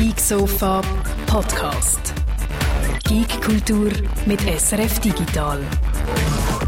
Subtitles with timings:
[0.00, 0.80] Geek Sofa
[1.26, 2.14] Podcast.
[3.06, 3.90] Geek Kultur
[4.24, 5.62] mit SRF Digital.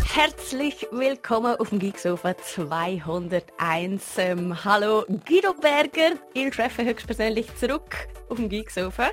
[0.04, 4.18] Herzlich willkommen auf dem Geeksofa 201.
[4.18, 9.08] Ähm, hallo Guido Berger, ich treffe höchstpersönlich zurück auf dem Geeksofa.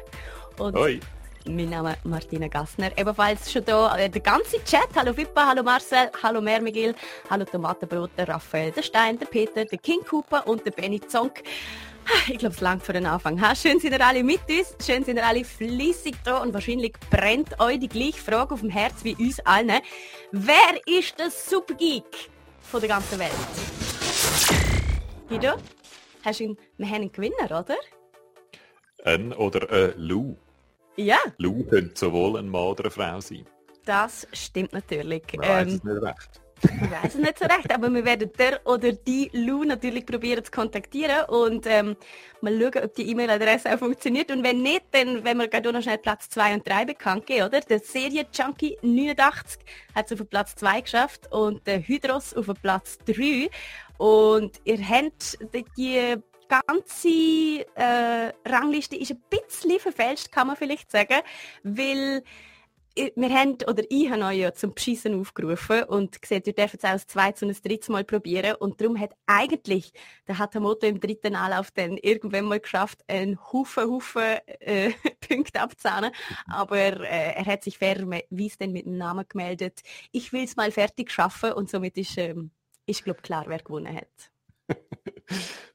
[0.58, 1.00] Und Hoi.
[1.46, 2.92] Mein Name ist Martina Gassner.
[2.98, 4.90] Ebenfalls schon da äh, der ganze Chat.
[4.98, 6.94] Hallo Fippa, hallo Marcel, hallo Mermigil,
[7.30, 11.42] hallo Tomatenbrot, der Raphael, der Stein, der Peter, der King Cooper und der Benny Zonk.
[12.28, 13.42] Ich glaube, es langt für den Anfang.
[13.42, 13.56] Ha?
[13.56, 17.60] Schön sind ihr alle mit uns, schön sind ihr alle flüssig da und wahrscheinlich brennt
[17.60, 19.82] euch die gleiche Frage auf dem Herz wie uns allen.
[20.32, 22.30] Wer ist der Supergeek
[22.62, 23.32] von der ganzen Welt?
[25.28, 25.56] Guido,
[26.24, 27.76] hast du einen, wir haben einen Gewinner, oder?
[29.04, 30.36] Ein oder ein Lou.
[30.96, 31.18] Ja.
[31.38, 33.46] Lou könnte sowohl ein Mann oder eine Frau sein.
[33.86, 35.24] Das stimmt natürlich.
[35.36, 36.42] Man ähm, weiß es nicht recht.
[36.64, 40.44] Ich weiß es nicht so recht, aber wir werden der oder die Lou natürlich probieren
[40.44, 41.96] zu kontaktieren und ähm,
[42.42, 44.32] mal schauen, ob die E-Mail-Adresse auch funktioniert.
[44.32, 47.48] Und wenn nicht, dann werden wir gerade noch schnell Platz 2 und 3 bekannt geben,
[47.48, 47.62] oder?
[47.62, 49.62] Der Serie Junkie 89
[49.96, 53.50] hat es auf Platz 2 geschafft und der Hydros auf Platz 3.
[53.98, 55.38] Und ihr habt
[55.78, 56.16] die
[56.50, 61.22] ganze äh, Rangliste ist ein bisschen verfälscht, kann man vielleicht sagen,
[61.64, 62.24] weil
[62.96, 66.84] wir haben, oder ich habe euch ja zum Beschissen aufgerufen und gesagt, ihr dürft es
[66.84, 68.56] auch als zweites und ein drittes Mal probieren.
[68.56, 69.94] Und darum hat eigentlich
[70.28, 74.92] der Hatamoto im dritten Anlauf dann irgendwann mal geschafft, einen Haufen, Haufen äh,
[75.28, 76.12] Punkte abzahnen,
[76.48, 79.82] aber äh, er hat sich fairerweise dann mit dem Namen gemeldet,
[80.12, 82.52] ich will es mal fertig schaffen und somit ist, ähm,
[82.86, 84.32] ist glaube klar, wer gewonnen hat.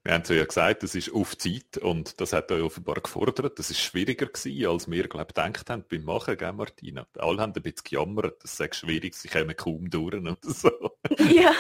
[0.05, 3.59] Wir haben es ja gesagt, das ist auf Zeit und das hat euch offenbar gefordert.
[3.59, 7.07] Das ist schwieriger gewesen, als wir, glaube gedacht haben beim Machen, gell, Martina?
[7.17, 10.71] Alle haben ein bisschen gejammert, das sei schwierig, sie kommen kaum durch und so.
[11.31, 11.53] ja,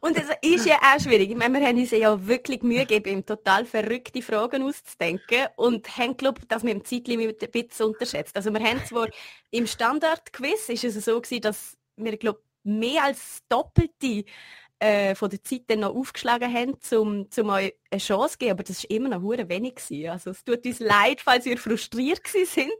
[0.00, 1.30] und es ist ja auch schwierig.
[1.30, 6.16] Ich meine, wir haben uns ja wirklich Mühe gegeben, total verrückte Fragen auszudenken und haben,
[6.16, 8.34] glaube ich, das mit dem Zeitlimit ein bisschen unterschätzt.
[8.34, 9.08] Also wir haben zwar
[9.52, 14.24] im Standard-Quiz ist es so gewesen, dass wir, glaube mehr als doppelte
[14.82, 18.62] äh, von der Zeit dann noch aufgeschlagen haben, um, um euch eine Chance geben, aber
[18.62, 20.10] das war immer noch hure wenig gewesen.
[20.10, 22.72] Also es tut uns leid, falls ihr frustriert sind,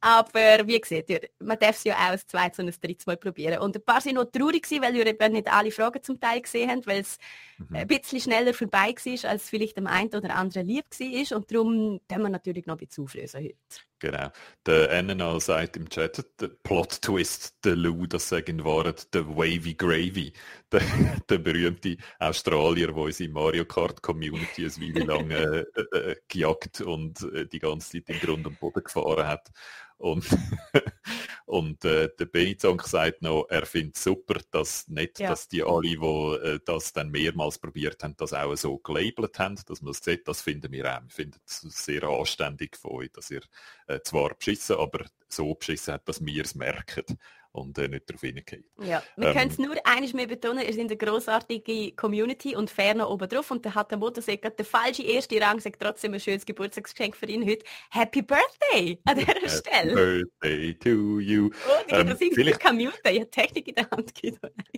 [0.00, 3.16] aber wie gesagt, ihr, man darf es ja auch als zweites und ein drittes Mal
[3.16, 3.60] probieren.
[3.60, 6.40] Und ein paar sind noch traurig gewesen, weil ihr eben nicht alle Fragen zum Teil
[6.40, 7.18] gesehen habt, weil es
[7.58, 7.76] mhm.
[7.76, 12.00] ein bisschen schneller vorbei war, als vielleicht dem einen oder anderen lieb war und darum
[12.08, 13.56] können wir natürlich noch ein bisschen auflösen heute.
[14.02, 14.32] Genau.
[14.66, 20.32] Der NNA sagt im Chat, der Plot-Twist, der Lou, das sagen waren, der Wavy Gravy,
[20.72, 20.82] der,
[21.28, 26.80] der berühmte Australier, der unsere Mario Kart Community ein Weile lang äh, äh, äh, gejagt
[26.80, 29.50] und äh, die ganze Zeit im Grund und Boden gefahren hat.
[29.98, 30.26] Und,
[31.46, 35.30] und äh, der Benizonk sagt noch, er findet super, dass nicht, ja.
[35.30, 39.56] dass die alle, die äh, das dann mehrmals probiert haben, das auch so gelabelt haben,
[39.66, 41.02] dass man es sieht, das finden wir auch.
[41.02, 43.42] Wir finden es sehr anständig von euch, dass ihr
[43.86, 47.04] äh, zwar beschissen, aber so beschissen habt, dass wir es merken
[47.52, 48.64] und äh, nicht darauf hingeht.
[48.82, 52.70] Ja, wir ähm, können es nur eines mehr betonen, ihr seid eine großartige Community und
[52.70, 56.20] ferner oben drauf und der hat der sagt, der falsche erste Rang sagt trotzdem ein
[56.20, 57.64] schönes Geburtstagsgeschenk für ihn heute.
[57.90, 59.94] Happy Birthday an dieser Happy Stelle.
[59.94, 61.50] Birthday to you.
[61.68, 64.12] Oh, die ähm, vielleicht kann muten, ich habe Technik in der Hand.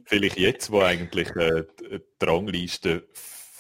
[0.07, 3.07] vielleicht jetzt, wo eigentlich äh, die Rangliste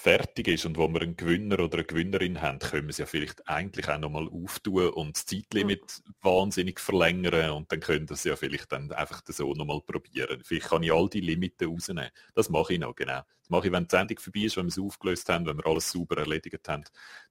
[0.04, 3.06] fertig ist und wo wir einen Gewinner oder eine Gewinnerin haben, können wir es ja
[3.06, 6.14] vielleicht eigentlich auch nochmal auftun und das Zeitlimit mhm.
[6.20, 10.42] wahnsinnig verlängern und dann können wir es ja vielleicht dann einfach so nochmal probieren.
[10.44, 12.10] Vielleicht kann ich all die Limiten rausnehmen.
[12.34, 13.22] Das mache ich noch, genau.
[13.44, 15.66] Das mache ich, wenn die Sendung vorbei ist, wenn wir es aufgelöst haben, wenn wir
[15.66, 16.82] alles sauber erledigt haben,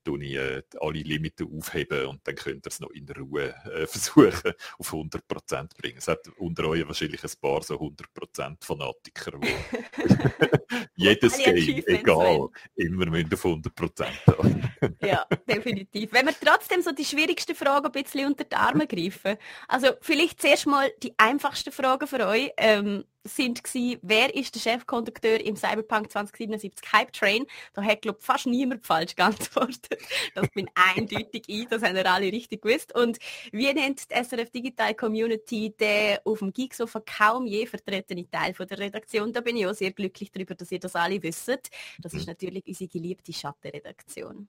[0.04, 3.88] tue ich äh, alle Limiten aufheben und dann könnt ihr es noch in Ruhe äh,
[3.88, 5.98] versuchen, auf 100% zu bringen.
[5.98, 9.48] Es hat unter euch wahrscheinlich ein paar so 100% Fanatiker, die
[10.96, 14.72] jedes Game, egal, immer müssen auf 100% haben.
[15.02, 16.14] ja, definitiv.
[16.14, 19.38] Wenn wir trotzdem so die schwierigsten Fragen ein bisschen unter die Arme greifen,
[19.68, 22.52] also vielleicht zuerst mal die einfachsten Fragen für euch.
[22.58, 27.46] Ähm, sind gewesen, wer ist der Chefkondukteur im Cyberpunk 2077 Hype Train?
[27.74, 30.02] Da hat glaube fast niemand falsch geantwortet.
[30.36, 32.94] Das bin eindeutig ich, das haben wir alle richtig gewusst.
[32.96, 33.18] Und
[33.52, 38.68] wie nennt die SRF Digital Community der auf dem Geeksofa kaum je vertretene Teil von
[38.68, 39.32] der Redaktion?
[39.32, 41.70] Da bin ich auch sehr glücklich darüber, dass ihr das alle wisst.
[42.00, 42.32] Das ist mhm.
[42.32, 44.48] natürlich unsere geliebte Schattenredaktion.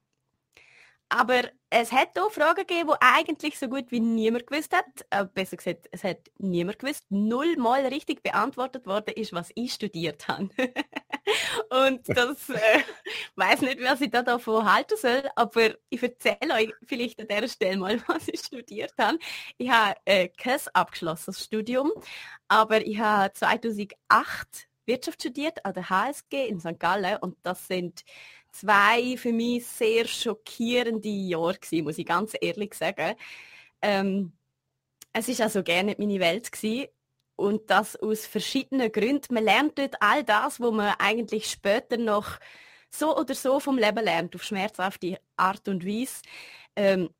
[1.08, 4.84] Aber es hat auch Fragen gegeben, die eigentlich so gut wie niemand gewusst hat.
[5.10, 7.04] Äh, besser gesagt, es hat niemand gewusst.
[7.10, 10.48] Nullmal richtig beantwortet worden ist, was ich studiert habe.
[11.70, 12.80] Und das äh,
[13.36, 17.48] weiß nicht, was ich da davon halten soll, aber ich erzähle euch vielleicht an der
[17.48, 19.18] Stelle mal, was ich studiert habe.
[19.58, 21.92] Ich habe äh, kein abgeschlossenes Studium,
[22.48, 26.78] aber ich habe 2008 Wirtschaft studiert an der HSG in St.
[26.78, 28.04] Gallen und das sind
[28.54, 33.16] zwei für mich sehr schockierende Jahre gewesen, muss ich ganz ehrlich sagen.
[33.82, 34.32] Ähm,
[35.12, 36.88] es ist also gerne nicht meine Welt gewesen.
[37.36, 39.34] und das aus verschiedenen Gründen.
[39.34, 42.38] Man lernt dort all das, wo man eigentlich später noch
[42.90, 46.22] so oder so vom Leben lernt, auf schmerzhafte Art und Weise.
[46.76, 47.10] Ähm,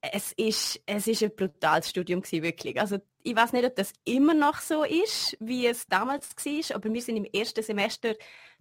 [0.00, 2.78] es ist, es ist ein brutales Studium gewesen, wirklich.
[2.80, 6.92] Also ich weiß nicht, ob das immer noch so ist, wie es damals war, aber
[6.92, 8.14] wir sind im ersten Semester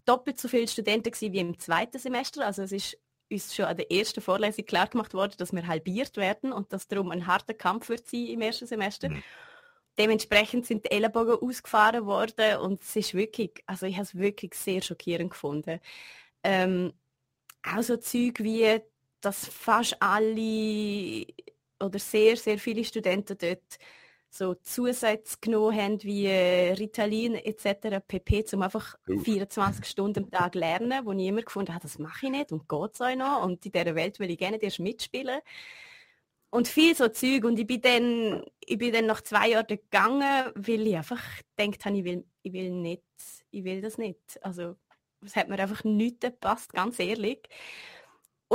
[0.05, 2.45] doppelt so viele Studenten gewesen wie im zweiten Semester.
[2.45, 2.97] Also es ist
[3.31, 6.87] uns schon an der ersten Vorlesung klar gemacht worden, dass wir halbiert werden und dass
[6.87, 9.09] darum ein harter Kampf wird sein im ersten Semester.
[9.09, 9.23] Mhm.
[9.97, 14.53] Dementsprechend sind die Ellenbogen ausgefahren worden und es ist wirklich, also ich habe es wirklich
[14.53, 15.79] sehr schockierend gefunden.
[16.43, 16.93] Ähm,
[17.63, 18.81] auch so Zeug wie,
[19.21, 21.25] dass fast alle
[21.79, 23.79] oder sehr, sehr viele Studenten dort
[24.35, 28.01] so Zusätze genommen haben wie äh, Ritalin etc.
[28.05, 29.19] pp, um einfach uh.
[29.19, 32.67] 24 Stunden am Tag lernen, wo ich immer gefunden habe, das mache ich nicht und
[32.67, 35.39] geht es euch noch und in dieser Welt will ich gerne erst mitspielen.
[36.49, 40.51] Und viel so Zeug und ich bin dann, ich bin dann nach zwei Jahren gegangen,
[40.55, 41.21] weil ich einfach
[41.57, 43.03] gedacht habe, ich will, ich will nicht,
[43.51, 44.19] ich will das nicht.
[44.41, 44.75] Also
[45.21, 47.47] es hat mir einfach nicht gepasst, ganz ehrlich.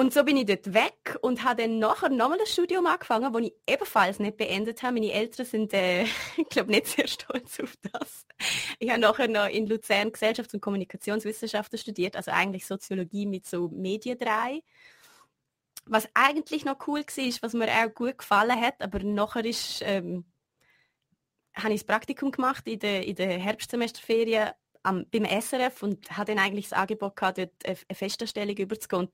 [0.01, 3.43] Und so bin ich dort weg und habe dann nachher nochmal ein Studium angefangen, das
[3.43, 4.95] ich ebenfalls nicht beendet habe.
[4.95, 6.05] Meine Eltern sind, äh,
[6.39, 8.25] ich glaube, nicht sehr stolz auf das.
[8.79, 13.69] Ich habe nachher noch in Luzern Gesellschafts- und Kommunikationswissenschaften studiert, also eigentlich Soziologie mit so
[13.69, 14.63] Medien 3.
[15.85, 20.25] Was eigentlich noch cool war, was mir auch gut gefallen hat, aber nachher ist, ähm,
[21.55, 26.35] habe ich das Praktikum gemacht in der, in der Herbstsemesterferien am, beim SRF und habe
[26.35, 29.11] dann eigentlich das Angebot gehabt, dort eine Festanstellung überzugehen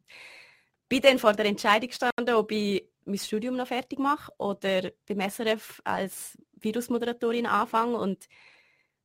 [0.88, 5.30] bin dann vor der Entscheidung gestanden, ob ich mein Studium noch fertig mache oder beim
[5.30, 8.28] SRF als Virusmoderatorin anfange und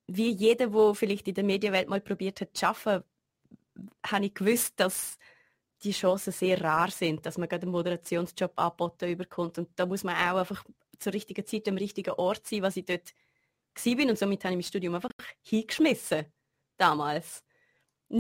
[0.08, 3.06] wie jeder, der vielleicht in der Medienwelt mal probiert hat zu arbeiten,
[4.06, 5.18] habe ich gewusst, dass
[5.84, 9.58] die Chancen sehr rar sind, dass man gerade einen Moderationsjob angeboten überkommt.
[9.58, 10.64] Und da muss man auch einfach
[11.00, 13.14] zur richtigen Zeit am richtigen Ort sein, was ich dort
[13.84, 14.10] bin.
[14.10, 15.10] Und somit habe ich mein Studium einfach
[15.42, 16.26] hingeschmissen.
[16.78, 17.44] Damals.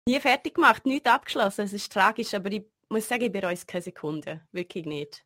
[0.07, 1.65] Nie fertig gemacht, nichts abgeschlossen.
[1.65, 4.41] Es ist tragisch, aber ich muss sagen, ich bereue es keine Sekunde.
[4.51, 5.25] Wirklich nicht.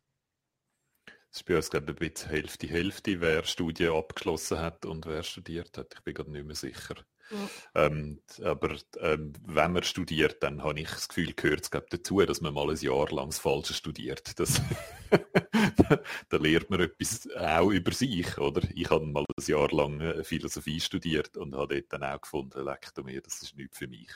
[1.30, 5.04] Es ist bei uns, glaube ich, ein bisschen Hälfte, Hälfte, wer Studien abgeschlossen hat und
[5.04, 5.94] wer studiert hat.
[5.94, 6.94] Ich bin gerade nicht mehr sicher.
[7.30, 7.86] Ja.
[7.86, 12.40] Ähm, aber ähm, wenn man studiert, dann habe ich das Gefühl, gehört es dazu, dass
[12.40, 14.38] man mal ein Jahr lang das Falsche studiert.
[14.38, 14.62] Das
[16.28, 18.62] da lernt man etwas auch über sich, oder?
[18.74, 22.64] Ich habe mal ein Jahr lang äh, Philosophie studiert und habe dort dann auch gefunden,
[22.64, 24.10] leck mir, das ist nichts für mich.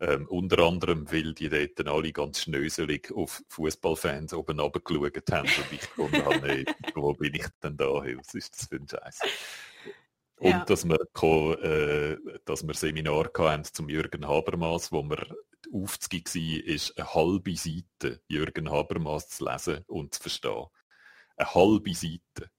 [0.00, 5.72] Ähm, unter anderem, weil die dort alle ganz schnöselig auf Fußballfans oben runtergeschaut haben und
[5.72, 6.64] ich gefunden habe, hey,
[6.94, 8.02] wo bin ich denn da?
[8.02, 9.20] Hey, was ist das für ein Scheiß?
[10.36, 10.64] Und ja.
[10.64, 10.98] dass wir,
[11.62, 15.24] äh, dass wir Seminar hatten zum Jürgen Habermas, wo wir
[15.72, 20.66] aufzugehen war, ist eine halbe Seite Jürgen Habermas zu lesen und zu verstehen.
[21.36, 22.50] Eine halbe Seite.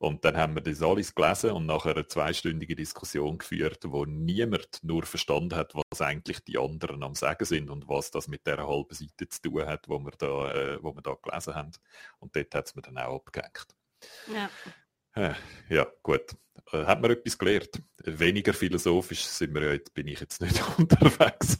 [0.00, 4.82] Und dann haben wir das alles gelesen und nachher eine zweistündige Diskussion geführt, wo niemand
[4.82, 8.66] nur verstanden hat, was eigentlich die anderen am Sagen sind und was das mit der
[8.66, 11.72] halben Seite zu tun hat, wo wir da, äh, wo wir da gelesen haben.
[12.18, 13.66] Und dort hat es mir dann auch abgehängt.
[14.32, 14.48] Ja.
[15.20, 15.34] Äh,
[15.68, 16.34] ja, gut.
[16.72, 17.82] Äh, hat man etwas gelernt?
[18.04, 21.58] Weniger philosophisch sind wir jetzt, bin ich jetzt nicht unterwegs.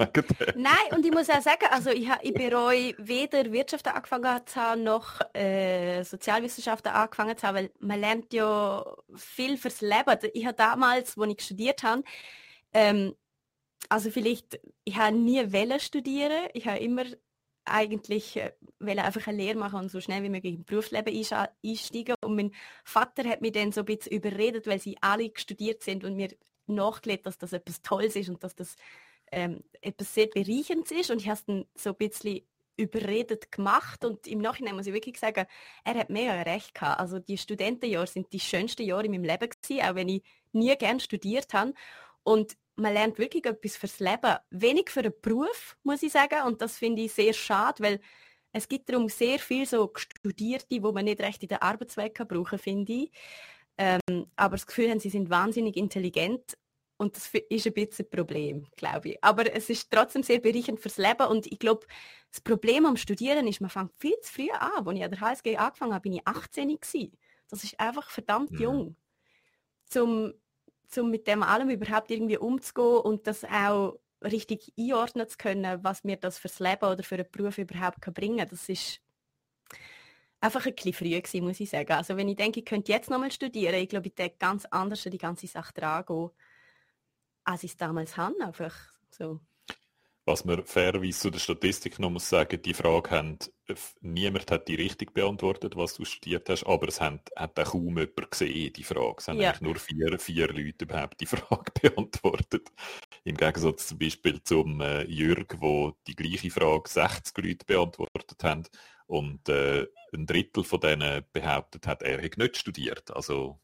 [0.56, 4.82] Nein, und ich muss auch sagen, also ich, ich bereue weder Wirtschaft angefangen zu haben,
[4.82, 10.18] noch äh, Sozialwissenschaften angefangen zu haben, weil man lernt ja viel fürs Leben.
[10.32, 12.02] Ich habe damals, als ich studiert habe,
[12.72, 13.14] ähm,
[13.90, 17.04] also vielleicht, ich habe nie Welle studieren, ich habe immer
[17.64, 22.14] eigentlich äh, einfach eine Lehre machen und so schnell wie möglich im Berufsleben einsteigen.
[22.30, 22.52] Und mein
[22.84, 26.30] Vater hat mich dann so ein bisschen überredet, weil sie alle studiert sind und mir
[26.66, 28.76] nachgelegt, dass das etwas Tolles ist und dass das
[29.32, 31.10] ähm, etwas sehr Bereicherndes ist.
[31.10, 32.40] Und ich habe es dann so ein bisschen
[32.76, 35.46] überredet gemacht und im Nachhinein muss ich wirklich sagen,
[35.84, 36.98] er hat mega recht gehabt.
[36.98, 40.22] Also die Studentenjahre sind die schönsten Jahre in meinem Leben gewesen, auch wenn ich
[40.52, 41.74] nie gern studiert habe.
[42.22, 44.36] Und man lernt wirklich etwas fürs Leben.
[44.50, 46.46] Wenig für den Beruf, muss ich sagen.
[46.46, 48.00] Und das finde ich sehr schade, weil
[48.52, 52.28] es gibt darum sehr viel so Studierte, wo man nicht recht in der Arbeitswelt kann
[52.28, 53.10] brauchen, finde ich.
[53.78, 56.58] Ähm, aber das Gefühl haben, sie sind wahnsinnig intelligent
[56.96, 59.24] und das ist ein bisschen ein Problem, glaube ich.
[59.24, 61.86] Aber es ist trotzdem sehr bereichernd fürs Leben und ich glaube,
[62.30, 64.86] das Problem am Studieren ist, man fängt viel zu früh an.
[64.86, 67.16] Als ich an der HSG angefangen habe, bin ich 18 gewesen.
[67.48, 68.60] Das ist einfach verdammt mhm.
[68.60, 68.96] jung.
[69.86, 70.34] Zum
[70.96, 76.04] um mit dem allem überhaupt irgendwie umzugehen und das auch richtig einordnen zu können, was
[76.04, 78.48] mir das fürs Leben oder für einen Beruf überhaupt kann bringen kann.
[78.48, 79.00] Das ist
[80.40, 81.92] einfach ein bisschen früh gewesen, muss ich sagen.
[81.92, 85.04] Also wenn ich denke, ich könnte jetzt nochmal studieren, ich glaube, ich denke ganz anders
[85.06, 86.30] an die ganze Sache dran gehen,
[87.44, 88.34] als ich es damals habe.
[88.44, 88.74] Einfach
[89.10, 89.40] so.
[90.26, 93.38] Was man fairerweise zu der Statistik noch muss sagen, die Frage haben,
[94.00, 97.98] niemand hat die richtig beantwortet, was du studiert hast, aber es hat, hat auch kaum
[97.98, 99.16] jemand gesehen, die Frage.
[99.18, 99.48] Es haben ja.
[99.48, 102.70] eigentlich nur vier, vier Leute überhaupt die Frage beantwortet.
[103.24, 108.64] Im Gegensatz zum Beispiel zum äh, Jürg, wo die gleiche Frage 60 Leute beantwortet haben
[109.06, 113.10] und äh, ein Drittel von denen behauptet hat, er hätte nicht studiert.
[113.14, 113.60] Also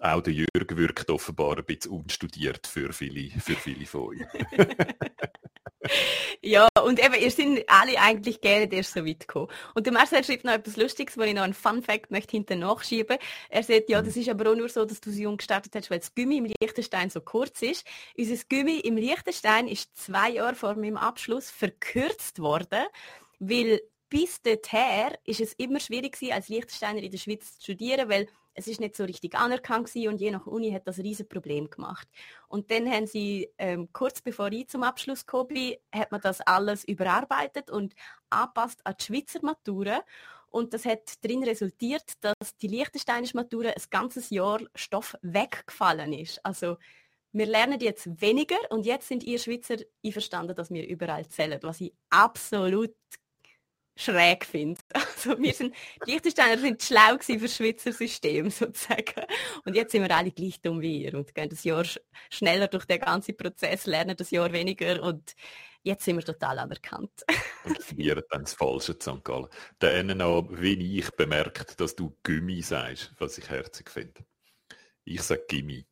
[0.00, 4.20] auch der Jürg wirkt offenbar ein bisschen unstudiert für viele, für viele von euch.
[6.42, 9.48] ja, und eben, ihr seid alle eigentlich gerne erst so weit gekommen.
[9.74, 12.56] Und der Marcel schreibt noch etwas Lustiges, wo ich noch einen Fun Fact möchte hinter
[12.56, 13.18] nachschieben.
[13.48, 15.90] Er sagt, ja, das ist aber auch nur so, dass du so jung gestartet hast,
[15.90, 17.86] weil das Gummi im Liechtenstein so kurz ist.
[18.16, 22.84] Unser Gummi im Liechtenstein ist zwei Jahre vor meinem Abschluss verkürzt worden,
[23.38, 23.80] weil
[24.10, 28.26] bis dahin ist es immer schwierig gewesen, als Liechtensteiner in der Schweiz zu studieren, weil
[28.58, 31.70] es ist nicht so richtig anerkannt und je nach Uni hat das ein riesen Problem
[31.70, 32.08] gemacht.
[32.48, 36.40] Und dann haben sie, ähm, kurz bevor ich zum Abschluss gekommen bin, hat man das
[36.40, 37.94] alles überarbeitet und
[38.30, 40.02] anpasst an die Schweizer Matura.
[40.50, 46.44] Und das hat darin resultiert, dass die Liechtensteinische Matura ein ganzes Jahr Stoff weggefallen ist.
[46.44, 46.78] Also
[47.32, 51.80] wir lernen jetzt weniger und jetzt sind ihr Schweizer einverstanden, dass wir überall zählen, was
[51.80, 52.94] ich absolut
[53.98, 54.80] schräg finde.
[55.18, 55.74] Also wir sind,
[56.06, 59.26] die Liechtensteiner sind schlau für das Schweizer System sozusagen.
[59.64, 61.84] Und jetzt sind wir alle gleich dumm wie ihr und gehen das Jahr
[62.30, 65.34] schneller durch den ganzen Prozess, lernen das Jahr weniger und
[65.82, 67.24] jetzt sind wir total anerkannt.
[67.64, 69.24] und studieren dann das Falsche in St.
[69.24, 69.48] Gallen.
[69.80, 74.24] Der noch, wie ich, bemerkt, dass du Gummi sagst, was ich herzig finde.
[75.04, 75.84] Ich sage Gimmi.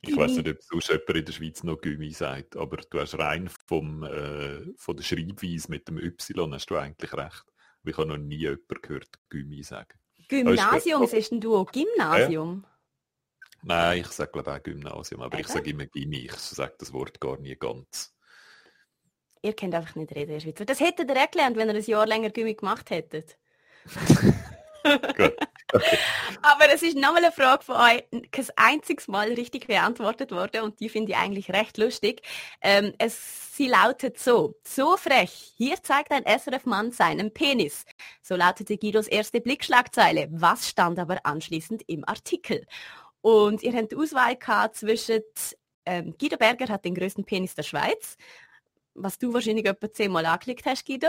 [0.00, 3.18] Ich weiß nicht, ob sonst jemand in der Schweiz noch Gummi sagt, aber du hast
[3.18, 7.51] rein vom, äh, von der Schreibweise mit dem Y hast du eigentlich recht.
[7.84, 9.98] Ich habe noch nie jemanden gehört, Gymmi sagen.
[10.28, 12.64] Gymnasium, sagst du auch Gymnasium?
[12.64, 12.70] Ja.
[13.64, 15.46] Nein, ich sage glaube auch Gymnasium, aber Eben?
[15.46, 18.14] ich sage immer Gimmi, ich sage das Wort gar nie ganz.
[19.42, 20.64] Ihr kennt einfach nicht reden, Herr Schweizer.
[20.64, 23.36] Das hättet ihr gelernt, wenn ihr ein Jahr länger Gymmi gemacht hättet.
[25.16, 25.36] Gut.
[25.72, 25.98] Okay.
[26.42, 30.80] Aber es ist nochmal eine Frage von euch, kein einziges Mal richtig beantwortet worden und
[30.80, 32.22] die finde ich eigentlich recht lustig.
[32.60, 37.84] Ähm, es, sie lautet so, so frech, hier zeigt ein SRF-Mann seinen Penis.
[38.22, 40.28] So lautete Guidos erste Blickschlagzeile.
[40.30, 42.66] Was stand aber anschließend im Artikel?
[43.20, 45.22] Und ihr habt die Auswahl gehabt zwischen
[45.86, 48.16] ähm, Guido Berger hat den größten Penis der Schweiz,
[48.94, 51.08] was du wahrscheinlich etwa zehnmal angeklickt hast, Guido.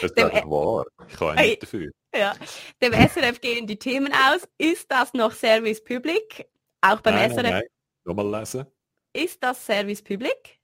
[0.00, 0.84] Das ist einfach wahr.
[1.08, 1.92] Ich kann nicht dafür.
[2.14, 2.34] Ja.
[2.82, 4.46] Dem SRF gehen die Themen aus.
[4.58, 6.46] Ist das noch Service Public?
[6.80, 7.50] Auch beim nein, SRF.
[7.50, 7.62] Nein.
[8.04, 8.66] Nochmal lesen.
[9.12, 10.60] Ist das Service Public?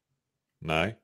[0.61, 0.97] Nein.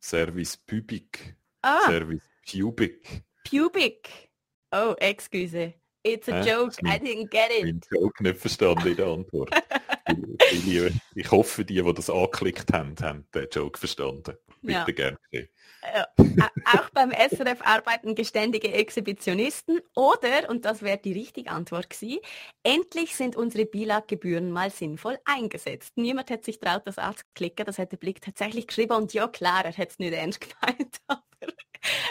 [0.00, 1.36] Service Public.
[1.62, 1.80] Ah.
[1.86, 3.22] Service Pubic.
[3.44, 4.30] Pubic.
[4.72, 5.74] Oh, excuse.
[6.02, 6.74] It's a äh, joke.
[6.84, 7.66] I didn't get it.
[7.66, 9.50] Ich habe Joke nicht verstanden in der Antwort.
[11.14, 14.36] ich hoffe, die, die das angeklickt haben, haben den Joke verstanden.
[14.62, 14.84] Bitte ja.
[14.84, 15.18] gerne.
[15.32, 15.48] Äh,
[16.66, 22.20] auch beim SRF arbeiten geständige Exhibitionisten oder, und das wäre die richtige Antwort gewesen,
[22.62, 25.96] endlich sind unsere Bilaggebühren mal sinnvoll eingesetzt.
[25.96, 29.72] Niemand hätte sich traut, das anzuklicken, das hätte Blick tatsächlich geschrieben und ja klar, er
[29.72, 31.22] hätte es nicht ernst gemeint, aber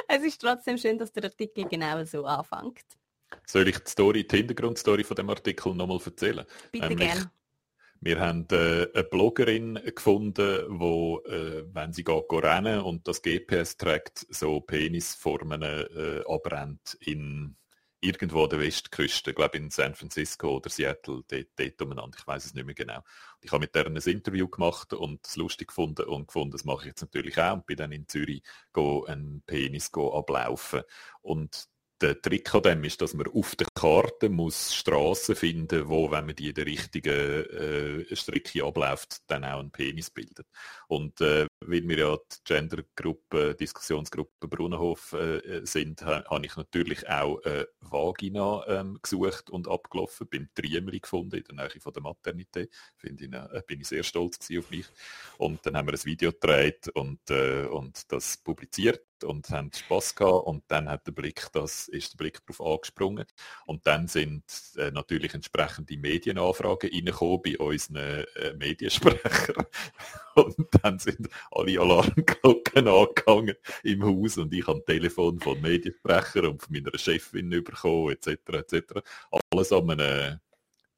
[0.07, 2.83] es ist trotzdem schön, dass der Artikel genau so anfängt.
[3.45, 6.45] Soll ich die Story, die Hintergrundstory von dem Artikel nochmal erzählen?
[6.71, 7.31] Bitte gerne.
[8.01, 13.21] Wir haben äh, eine Bloggerin gefunden, wo, äh, wenn sie geht, geht rennen und das
[13.21, 17.57] GPS trägt, so Penisformen äh, abbrennt in
[18.01, 22.45] irgendwo an der Westküste, glaube in San Francisco oder Seattle, dort, dort umeinander, ich weiß
[22.45, 23.01] es nicht mehr genau.
[23.41, 26.81] Ich habe mit der ein Interview gemacht und es lustig gefunden und gefunden, das mache
[26.81, 30.83] ich jetzt natürlich auch und bin dann in Zürich einen Penis ablaufen.
[31.21, 31.67] Und
[32.01, 36.25] der Trick an dem ist, dass man auf der Karte muss Straßen finden, wo, wenn
[36.25, 40.47] man die in der richtigen äh, Strecke abläuft, dann auch einen Penis bildet.
[40.89, 47.07] Und äh, weil wir ja die Gendergruppe, Diskussionsgruppe Brunnenhof äh, sind, ha, habe ich natürlich
[47.07, 52.03] auch äh, Vagina ähm, gesucht und abgelaufen, bin Triemli gefunden in der Nähe von der
[52.03, 52.73] Maternität.
[52.97, 54.87] Finde ich, äh, bin ich sehr stolz auf mich.
[55.37, 60.15] Und dann haben wir ein Video gedreht und, äh, und das publiziert und haben Spaß
[60.15, 63.25] gehabt und dann hat der Blick, das ist der Blick darauf angesprungen
[63.69, 64.43] und dann sind
[64.77, 69.63] äh, natürlich entsprechende Medienanfragen reingekommen bei unseren äh, Mediensprechern
[70.35, 76.63] und dann sind alle Alarmglocken angegangen im Haus und ich ein Telefon von Mediensprechern und
[76.63, 78.39] von meiner Chefin bekommen etc.
[78.53, 79.03] etc.
[79.51, 80.39] Alles an einem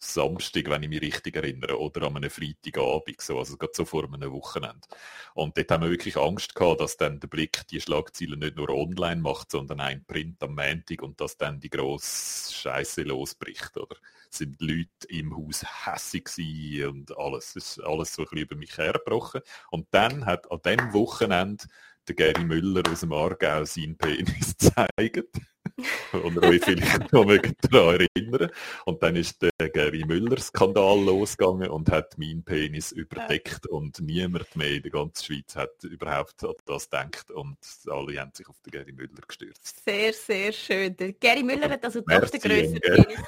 [0.03, 4.03] Samstag, wenn ich mich richtig erinnere, oder an einem Freitagabend, so, also gerade so vor
[4.05, 4.88] einem Wochenende.
[5.34, 8.70] Und dort haben wir wirklich Angst gehabt, dass dann der Blick die Schlagzeilen nicht nur
[8.70, 13.96] online macht, sondern ein Print am Montag und dass dann die grosse Scheiße losbricht, oder?
[14.29, 18.77] Sind Leute im Haus hässig und alles, es ist alles so ein bisschen über mich
[18.77, 19.41] hergebrochen.
[19.70, 21.65] Und dann hat an dem Wochenende
[22.08, 25.50] der Gary Müller aus dem Aargau seinen Penis gezeigt.
[26.13, 28.51] und euch vielleicht noch daran erinnern.
[28.85, 34.71] Und dann ist der Gary Müller-Skandal losgegangen und hat meinen Penis überdeckt und niemand mehr
[34.71, 38.71] in der ganzen Schweiz hat überhaupt an das gedacht und alle haben sich auf den
[38.71, 39.83] Gary Müller gestürzt.
[39.83, 40.95] Sehr, sehr schön.
[40.97, 43.19] Der Gary Müller hat also doch den größeren Penis.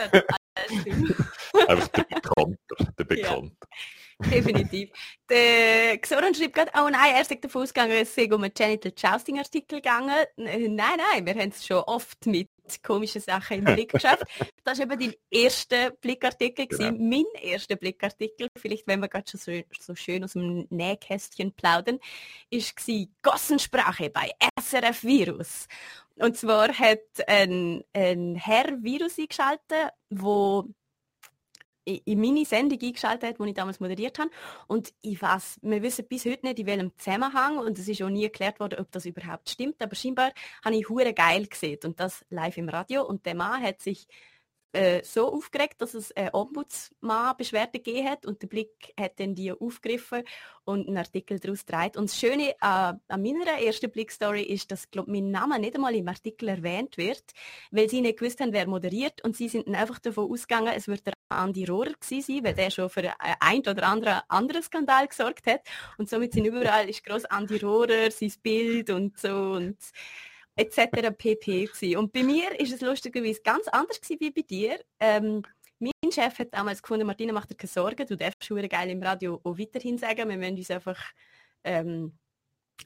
[1.68, 3.68] Einfach der Bekannter, der Bekannter.
[3.72, 4.03] Ja.
[4.32, 4.90] Definitiv.
[5.30, 8.94] Der Xoran schreibt gerade, oh nein, er sagt davon ausgegangen, es sei um einen Genital
[8.96, 10.26] Jousting Artikel gegangen.
[10.38, 12.50] Nein, nein, wir haben es schon oft mit
[12.84, 14.24] komischen Sachen im Blick geschafft.
[14.66, 16.92] Das war eben dein erster Blickartikel, genau.
[16.98, 22.00] mein erster Blickartikel, vielleicht wenn wir gerade schon so, so, schön aus dem Nähkästchen plaudern,
[22.50, 22.74] ist
[23.22, 25.68] Gossensprache bei SRF Virus.
[26.16, 30.70] Und zwar hat ein, ein Herr Virus eingeschaltet, wo
[31.86, 34.30] in meine Sendung eingeschaltet hat, die ich damals moderiert habe.
[34.68, 38.10] Und ich weiß, wir wissen bis heute nicht, in welchem Zusammenhang, und es ist auch
[38.10, 40.32] nie erklärt worden, ob das überhaupt stimmt, aber scheinbar
[40.64, 43.06] habe ich hure geil gesehen und das live im Radio.
[43.06, 44.08] Und der Mann hat sich
[44.74, 49.52] äh, so aufgeregt, dass es eine Ombudsmann-Beschwerde gegeben hat und der Blick hat dann die
[49.52, 50.24] aufgegriffen
[50.66, 51.96] und einen Artikel daraus gedreht.
[51.98, 55.96] Und das Schöne äh, an meiner ersten Blick-Story ist, dass glaub, mein Name nicht einmal
[55.96, 57.24] im Artikel erwähnt wird,
[57.72, 59.24] weil sie nicht gewusst haben, wer moderiert.
[59.24, 62.54] Und sie sind dann einfach davon ausgegangen, es wird der Andi Rohrer gewesen sein, weil
[62.54, 65.62] der schon für ein oder andere anderen Skandal gesorgt hat.
[65.98, 69.54] Und somit sind überall ist groß Andi Rohrer, sein Bild und so.
[69.54, 69.78] Und
[70.56, 71.12] etc.
[71.18, 71.66] pp.
[71.66, 71.98] Gewesen.
[71.98, 74.80] Und bei mir ist es lustigerweise ganz anders gewesen wie bei dir.
[75.00, 75.44] Ähm,
[75.80, 79.04] mein Chef hat damals gefunden, Martina, mach dir keine Sorgen, du darfst schon geil im
[79.04, 81.00] Radio auch weiterhin sagen, wir müssen uns einfach
[81.64, 82.18] ähm,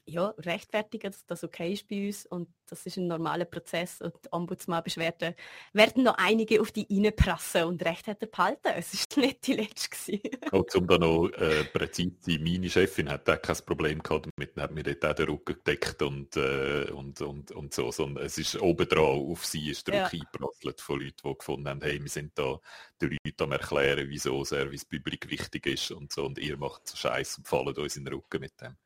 [0.06, 4.14] ja, rechtfertigen, dass das okay ist bei uns und das ist ein normaler Prozess und
[4.30, 5.34] Ombudsmann-Beschwerden
[5.72, 8.68] werden noch einige auf die reinprassen und Recht hat er behalten.
[8.76, 10.20] Es ist nicht die letzte
[10.52, 14.56] Und um da noch äh, präzise sein, meine Chefin hat auch kein Problem gehabt damit,
[14.56, 18.38] hat mir dort auch den Rücken gedeckt und, äh, und, und, und so, sondern es
[18.38, 20.06] ist obendran auf sie ist der ja.
[20.06, 22.58] eingeprasselt von Leuten, die gefunden haben, hey, wir sind da
[23.00, 26.96] den Leuten am erklären, wieso Service Public wichtig ist und so und ihr macht so
[26.96, 28.76] Scheiß und fallen uns in den Rücken mit dem.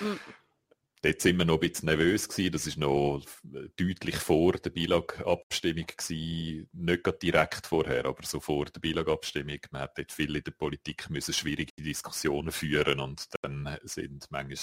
[0.00, 0.20] Mhm.
[1.02, 2.52] Dort sind wir noch ein bisschen nervös gewesen.
[2.52, 3.22] Das ist noch
[3.76, 6.68] deutlich vor der Beilagabstimmung gewesen.
[6.72, 9.58] Nicht gerade direkt vorher, aber so vor der Beilagabstimmung.
[9.70, 14.58] Man hat dort viel in der Politik müssen schwierige Diskussionen führen und dann sind manchmal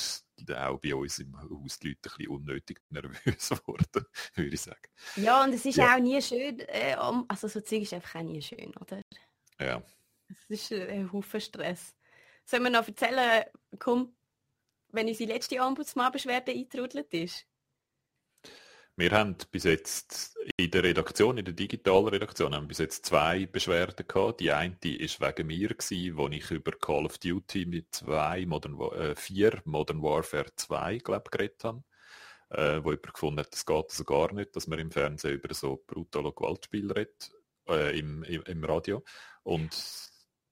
[0.58, 4.82] auch bei uns im Haus die Leute ein bisschen unnötig nervös geworden, würde ich sagen.
[5.16, 5.96] Ja, und es ist ja.
[5.96, 6.96] auch nie schön, äh,
[7.28, 9.02] also so Zeug ist einfach auch nie schön, oder?
[9.60, 9.84] Ja.
[10.30, 11.96] Es ist ein Haufen Stress.
[12.46, 13.44] Sollen wir noch erzählen,
[13.80, 14.14] komm,
[14.94, 17.46] wenn unsere letzte Ombudsmann-Beschwerde eingetrudelt ist?
[18.96, 23.48] Wir haben bis jetzt in der Redaktion, in der digitalen Redaktion, haben bis jetzt zwei
[23.48, 24.40] Beschwerden gehabt.
[24.40, 25.70] Die eine war wegen mir,
[26.16, 31.32] wo ich über Call of Duty mit zwei Modern, äh, vier Modern Warfare 2, glaube
[31.32, 31.84] geredet habe.
[32.50, 35.52] Äh, wo jemand gefunden hat, es geht also gar nicht, dass man im Fernsehen über
[35.56, 37.32] so brutale Gewaltspiele redet,
[37.68, 39.04] äh, im, im, im Radio.
[39.42, 39.74] Und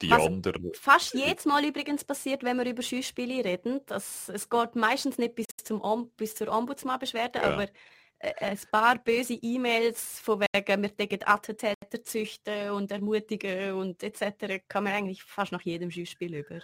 [0.02, 0.72] die Was anderen.
[0.74, 3.82] Fast jedes Mal übrigens passiert, wenn wir über Schießspiele reden.
[3.86, 7.54] Dass, es geht meistens nicht bis, zum, bis zur Ombudsmann-Beschwerde, ja.
[7.54, 7.68] aber
[8.20, 14.64] äh, ein paar böse E-Mails von wegen, wir denken Attentäter züchten und ermutigen und etc.
[14.68, 16.60] kann man eigentlich fast nach jedem Schießspiel über.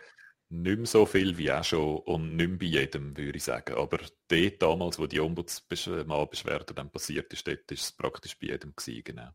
[0.49, 3.75] Nicht mehr so viel wie auch schon und nicht mehr bei jedem, würde ich sagen.
[3.75, 8.73] Aber dort damals, wo die Ombudsmann-Beschwerde dann passiert ist, dort ist es praktisch bei jedem
[8.73, 9.29] gewesen, genau.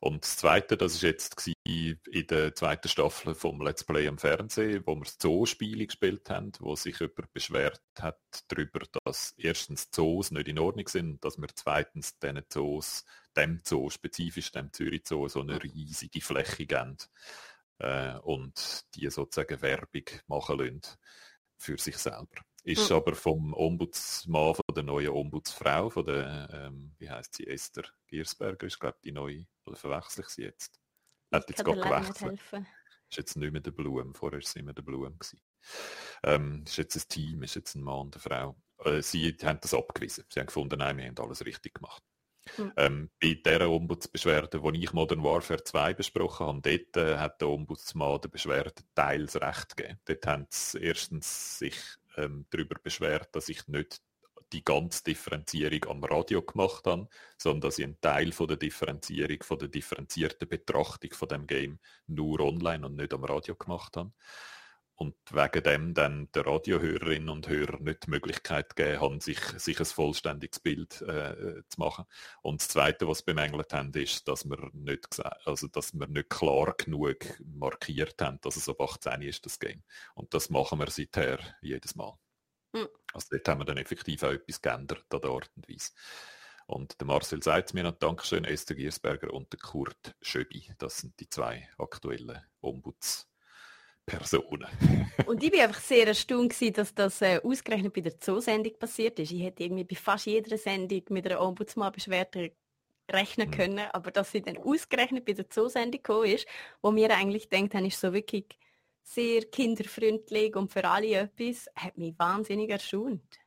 [0.00, 4.82] Und das Zweite, das ist jetzt in der zweiten Staffel vom Let's Play am Fernsehen,
[4.86, 10.48] wo wir Zoospiele gespielt haben, wo sich jemand beschwert hat darüber, dass erstens Zoos nicht
[10.48, 13.04] in Ordnung sind, dass wir zweitens diesen Zoos,
[13.36, 16.96] dem Zoo, spezifisch dem Zürich Zoo, so eine riesige Fläche geben
[17.78, 20.82] äh, und die sozusagen Werbung machen lassen
[21.58, 22.42] für sich selber.
[22.64, 22.96] Ist mhm.
[22.96, 28.66] aber vom Ombudsmann, von der neuen Ombudsfrau, von der, ähm, wie heißt sie, Esther Giersberger,
[28.66, 30.80] ist glaube die neue, oder verwechsel ich sie jetzt?
[31.32, 32.40] Hat jetzt gerade gewechselt.
[33.08, 35.16] Ist jetzt nicht mehr der Blum, vorher war es immer der Blum.
[36.24, 38.56] Ähm, ist jetzt ein Team, ist jetzt ein Mann und eine Frau.
[38.78, 40.24] Äh, sie haben das abgewiesen.
[40.28, 42.02] Sie haben gefunden, nein, wir haben alles richtig gemacht.
[42.58, 42.72] Mhm.
[42.76, 47.48] Ähm, bei dieser Ombudsbeschwerde, die ich Modern Warfare 2 besprochen habe, dort äh, hat der
[47.48, 49.98] Ombudsmann der Beschwerde teils recht gegeben.
[50.04, 51.76] Dort haben sie erstens sich
[52.16, 54.00] ähm, darüber beschwert, dass ich nicht
[54.52, 59.42] die ganze Differenzierung am Radio gemacht habe, sondern dass ich einen Teil von der Differenzierung,
[59.42, 64.12] von der differenzierten Betrachtung von dem Game nur online und nicht am Radio gemacht habe
[64.96, 69.78] und wegen dem dann der Radiohörerinnen und Hörer nicht die Möglichkeit gegeben haben, sich, sich
[69.78, 72.06] ein vollständiges Bild äh, zu machen.
[72.42, 76.74] Und das Zweite, was bemängelt haben, ist, dass wir nicht, also dass wir nicht klar
[76.78, 79.82] genug markiert haben, dass es ab 18 ist, das Game.
[80.14, 82.14] Und das machen wir seither jedes Mal.
[82.72, 82.88] Mhm.
[83.12, 85.92] Also dort haben wir dann effektiv auch etwas geändert an der Art und Weise.
[86.66, 90.72] Und der Marcel sagt mir noch Dankeschön, Esther Giersberger und der Kurt Schöbi.
[90.78, 93.28] Das sind die zwei aktuellen Ombuds.
[94.06, 94.66] Personen.
[95.26, 99.18] und ich bin einfach sehr erstaunt gewesen, dass das äh, ausgerechnet bei der Zoosendung passiert
[99.18, 99.32] ist.
[99.32, 102.52] Ich hätte irgendwie bei fast jeder Sendung mit einer Ombudsmann-Beschwerde
[103.10, 103.52] rechnen mhm.
[103.52, 106.46] können, aber dass sie dann ausgerechnet bei der Zoosendung gekommen ist,
[106.82, 108.46] wo mir eigentlich denkt, dann ist so wirklich
[109.02, 113.38] sehr kinderfreundlich und für alle etwas, hat mich wahnsinnig erstaunt.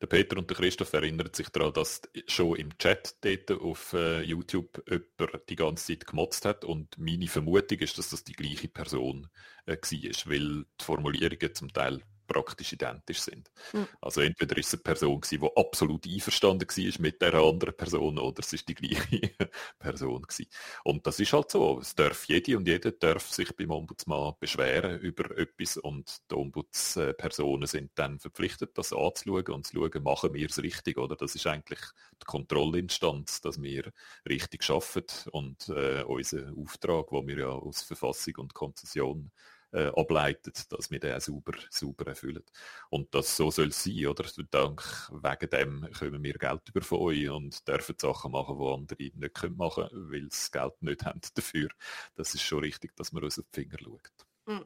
[0.00, 4.22] Der Peter und der Christoph erinnern sich daran, dass schon im Chat dort auf äh,
[4.22, 6.64] YouTube jemand die ganze Zeit gemotzt hat.
[6.64, 9.28] Und meine Vermutung ist, dass das die gleiche Person
[9.66, 13.50] äh, war, weil die Formulierungen zum Teil praktisch identisch sind.
[13.72, 13.88] Mhm.
[14.00, 18.18] Also entweder ist es eine Person gewesen, die absolut einverstanden war mit der anderen Person
[18.18, 19.30] oder es ist die gleiche
[19.78, 20.46] Person gewesen.
[20.84, 21.80] Und das ist halt so.
[21.80, 27.66] Es darf jede und jeder darf sich beim Ombudsmann beschweren über etwas und die Ombudspersonen
[27.66, 31.46] sind dann verpflichtet, das anzuschauen und zu schauen, machen wir es richtig oder das ist
[31.46, 31.80] eigentlich
[32.20, 33.92] die Kontrollinstanz, dass wir
[34.28, 39.30] richtig schaffen und äh, unser Auftrag, wo wir ja aus Verfassung und Konzession
[39.72, 42.42] äh, ableitet, dass wir den sauber, sauber erfüllen.
[42.90, 44.24] Und das so soll es sein, oder?
[44.50, 49.18] Dank wegen dem können wir Geld über von euch und dürfen Sachen machen, die andere
[49.18, 51.68] nicht können machen können, weil sie das Geld nicht haben dafür.
[52.14, 54.26] Das ist schon richtig, dass man uns auf die Finger schaut.
[54.48, 54.64] Hm.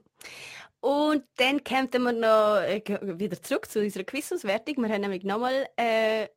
[0.81, 4.77] Und dann kämen wir noch äh, wieder zurück zu unserer Quizauswertung.
[4.83, 6.29] Wir haben nämlich nochmal äh,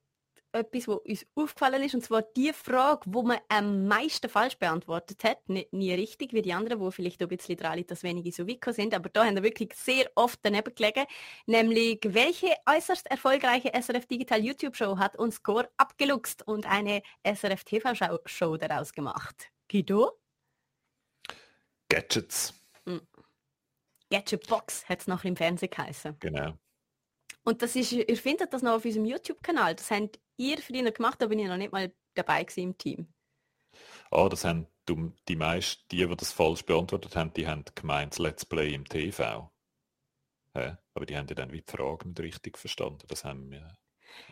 [0.53, 5.23] etwas, was uns aufgefallen ist, und zwar die Frage, wo man am meisten falsch beantwortet
[5.23, 8.31] hat, nicht nie richtig, wie die anderen, wo vielleicht ein bisschen dran liegt, dass wenige
[8.31, 11.05] so Vico sind, aber da haben wir wirklich sehr oft daneben gelegen,
[11.45, 18.57] nämlich welche äußerst erfolgreiche SRF Digital YouTube-Show hat uns Score abgeluchst und eine SRF TV-Show
[18.57, 19.51] daraus gemacht?
[19.69, 20.19] Guido?
[21.89, 22.53] Gadgets.
[22.85, 23.01] Hm.
[24.09, 26.17] Gadget Box hat es noch im Fernsehen geheißen.
[26.19, 26.53] Genau.
[27.43, 29.75] Und das ist, ihr findet das noch auf unserem YouTube-Kanal.
[29.75, 33.13] Das habt ihr für ihn gemacht, da bin ich noch nicht mal dabei im Team.
[34.11, 38.45] Ah, das haben die meisten, die, die das falsch beantwortet haben, die haben gemeint, Let's
[38.45, 39.51] Play im TV.
[40.55, 43.05] Ja, aber die haben ja dann wie die Frage nicht richtig verstanden.
[43.07, 43.75] Das haben wir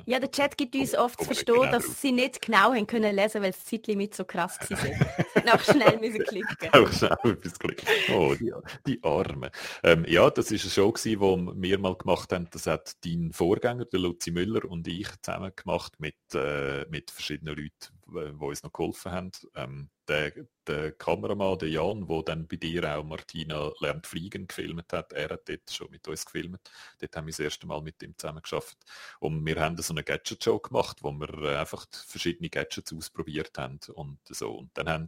[0.06, 1.98] ja, der Chat gibt uns oft zu verstehen, genau dass drauf.
[2.00, 4.78] sie nicht genau haben können lesen, weil das Zeitlimit so krass war.
[4.78, 6.70] sie noch schnell müssen klicken.
[6.72, 7.88] Auch schnell etwas klicken.
[8.14, 8.52] Oh, die,
[8.88, 9.50] die Armen.
[9.84, 12.48] Ähm, ja, das ist eine Show, die wir mal gemacht haben.
[12.52, 17.56] Das hat dein Vorgänger, der Luzi Müller und ich zusammen gemacht mit, äh, mit verschiedenen
[17.56, 19.32] Leuten, die uns noch geholfen haben.
[19.56, 20.34] Ähm, der,
[20.68, 25.30] der Kameramann, der Jan, der dann bei dir auch Martina lernt fliegen gefilmt hat, er
[25.30, 26.62] hat dort schon mit uns gefilmt.
[27.00, 28.78] Dort haben wir das erste Mal mit ihm zusammen geschafft.
[29.20, 34.20] Und wir haben so eine Gadget-Show gemacht, wo wir einfach verschiedene Gadgets ausprobiert haben und
[34.28, 34.52] so.
[34.52, 35.08] Und dann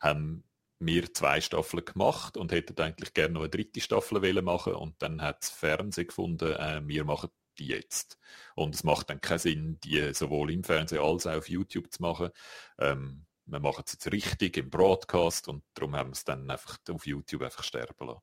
[0.00, 0.44] haben
[0.80, 5.20] wir zwei Staffeln gemacht und hätten eigentlich gerne noch eine dritte Staffel machen und dann
[5.20, 8.18] hat das Fernsehen gefunden, äh, wir machen die jetzt.
[8.54, 12.02] Und es macht dann keinen Sinn, die sowohl im Fernsehen als auch auf YouTube zu
[12.02, 12.30] machen.
[12.78, 16.78] Ähm, wir machen es jetzt richtig im Broadcast und darum haben wir es dann einfach
[16.90, 18.20] auf YouTube einfach sterben lassen.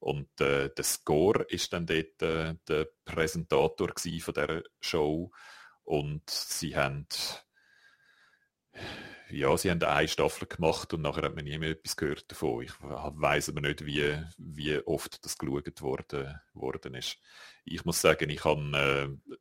[0.00, 5.30] Und äh, der Score ist dann dort äh, der Präsentator von der Show
[5.84, 7.06] und sie haben
[9.30, 12.62] ja, sie haben eine Staffel gemacht und nachher hat man nie mehr etwas gehört davon.
[12.62, 17.18] Ich weiß aber nicht, wie, wie oft das geschaut worden, worden ist.
[17.64, 19.34] Ich muss sagen, ich habe äh,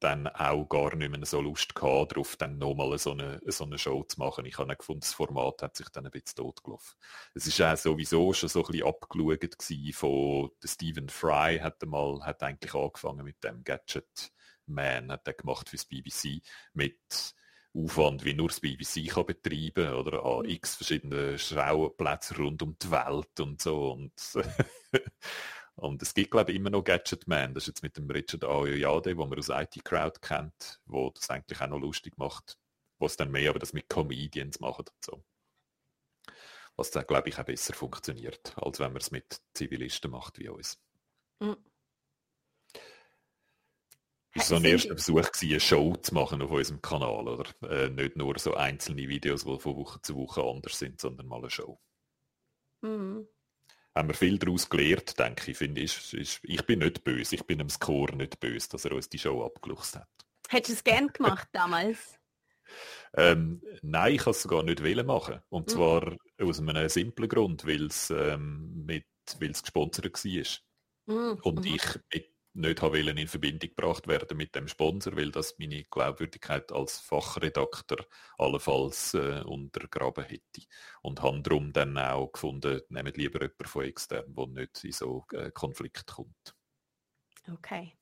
[0.00, 3.78] dann auch gar nicht mehr so Lust gehabt, darauf dann nochmal so eine, so eine
[3.78, 4.44] Show zu machen.
[4.44, 6.96] Ich habe gefunden, das Format hat sich dann ein bisschen totgelaufen.
[7.34, 12.42] Es ist auch sowieso schon so ein bisschen abgeschaut von Stephen Fry hat mal, hat
[12.42, 14.32] eigentlich angefangen mit dem Gadget
[14.66, 16.42] Man, hat er gemacht fürs BBC
[16.74, 17.34] mit
[17.76, 20.50] Aufwand, wie nur das BBC kann betreiben oder an mhm.
[20.50, 24.12] x verschiedene Schauenplätze rund um die Welt und so und
[25.76, 27.52] Und es gibt, glaube ich, immer noch Gadget Man.
[27.52, 31.28] Das ist jetzt mit dem Richard Ayoyade, wo man aus IT Crowd kennt, wo das
[31.28, 32.58] eigentlich auch noch lustig macht,
[32.98, 35.24] wo es dann mehr aber das mit Comedians macht und so.
[36.76, 40.48] Was dann, glaube ich, auch besser funktioniert, als wenn man es mit Zivilisten macht wie
[40.48, 40.78] uns.
[41.40, 41.56] Mhm.
[44.36, 47.46] Es war so ein erster Versuch, gewesen, eine Show zu machen auf unserem Kanal, oder?
[47.68, 51.38] Äh, nicht nur so einzelne Videos, die von Woche zu Woche anders sind, sondern mal
[51.38, 51.80] eine Show.
[52.82, 53.26] Mhm
[53.96, 55.56] haben wir viel daraus gelernt, denke ich.
[55.56, 58.92] Finde ich, ist, ich bin nicht böse, ich bin dem Score nicht böse, dass er
[58.92, 60.08] uns die Show abgeluchst hat.
[60.48, 61.98] Hättest du es gern gemacht damals?
[63.16, 65.40] Ähm, nein, ich kann es sogar nicht wollen machen.
[65.50, 65.72] Und mhm.
[65.72, 69.06] zwar aus einem simplen Grund, weil es ähm, mit,
[69.38, 71.14] gesponsert war.
[71.14, 71.38] Mhm.
[71.42, 75.84] Und ich mit nicht wollen in Verbindung gebracht werden mit dem Sponsor, weil das meine
[75.84, 78.06] Glaubwürdigkeit als Fachredakteur
[78.38, 80.66] allenfalls äh, untergraben hätte.
[81.02, 85.24] Und habe darum dann auch gefunden, nehmt lieber jemanden von extern, der nicht in so
[85.32, 86.56] äh, Konflikt kommt.
[87.52, 87.92] Okay.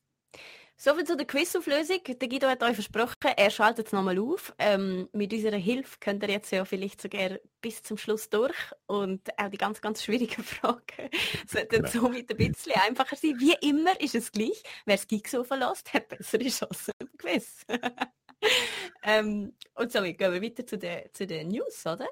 [0.77, 2.01] Soviel zu der Quizauflösung.
[2.05, 4.53] Der Guido hat euch versprochen, er schaltet es nochmal auf.
[4.59, 8.57] Ähm, mit unserer Hilfe könnt ihr jetzt ja vielleicht sogar bis zum Schluss durch
[8.87, 11.11] und auch die ganz, ganz schwierigen Fragen
[11.49, 11.89] sollten genau.
[11.89, 13.39] somit ein bisschen einfacher sein.
[13.39, 14.63] Wie immer ist es gleich.
[14.85, 17.63] Wer das Gig so verlässt, hat bessere Chancen im Quiz.
[19.05, 22.09] ähm, und somit gehen wir weiter zu den, zu den News, oder?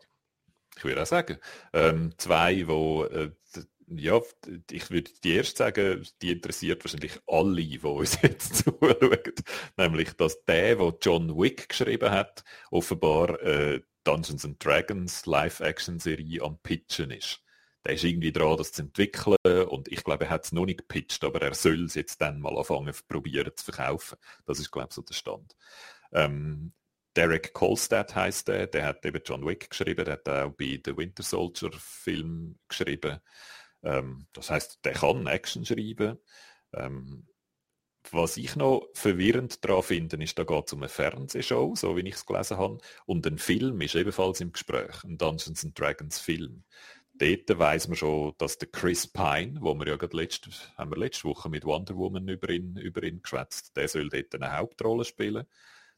[0.76, 1.38] Ich würde auch sagen,
[1.72, 3.30] ähm, zwei, die äh,
[3.98, 4.20] ja,
[4.70, 9.32] ich würde die erst sagen, die interessiert wahrscheinlich alle, die uns jetzt zuschauen.
[9.76, 16.58] Nämlich, dass der, der John Wick geschrieben hat, offenbar äh, Dungeons and Dragons Live-Action-Serie am
[16.62, 17.42] Pitchen ist.
[17.84, 19.36] Der ist irgendwie dran, das zu entwickeln
[19.68, 22.40] und ich glaube, er hat es noch nicht gepitcht, aber er soll es jetzt dann
[22.40, 24.18] mal anfangen, probieren zu verkaufen.
[24.46, 25.56] Das ist, glaube ich, so der Stand.
[26.12, 26.72] Ähm,
[27.16, 30.96] Derek Kolstad heißt der, der hat eben John Wick geschrieben, der hat auch bei The
[30.96, 33.20] Winter Soldier Film geschrieben.
[33.82, 36.18] Ähm, das heißt, der kann Action schreiben.
[36.72, 37.26] Ähm,
[38.10, 42.00] was ich noch verwirrend daran finde, ist, da geht es um eine Fernsehshow, so wie
[42.00, 46.18] ich es gelesen habe, und ein Film ist ebenfalls im Gespräch, ein Dungeons and Dragons
[46.18, 46.64] Film.
[47.14, 50.98] Dort weiß man schon, dass der Chris Pine, wo wir ja gerade letzte, haben wir
[50.98, 55.04] letzte Woche mit Wonder Woman über ihn, über ihn geschwätzt, der soll dort eine Hauptrolle
[55.04, 55.46] spielen.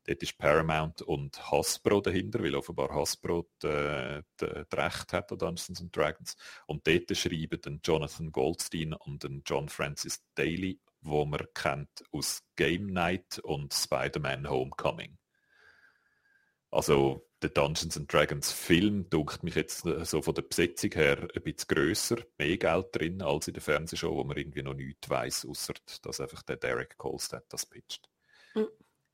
[0.06, 5.80] Dort ist Paramount und Hasbro dahinter, weil offenbar Hasbro die, die Rechte hat an Dungeons
[5.80, 6.36] and Dragons.
[6.66, 12.42] Und dort schreiben den Jonathan Goldstein und den John Francis Daly, wo man kennt aus
[12.56, 15.16] Game Night und Spider-Man Homecoming.
[16.70, 21.28] Also der Dungeons and Dragons Film dunkelt mich jetzt äh, so von der Besetzung her
[21.34, 25.08] ein bisschen grösser, mehr Geld drin als in der Fernsehshow, wo man irgendwie noch nichts
[25.08, 28.08] weiß, außer dass einfach der Derek Kolstad das pitcht.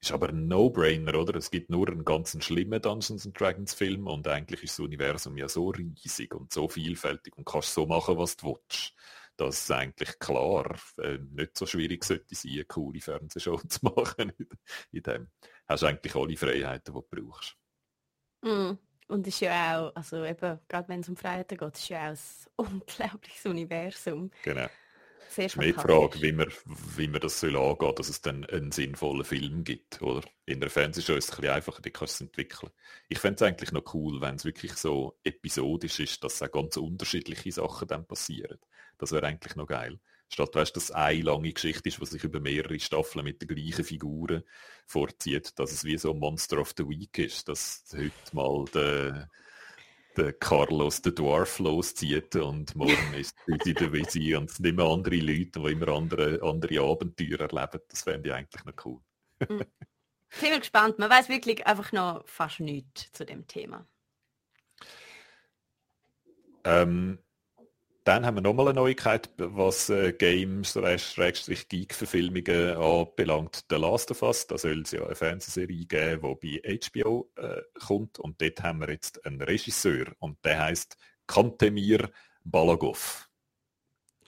[0.02, 1.36] Ist aber ein No-Brainer, oder?
[1.36, 5.36] Es gibt nur einen ganzen schlimmen Dungeons and Dragons Film und eigentlich ist das Universum
[5.36, 8.94] ja so riesig und so vielfältig und kannst so machen, was du willst.
[9.36, 14.32] Dass es eigentlich klar äh, nicht so schwierig sollte sein, eine coole Fernsehshow zu machen.
[14.90, 15.28] In dem
[15.68, 17.56] hast du eigentlich alle Freiheiten, die du brauchst.
[18.42, 18.78] Mm.
[19.08, 22.16] Und ist ja auch, also eben, gerade wenn es um Freiheiten geht, ist ja auch
[22.64, 24.30] ein unglaubliches Universum.
[24.42, 24.68] Genau.
[25.30, 26.48] Sehr ist mehr die Frage, wie man,
[26.96, 30.02] wie man das soll angehen dass es dann einen sinnvollen Film gibt.
[30.02, 30.22] Oder?
[30.44, 32.72] In der Fernsehshow ist es ein bisschen einfacher, die kannst du entwickeln.
[33.08, 36.76] Ich fände es eigentlich noch cool, wenn es wirklich so episodisch ist, dass auch ganz
[36.76, 38.58] unterschiedliche Sachen dann passieren.
[38.98, 40.00] Das wäre eigentlich noch geil.
[40.28, 43.48] Statt, weißt, dass es eine lange Geschichte ist, die sich über mehrere Staffeln mit den
[43.48, 44.44] gleichen Figuren
[44.86, 49.28] vorzieht, dass es wie so ein Monster of the Week ist, dass heute mal der
[50.16, 54.90] der Carlos der Dwarf loszieht und morgen ist Susi der Visi und es sind immer
[54.90, 57.80] andere Leute, die immer andere, andere Abenteuer erleben.
[57.88, 59.00] Das fände ich eigentlich noch cool.
[59.48, 59.64] Mhm.
[60.30, 60.98] Sind wir gespannt.
[60.98, 63.86] Man weiß wirklich einfach noch fast nichts zu dem Thema.
[66.64, 67.18] Ähm,
[68.04, 70.74] dann haben wir nochmal eine Neuigkeit, was äh, Games
[71.68, 73.64] Geek-Verfilmungen anbelangt.
[73.68, 77.60] The Last of Us, da soll es ja eine Fernsehserie geben, die bei HBO äh,
[77.78, 78.18] kommt.
[78.18, 82.10] Und dort haben wir jetzt einen Regisseur und der heißt Kantemir
[82.42, 83.28] Balagov.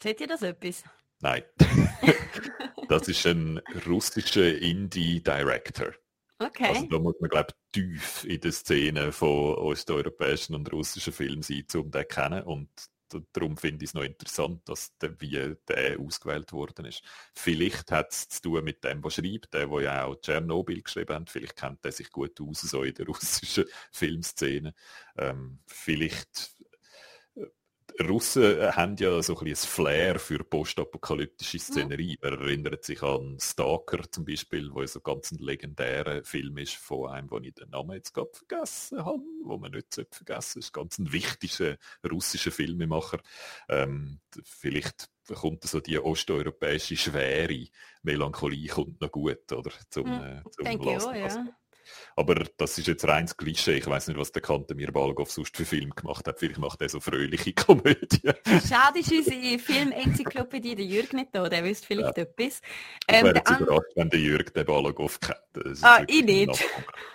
[0.02, 0.84] Seht ihr das etwas?
[1.20, 1.42] Nein.
[2.88, 5.92] das ist ein russischer Indie-Director.
[6.38, 6.66] Okay.
[6.66, 11.42] Also da muss man, glaube ich, tief in der Szene von osteuropäischen und russischen Filmen
[11.42, 12.42] sein, um den zu kennen.
[12.42, 12.68] Und
[13.32, 17.02] darum finde ich es noch interessant, dass der, wie der ausgewählt worden ist.
[17.34, 21.14] Vielleicht hat es zu tun mit dem, was schreibt, der, der ja auch Tschernobyl geschrieben
[21.14, 21.30] hat.
[21.30, 24.74] Vielleicht kennt er sich gut aus so in der russischen Filmszene.
[25.16, 26.61] Ähm, vielleicht
[28.08, 32.18] Russen äh, haben ja so ein, ein Flair für postapokalyptische Szenerie.
[32.22, 37.10] Man erinnert sich an Stalker zum Beispiel, wo so ganz ein legendärer Film ist von
[37.10, 40.72] einem, wo ich den Namen jetzt gerade vergessen habe, wo man nicht vergessen ist.
[40.72, 41.76] Ganz ein wichtiger
[42.10, 43.20] russischer Filmemacher.
[43.68, 47.66] Ähm, vielleicht kommt so die osteuropäische schwere
[48.02, 49.70] Melancholie kommt noch gut, oder?
[49.88, 51.46] Zum, hm, äh, zum Denke ich auch, ja.
[52.16, 53.78] Aber das ist jetzt reines Klischee.
[53.78, 56.38] Ich weiß nicht, was der Kantemir Balgov sonst für Film gemacht hat.
[56.38, 58.32] Vielleicht macht er so fröhliche Komödie.
[58.68, 61.48] Schade ist unsere Filmenzyklopädie, der Jürg nicht da.
[61.48, 62.24] Der wüsste vielleicht ja.
[62.24, 62.60] etwas.
[63.08, 65.82] Ähm, ich wäre jetzt überrascht, wenn der Jürg den Balgov kennt.
[65.82, 66.64] Ah, ich nicht.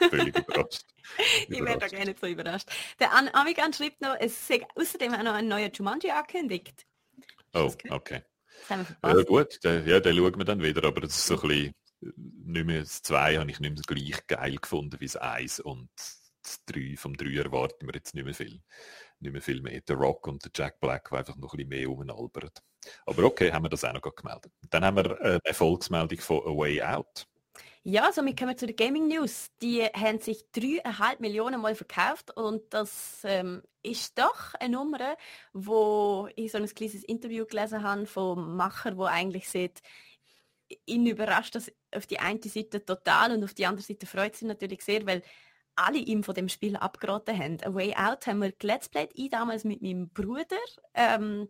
[0.10, 0.82] Völlig überrascht.
[1.48, 2.70] ich wäre da gerne so überrascht.
[3.00, 6.86] Der An Amigan schreibt noch, es sei außerdem auch noch ein neuer Jumanji angekündigt.
[7.54, 8.22] Oh, okay.
[8.70, 11.74] Ja gut, den, ja, den schauen wir dann wieder, aber das ist so ein bisschen
[12.02, 15.90] nicht mehr das 2 habe ich nicht mehr gleich geil gefunden wie das 1 und
[16.44, 18.62] das 3, vom 3 erwarten wir jetzt nicht mehr viel.
[19.20, 19.82] Nicht mehr viel mehr.
[19.82, 22.52] Der Rock und der Jack Black, der einfach noch ein bisschen mehr umalbern.
[23.06, 24.52] Aber okay, haben wir das auch noch gemeldet.
[24.70, 27.28] Dann haben wir äh, eine Erfolgsmeldung von A Way Out.
[27.84, 29.48] Ja, somit kommen wir zu den Gaming News.
[29.62, 35.16] Die haben sich dreieinhalb Millionen Mal verkauft und das ähm, ist doch eine Nummer,
[35.54, 39.82] wo ich so ein kleines Interview gelesen habe vom Macher, wo eigentlich sieht,
[40.86, 44.48] ihn überrascht das auf die eine Seite total und auf die andere Seite freut sich
[44.48, 45.22] natürlich sehr, weil
[45.76, 47.58] alle ihm von dem Spiel abgeraten haben.
[47.64, 50.58] A Way Out haben wir Let's Play ich damals mit meinem Bruder.
[50.94, 51.50] Ähm,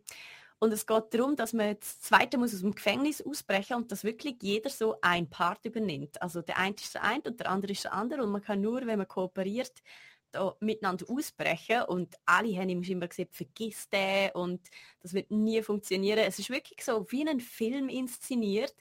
[0.59, 4.03] und es geht darum, dass man das zweite muss aus dem Gefängnis ausbrechen und dass
[4.03, 6.19] wirklich jeder so ein Part übernimmt.
[6.21, 8.61] Also der eine ist der eine und der andere ist der andere und man kann
[8.61, 9.83] nur, wenn man kooperiert,
[10.31, 14.61] da miteinander ausbrechen und alle haben ihm immer gesagt, vergiss den und
[15.01, 16.19] das wird nie funktionieren.
[16.19, 18.75] Es ist wirklich so wie ein Film inszeniert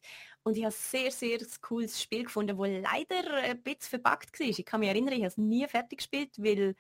[0.47, 4.47] und ich habe sehr, sehr cooles Spiel gefunden, das leider ein bisschen verbuggt war.
[4.47, 6.77] Ich kann mich erinnern, ich habe es nie fertig gespielt, weil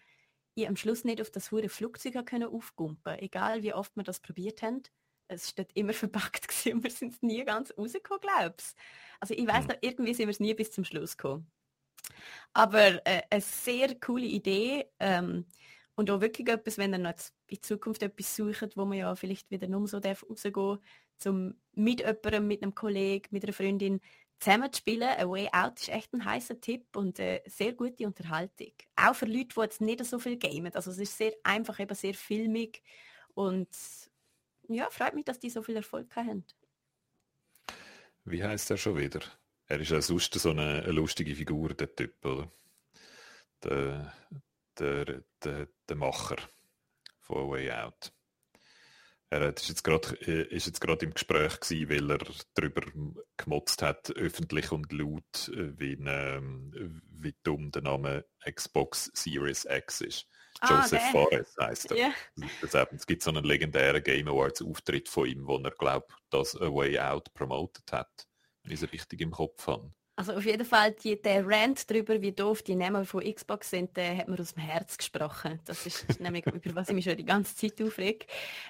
[0.55, 4.21] ich am Schluss nicht auf das hure Flugzeug können aufgumpen Egal wie oft wir das
[4.21, 4.85] probiert haben.
[5.27, 8.77] Es ist immer verbuggt und wir sind nie ganz rausgekommen, glaub's.
[9.19, 9.67] Also ich weiß hm.
[9.67, 11.51] noch, irgendwie sind wir es nie bis zum Schluss gekommen.
[12.53, 15.45] Aber äh, eine sehr coole Idee ähm,
[15.97, 17.15] und auch wirklich etwas, wenn ihr noch
[17.49, 20.79] in Zukunft etwas sucht, wo man ja vielleicht wieder nur so rausgehen darf,
[21.19, 24.01] zum mit jemandem, mit einem Kollegen, mit einer Freundin
[24.39, 25.09] zusammen zu spielen.
[25.09, 28.73] A Way Out ist echt ein heißer Tipp und eine sehr gute Unterhaltung.
[28.97, 30.75] Auch für Leute, die jetzt nicht so viel gamen.
[30.75, 32.83] Also es ist sehr einfach, eben sehr filmig
[33.35, 33.69] und
[34.69, 36.45] ja, freut mich, dass die so viel Erfolg haben.
[38.25, 39.21] Wie heißt er schon wieder?
[39.69, 42.51] Er ist ja sonst so eine, eine lustige Figur, der Typ, oder?
[43.63, 44.13] Der,
[44.79, 46.37] der, der, der Macher
[47.21, 48.13] von A Way Out.
[49.29, 52.83] Er ist jetzt gerade äh, ist jetzt gerade im Gespräch gewesen, weil er darüber
[53.37, 60.01] gemotzt hat, öffentlich und laut, äh, wie, ähm, wie dumm der Name Xbox Series X
[60.01, 60.29] ist.
[60.61, 61.97] Ah, Joseph ah, Fares heißt er.
[61.97, 62.87] Yeah.
[62.93, 66.73] Es gibt so einen legendären Game Awards Auftritt von ihm, wo er glaubt, dass A
[66.73, 68.27] Way Out promotet hat,
[68.63, 69.93] wenn ich es richtig im Kopf habe.
[70.19, 73.95] Also auf jeden Fall die, der Rant darüber, wie doof die Namen von Xbox sind,
[73.99, 75.61] der hat mir aus dem Herz gesprochen.
[75.67, 78.25] Das ist nämlich über was ich mich schon die ganze Zeit aufrege.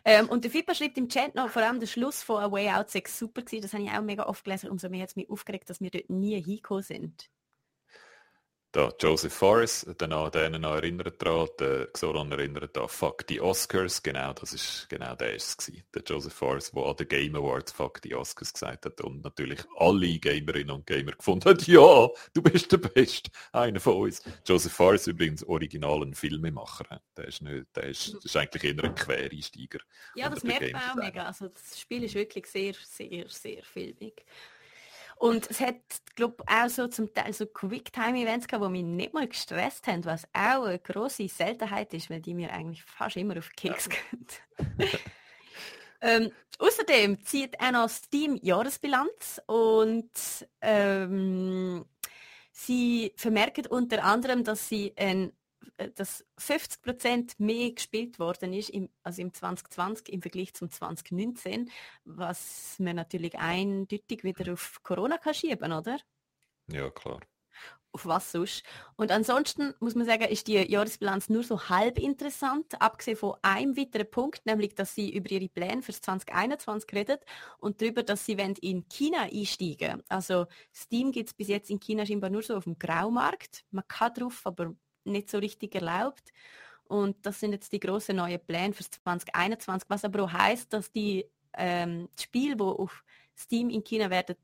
[0.05, 2.71] Ähm, und der Fippa schreibt im Chat noch, vor allem der Schluss von A Way
[2.71, 3.63] Out 6 super gewesen.
[3.63, 4.71] Das habe ich auch mega oft gelesen.
[4.71, 7.31] Umso mehr hat es mich aufgeregt, dass wir dort nie hingekommen sind
[8.77, 13.41] da Joseph Forrest, dann an denen noch erinnert daran, der Xoron erinnert an Fuck die
[13.41, 17.37] Oscars, genau, das ist genau der ist es der Joseph Forrest, der an den Game
[17.37, 22.09] Awards Fuck die Oscars gesagt hat und natürlich alle Gamerinnen und Gamer gefunden hat, ja,
[22.35, 24.23] du bist der Beste, einer von uns.
[24.47, 28.95] Joseph Forrest übrigens originalen Filmemacher, der ist, nicht, der ist, der ist eigentlich eher ein
[28.95, 29.79] Quereinsteiger.
[30.15, 34.27] Ja, das merkt man auch mega, also das Spiel ist wirklich sehr, sehr, sehr filmig.
[35.17, 35.77] Und es hat,
[36.15, 40.25] glaube auch so zum Teil so Quicktime-Events gehabt, die mich nicht mal gestresst haben, was
[40.35, 44.27] auch eine grosse Seltenheit ist, weil die mir eigentlich fast immer auf Keks gehen.
[46.03, 50.11] ähm, außerdem zieht auch noch Steam Jahresbilanz und
[50.61, 51.87] ähm,
[52.53, 55.33] sie vermerken unter anderem, dass sie ein
[55.95, 61.71] dass 50 Prozent mehr gespielt worden ist, im, also im 2020 im Vergleich zum 2019,
[62.05, 65.99] was man natürlich eindeutig wieder auf Corona kann schieben, oder?
[66.69, 67.21] Ja, klar.
[67.92, 68.62] Auf was sonst?
[68.97, 73.75] Und ansonsten muss man sagen, ist die Jahresbilanz nur so halb interessant, abgesehen von einem
[73.75, 77.25] weiteren Punkt, nämlich, dass sie über ihre Pläne für 2021 redet
[77.59, 82.05] und darüber, dass sie in China einsteigen Also Steam gibt es bis jetzt in China
[82.05, 83.64] scheinbar nur so auf dem Graumarkt.
[83.71, 84.75] Man kann drauf, aber
[85.07, 86.33] nicht so richtig erlaubt.
[86.85, 90.92] Und das sind jetzt die großen neuen Pläne für 2021, was aber auch heißt, dass
[90.92, 93.03] die ähm, Spiele, die auf
[93.37, 94.37] Steam in China werden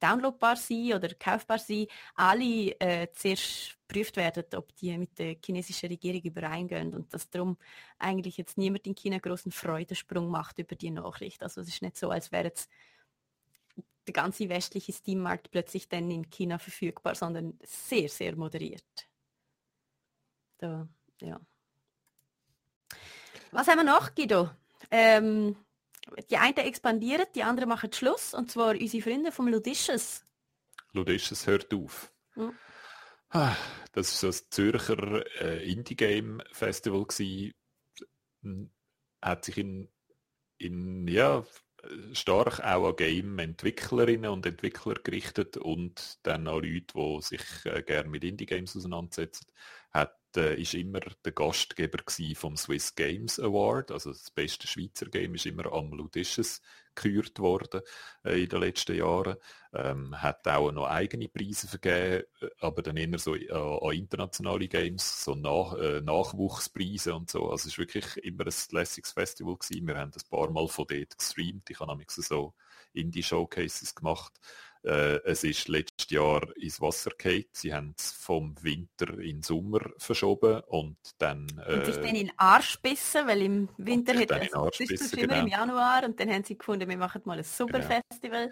[0.00, 5.90] downloadbar sein oder kaufbar sein, alle äh, zuerst geprüft werden, ob die mit der chinesischen
[5.90, 7.58] Regierung übereingehen und dass darum
[7.98, 11.42] eigentlich jetzt niemand in China großen Freudensprung macht über die Nachricht.
[11.42, 12.70] Also es ist nicht so, als wäre jetzt
[14.06, 19.09] der ganze westliche Steam-Markt plötzlich dann in China verfügbar, sondern sehr, sehr moderiert.
[20.60, 20.86] Da,
[21.22, 21.40] ja.
[23.50, 24.50] Was haben wir noch, Guido?
[24.90, 25.56] Ähm,
[26.30, 30.22] die einen expandieren, die anderen machen Schluss, und zwar unsere Freunde vom Ludicious.
[30.92, 32.12] Ludicious hört auf.
[32.34, 32.52] Hm.
[33.30, 33.56] Das war
[34.04, 37.06] so das Zürcher äh, Indie-Game-Festival.
[39.22, 39.88] Hat sich in,
[40.58, 41.44] in ja,
[42.12, 48.10] stark auch an Game-Entwicklerinnen und Entwickler gerichtet und dann an Leute, die sich äh, gerne
[48.10, 49.46] mit Indie-Games auseinandersetzen.
[50.30, 51.98] Hat äh, ist immer der Gastgeber
[52.34, 53.90] vom Swiss Games Award.
[53.90, 56.62] Also das beste Schweizer Game ist immer am Ludisches
[56.94, 57.80] gekürt worden
[58.24, 59.36] äh, in den letzten Jahren.
[59.72, 64.68] Ähm, hat auch noch eigene Preise vergeben, äh, aber dann eher so äh, an internationale
[64.68, 67.50] Games, so nach, äh, Nachwuchspreise und so.
[67.50, 69.86] Also es ist wirklich immer ein lässiges Festival gewesen.
[69.86, 71.70] Wir haben ein paar Mal von dort gestreamt.
[71.70, 72.54] Ich habe nämlich so
[72.92, 74.32] Indie-Showcases gemacht.
[74.82, 77.44] Äh, es ist letztes Jahr ins Wasser gefallen.
[77.52, 81.46] Sie haben es vom Winter in den Sommer verschoben und dann...
[81.66, 85.34] Äh, und sich dann in den Arsch bissen, weil im Winter hätte es also, immer
[85.34, 85.40] genau.
[85.40, 88.48] im Januar und dann haben sie gefunden, wir machen mal ein super genau.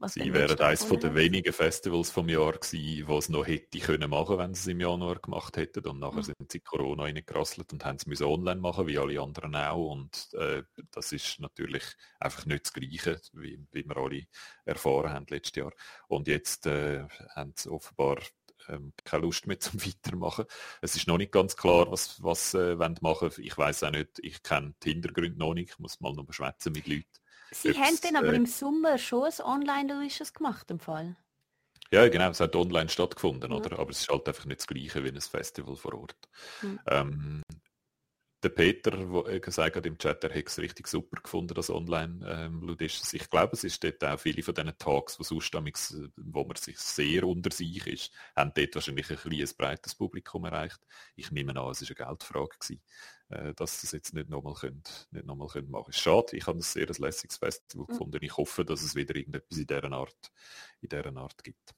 [0.00, 3.78] Was Sie wären eines von den wenigen Festivals vom Jahr gewesen, die es noch hätte
[3.78, 5.86] können machen, wenn sie es im Januar gemacht hätten.
[5.86, 6.22] Und nachher mhm.
[6.22, 9.92] sind sie Corona reingerasselt und haben es online machen, wie alle anderen auch.
[9.92, 11.84] Und äh, das ist natürlich
[12.20, 14.26] einfach nicht das Gleiche, wie, wie wir alle
[14.64, 15.72] erfahren haben letztes Jahr.
[16.06, 18.18] Und jetzt äh, haben sie offenbar
[18.68, 20.44] ähm, keine Lust mehr zum Weitermachen.
[20.80, 24.42] Es ist noch nicht ganz klar, was, was äh, machen Ich weiß auch nicht, ich
[24.42, 27.06] kenne die Hintergründe noch nicht, ich muss mal noch schwätzen mit Leuten.
[27.50, 31.16] Sie haben dann aber äh, im Sommer schon ein Online-Luisches gemacht im Fall.
[31.90, 33.56] Ja, genau, es hat online stattgefunden, ja.
[33.56, 33.78] oder?
[33.78, 36.28] Aber es ist halt einfach nicht das gleiche wie ein Festival vor Ort.
[36.62, 36.80] Mhm.
[36.86, 37.42] Ähm,
[38.42, 42.24] der Peter, der gesagt hat im Chat, er hätte es richtig super gefunden, das online
[42.24, 42.76] ähm.
[42.78, 46.78] Ich glaube, es ist dort auch viele von diesen Tags, wo sonst wo man sich
[46.78, 50.78] sehr unter sich ist, haben dort wahrscheinlich ein kleines breites Publikum erreicht.
[51.16, 52.80] Ich nehme an, es war eine Geldfrage gewesen,
[53.28, 55.92] äh, dass es jetzt nicht nochmal könnt, nicht nochmal könnt machen.
[55.92, 57.92] Schade, ich habe ein sehr lässiges Festival mhm.
[57.92, 58.18] gefunden.
[58.22, 60.32] Ich hoffe, dass es wieder irgendetwas in dieser Art,
[60.80, 61.74] in dieser Art gibt.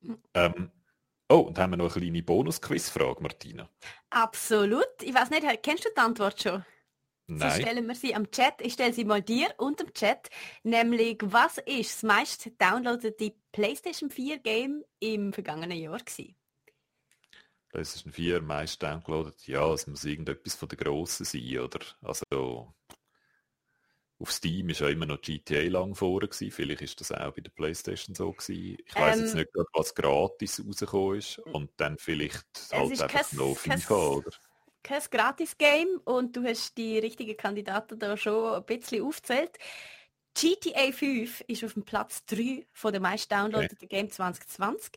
[0.00, 0.22] Mhm.
[0.34, 0.70] Ähm,
[1.32, 3.66] Oh, und haben wir noch eine kleine Bonus-Quiz-Frage, Martina?
[4.10, 4.84] Absolut.
[5.00, 6.62] Ich weiß nicht, kennst du die Antwort schon?
[7.26, 7.50] Nein.
[7.52, 8.60] So stellen wir sie am Chat.
[8.60, 10.28] Ich stelle sie mal dir und im Chat.
[10.62, 16.36] Nämlich, was ist das meist downloadete PlayStation 4 Game im vergangenen Jahr gewesen?
[17.72, 21.80] PlayStation 4 meist downloadet, ja, es muss irgendetwas von der Grossen sein, oder?
[22.02, 22.72] Also
[24.22, 26.52] auf Steam ist ja immer noch GTA lang vorne gewesen.
[26.52, 28.76] Vielleicht ist das auch bei der Playstation so gewesen.
[28.86, 33.24] Ich weiß ähm, jetzt nicht, was gratis rausgekommen ist und dann vielleicht halt einfach kein,
[33.32, 34.30] noch FIFA, oder?
[34.84, 39.58] Kein Gratis-Game und du hast die richtigen Kandidaten da schon ein bisschen aufgezählt.
[40.34, 43.86] GTA 5 ist auf dem Platz 3 von der meist downloadeten okay.
[43.88, 44.92] Game 2020.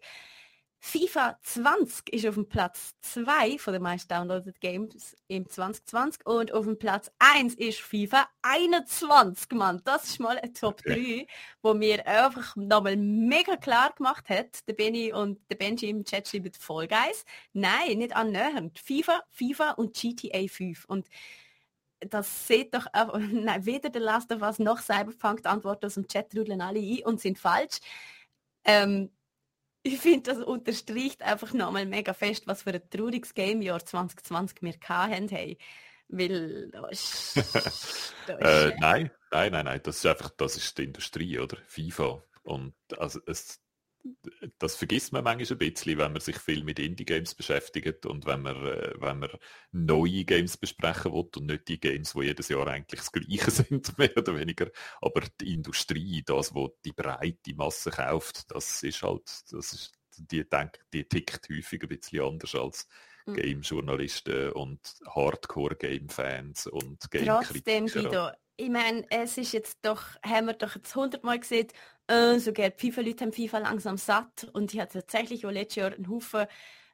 [0.88, 6.54] FIFA 20 ist auf dem Platz 2 von den meist downloaded Games im 2020 und
[6.54, 9.82] auf dem Platz 1 ist FIFA 21, Mann.
[9.84, 11.26] Das ist mal ein Top okay.
[11.26, 11.34] 3,
[11.64, 16.28] wo mir einfach nochmal mega klar gemacht hat, der Benny und der Benji im Chat
[16.28, 17.26] schreiben Fall Guys.
[17.52, 18.78] Nein, nicht annähernd.
[18.78, 21.08] FIFA, FIFA und GTA 5 und
[22.00, 26.08] das seht doch einfach, nein, weder der Last of Us noch Cyberpunk antworten aus dem
[26.08, 27.80] Chat rudeln alle ein und sind falsch.
[28.64, 29.10] Ähm,
[29.86, 34.74] ich finde, das unterstreicht einfach nochmal mega fest, was für ein trauriges Game-Jahr 2020 wir
[34.88, 35.30] hatten.
[35.30, 35.60] Hey.
[36.08, 37.38] Weil da ist,
[38.26, 41.58] da ist äh, nein, nein, nein, nein, das ist einfach, das ist die Industrie, oder?
[41.68, 42.24] FIFA.
[42.42, 43.60] Und also es,
[44.60, 48.42] das vergisst man manchmal ein bisschen, wenn man sich viel mit Indie-Games beschäftigt und wenn
[48.42, 49.30] man, äh, wenn man
[49.72, 53.98] neue Games besprechen will und nicht die Games, die jedes Jahr eigentlich das Gleiche sind,
[53.98, 54.70] mehr oder weniger.
[55.02, 60.48] Aber die Industrie, das, was die breite Masse kauft, das ist halt, das ist, die,
[60.48, 62.88] denkt, die tickt häufig ein bisschen anders als
[63.26, 63.34] mhm.
[63.34, 67.88] Game-Journalisten und Hardcore-Game-Fans und Game-Kritiker.
[67.88, 71.68] Trotzdem, ich meine, es ist jetzt doch, haben wir doch jetzt hundertmal gesehen,
[72.08, 76.10] äh, sogar FIFA-Leute haben FIFA langsam satt und ich hatte tatsächlich auch letztes Jahr einen
[76.10, 76.48] Haufen, äh,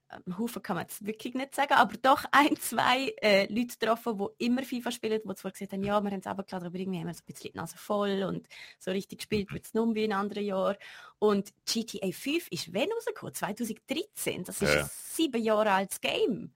[0.10, 4.18] einen Haufen kann man jetzt wirklich nicht sagen, aber doch ein, zwei äh, Leute getroffen,
[4.18, 7.00] die immer FIFA spielen, die zwar gesagt haben, ja, wir haben es klar, aber irgendwie
[7.00, 8.48] haben wir so ein bisschen die Nase voll und
[8.80, 10.78] so richtig gespielt wird es nun wie in anderen Jahren.
[11.20, 13.34] Und GTA 5 ist wann rausgekommen?
[13.34, 14.44] 2013.
[14.44, 14.82] Das ist ja.
[14.82, 16.54] ein sieben Jahre altes Game.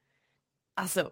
[0.76, 1.12] Also,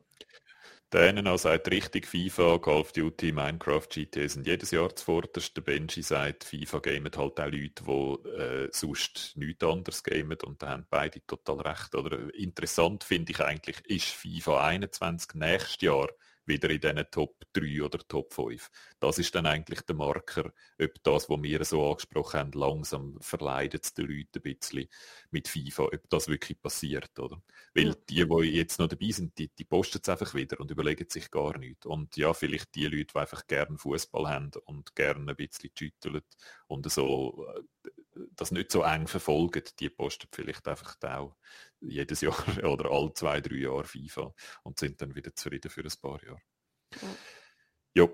[0.93, 5.57] der Enena sagt richtig, FIFA, Call of Duty, Minecraft, GTA sind jedes Jahr zuvorderst.
[5.57, 10.61] Der Benji sagt, FIFA gamen halt auch Leute, die äh, sonst nichts anderes gamen und
[10.61, 11.95] da haben beide total recht.
[11.95, 16.09] Oder interessant finde ich eigentlich, ist FIFA 21 nächstes Jahr
[16.45, 18.69] wieder in diesen Top 3 oder Top 5.
[18.99, 23.85] Das ist dann eigentlich der Marker, ob das, was wir so angesprochen haben, langsam verleidet
[23.85, 24.87] es den Leuten ein bisschen
[25.31, 27.41] mit FIFA, ob das wirklich passiert, oder?
[27.73, 27.95] Weil ja.
[28.09, 31.31] die, die jetzt noch dabei sind, die, die posten es einfach wieder und überlegen sich
[31.31, 31.85] gar nichts.
[31.85, 36.21] Und ja, vielleicht die Leute, die einfach gerne Fußball haben und gerne ein bisschen schütteln
[36.67, 37.61] und so äh,
[38.35, 41.35] das nicht so eng verfolgen, die posten vielleicht einfach auch
[41.83, 46.01] jedes Jahr oder alle zwei, drei Jahre FIFA und sind dann wieder zufrieden für ein
[46.01, 46.41] paar Jahre.
[47.93, 48.07] Ja.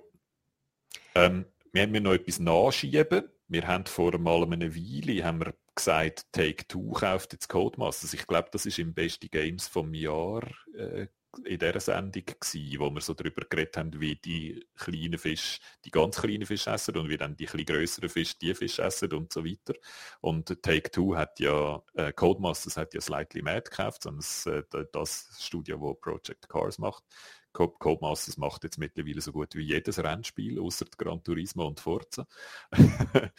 [1.16, 3.30] Ähm, wir haben mir noch etwas nachschieben.
[3.48, 8.14] wir haben vor mal einer Weile haben wir gesagt, Take-Two kauft jetzt Codemasters.
[8.14, 10.44] Ich glaube, das ist im besten Games vom Jahr
[10.76, 11.08] äh,
[11.46, 15.92] in dieser Sendung gewesen, wo wir so darüber geredet haben, wie die kleinen Fische die
[15.92, 19.32] ganz kleinen Fische essen und wie dann die etwas größeren Fische die Fische essen und
[19.32, 19.74] so weiter.
[20.22, 25.80] Und Take-Two hat ja, äh, Codemasters hat ja Slightly Mad gekauft, das, äh, das Studio,
[25.80, 27.04] wo Project Cars macht.
[27.52, 32.28] Codemasters macht jetzt mittlerweile so gut wie jedes Rennspiel, außer Gran Turismo und Forza.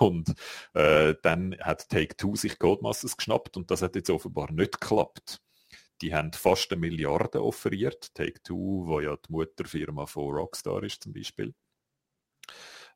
[0.00, 0.34] und
[0.74, 5.40] äh, dann hat Take-Two sich Codemasters geschnappt und das hat jetzt offenbar nicht geklappt.
[6.02, 8.14] Die haben fast eine Milliarde offeriert.
[8.14, 11.54] Take-Two, wo ja die Mutterfirma von Rockstar ist zum Beispiel.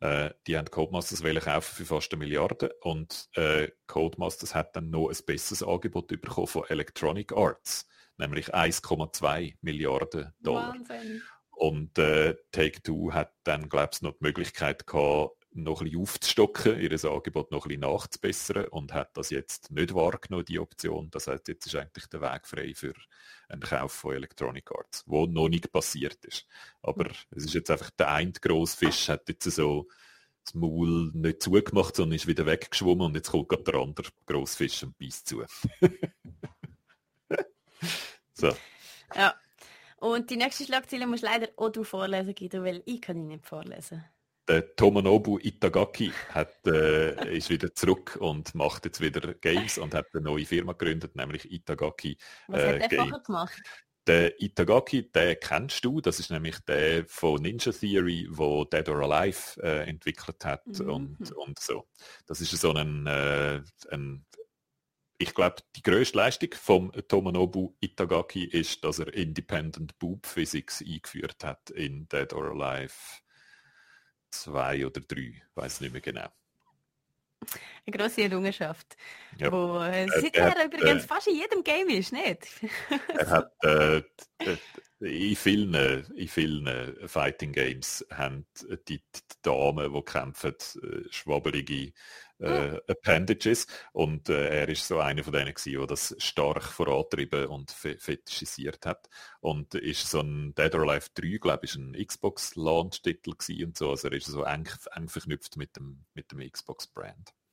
[0.00, 5.08] Äh, die haben Codemasters kaufen für fast eine Milliarde und äh, Codemasters hat dann noch
[5.08, 7.88] ein besseres Angebot bekommen von Electronic Arts,
[8.18, 10.74] nämlich 1,2 Milliarden Dollar.
[10.74, 11.22] Wahnsinn.
[11.50, 16.80] Und äh, Take-Two hat dann, glaube ich, noch die Möglichkeit gehabt, noch ein bisschen aufzustocken,
[16.80, 21.10] ihr Angebot noch ein bisschen nachzubessern und hat das jetzt nicht wahrgenommen, die Option.
[21.10, 22.94] Das heißt, jetzt ist eigentlich der Weg frei für
[23.48, 26.46] einen Kauf von Electronic Arts, wo noch nicht passiert ist.
[26.82, 29.88] Aber es ist jetzt einfach der eine grosse Fisch, hat jetzt so
[30.44, 34.56] das Maul nicht zugemacht, sondern ist wieder weggeschwommen und jetzt kommt gerade der andere grosse
[34.56, 35.44] Fisch und beißt zu.
[38.32, 38.52] so.
[39.14, 39.34] Ja.
[39.98, 43.46] Und die nächste Schlagzeile muss leider auch du vorlesen, Guido, weil ich kann ihn nicht
[43.46, 44.04] vorlesen
[44.48, 50.06] der Tomonobu Itagaki hat, äh, ist wieder zurück und macht jetzt wieder Games und hat
[50.14, 52.16] eine neue Firma gegründet, nämlich Itagaki
[52.48, 53.62] Was äh, hat der gemacht?
[54.06, 59.00] Der Itagaki, den kennst du, das ist nämlich der von Ninja Theory, wo Dead or
[59.00, 60.90] Alive äh, entwickelt hat mhm.
[60.90, 61.88] und, und so.
[62.26, 64.24] Das ist so ein, äh, ein
[65.18, 71.42] ich glaube, die größte Leistung vom Tomonobu Itagaki ist, dass er Independent Boob Physics eingeführt
[71.42, 72.92] hat in Dead or Alive
[74.42, 76.28] zwei oder drei, weiß nicht mehr genau.
[77.86, 78.96] Eine grosse Errungenschaft,
[79.38, 79.52] ja.
[79.52, 82.48] wo äh, seither übrigens äh, fast in jedem Game ist, nicht?
[83.08, 84.02] er hat äh,
[85.00, 85.74] in vielen,
[86.14, 88.46] in vielen Fighting Games haben
[88.88, 91.92] die, die Damen, die kämpfen, äh, schwabbelige
[92.38, 97.46] äh, Appendages und äh, er ist so einer von denen gewesen, der das stark vorantrieben
[97.46, 99.08] und fetischisiert hat
[99.40, 103.34] und ist so ein Dead or Alive 3, glaube ich, ein Xbox Launch Titel
[103.64, 107.30] und so, also er ist so eng, eng verknüpft mit dem, mit dem Xbox Brand.
[107.30, 107.45] Hm.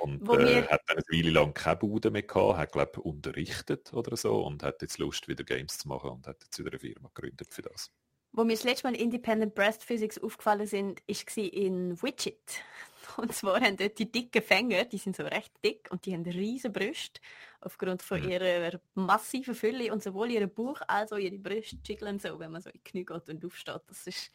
[0.00, 4.16] Und äh, hat dann eine Weile lang keine Bude mehr gehabt, hat glaube unterrichtet oder
[4.16, 7.10] so und hat jetzt Lust, wieder Games zu machen und hat jetzt wieder eine Firma
[7.14, 7.90] gegründet für das.
[8.32, 12.62] Wo mir das letzte Mal Independent Breast Physics aufgefallen sind, ist in Widget.
[13.16, 16.24] Und zwar haben dort die dicken Fänger, die sind so recht dick und die haben
[16.24, 17.20] riesige Brüste
[17.60, 18.28] aufgrund von mhm.
[18.28, 22.60] ihrer massiven Fülle und sowohl ihre Bauch als auch ihre Brüste jiggeln so, wenn man
[22.60, 23.80] so in die Knie geht und aufsteht.
[23.86, 24.30] Das ist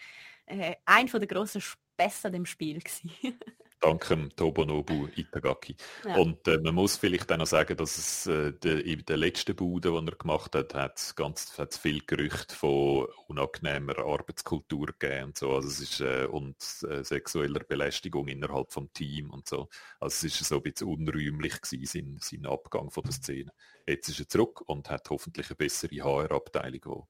[0.47, 3.11] äh, ein von der grossen Spässe dem Spiel gewesen.
[3.83, 5.75] dank dem Tobonobu Itagaki.
[6.05, 6.15] Ja.
[6.15, 9.55] Und äh, man muss vielleicht auch noch sagen, dass es äh, de, in der letzten
[9.55, 15.25] Bude, die er gemacht hat, hat es ganz hat's viel Gerüchte von unangenehmer Arbeitskultur gegeben
[15.25, 15.53] und so.
[15.53, 16.55] Also es ist äh, und
[16.89, 19.67] äh, sexueller Belästigung innerhalb vom Team und so.
[19.99, 23.51] Also es ist so ein bisschen unräumlich gewesen, sein, sein Abgang von der Szene.
[23.85, 27.05] Jetzt ist er zurück und hat hoffentlich eine bessere HR-Abteilung,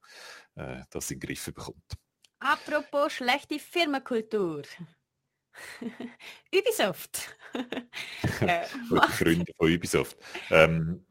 [0.56, 1.94] die äh, das in den Griff bekommt.
[2.40, 4.64] Apropos schlechte Firmenkultur.
[6.54, 7.36] Ubisoft.
[8.42, 8.66] äh,
[9.10, 10.18] Freunde von Ubisoft.
[10.50, 11.06] Ähm,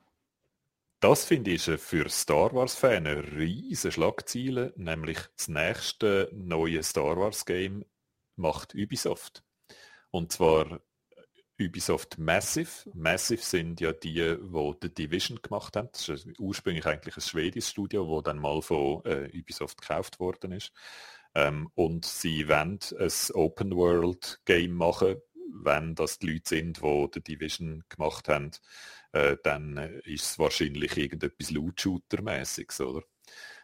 [1.00, 7.84] das finde ich für Star Wars-Fan eine riesige Schlagziele, nämlich das nächste neue Star Wars-Game
[8.36, 9.42] macht Ubisoft.
[10.10, 10.80] Und zwar
[11.60, 12.90] Ubisoft Massive.
[12.94, 15.88] Massive sind ja die, die The Division gemacht haben.
[15.92, 20.52] Das ist ursprünglich eigentlich ein schwedisches Studio, wo dann mal von äh, Ubisoft gekauft worden
[20.52, 20.72] ist.
[21.34, 25.16] Ähm, und sie wollen ein Open-World-Game machen,
[25.52, 28.50] wenn das die Leute sind, die die Division gemacht haben,
[29.12, 33.02] äh, dann ist es wahrscheinlich irgendetwas Loot-Shooter-mäßiges, oder?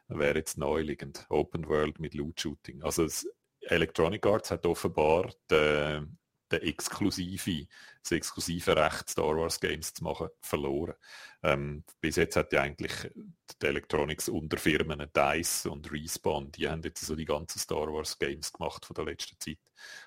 [0.09, 1.27] Wäre jetzt neuliegend.
[1.29, 2.83] Open World mit Loot-Shooting.
[2.83, 3.07] Also
[3.61, 6.01] Electronic Arts hat offenbar die,
[6.51, 7.67] der exklusive,
[8.03, 10.95] das exklusive Recht, Star Wars Games zu machen, verloren.
[11.43, 12.93] Ähm, bis jetzt hat ja eigentlich
[13.61, 18.53] die Electronics Unterfirmen DICE und Respawn, die haben jetzt so die ganzen Star Wars Games
[18.53, 19.59] gemacht von der letzten Zeit.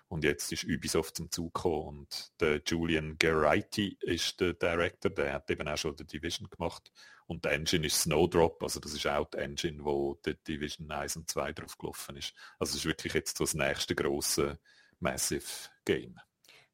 [0.07, 5.33] Und jetzt ist Ubisoft zum Zug gekommen und der Julian Geraghty ist der Director, der
[5.33, 6.91] hat eben auch schon die Division gemacht.
[7.27, 11.15] Und der Engine ist Snowdrop, also das ist auch die Engine, wo die Division 1
[11.15, 12.33] und 2 drauf gelaufen ist.
[12.59, 14.59] Also es ist wirklich jetzt so das nächste große
[14.99, 16.19] Massive Game.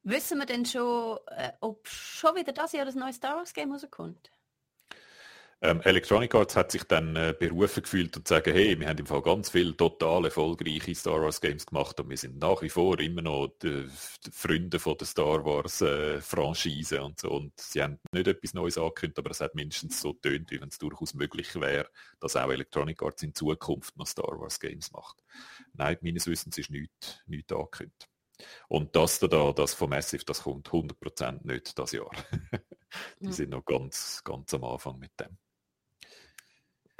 [0.02, 3.72] Wissen wir denn schon, äh, ob schon wieder das Jahr das neue Star Wars Game
[3.72, 4.30] rauskommt?
[5.60, 9.06] Ähm, Electronic Arts hat sich dann äh, berufen gefühlt und sagen, hey, wir haben im
[9.06, 13.00] Fall ganz viele total erfolgreiche Star Wars Games gemacht und wir sind nach wie vor
[13.00, 13.88] immer noch die,
[14.24, 17.30] die Freunde von der Star Wars äh, Franchise und so.
[17.30, 20.68] Und sie haben nicht etwas Neues angekündigt, aber es hat mindestens so tönt, wie wenn
[20.68, 21.90] es durchaus möglich wäre,
[22.20, 25.24] dass auch Electronic Arts in Zukunft noch Star Wars Games macht.
[25.72, 28.08] Nein, meines Wissens ist nichts, nichts angekündigt.
[28.68, 32.10] Und das da, das von Massive, das kommt 100% nicht das Jahr.
[33.20, 35.36] Die sind noch ganz, ganz am Anfang mit dem.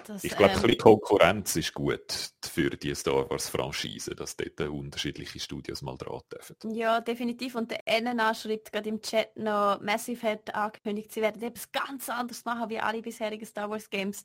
[0.05, 4.37] Das, ich glaube, ähm, ein bisschen Konkurrenz ist gut für die Star Wars Franchise, dass
[4.37, 6.57] dort unterschiedliche Studios mal dran dürfen.
[6.73, 7.57] Ja, definitiv.
[7.57, 12.09] Und der NNA schreibt gerade im Chat noch, Massive hat angekündigt, sie werden etwas ganz
[12.09, 14.23] anderes machen wie alle bisherigen Star Wars Games.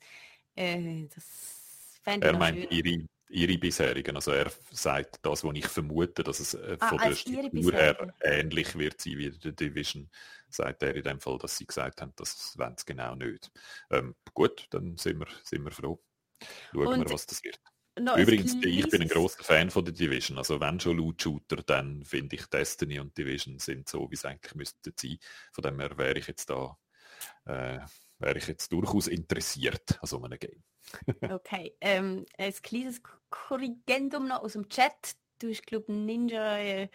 [0.54, 4.16] Äh, das fände ich Er meint ihre, ihre bisherigen.
[4.16, 8.14] Also er sagt das, was ich vermute, dass es äh, ah, von der Struktur her
[8.22, 10.08] ähnlich wird sein wie der Division
[10.54, 13.50] sagt er in dem Fall, dass sie gesagt haben, das wollen sie genau nicht.
[13.90, 16.02] Ähm, gut, dann sind wir, sind wir froh.
[16.72, 17.60] Schauen Und wir, was das wird.
[17.96, 20.38] Übrigens, ich bin ein großer Fan von der Division.
[20.38, 24.54] Also wenn schon Loot-Shooter, dann finde ich Destiny und Division sind so, wie es eigentlich
[24.56, 25.18] müsste sein.
[25.52, 26.76] Von dem her wäre ich jetzt da,
[27.44, 27.78] äh,
[28.18, 30.64] wäre ich jetzt durchaus interessiert an so einem Game.
[31.30, 35.16] Okay, ähm, ein kleines Korrigendum noch aus dem Chat.
[35.38, 36.88] Du hast, glaube Ninja, äh,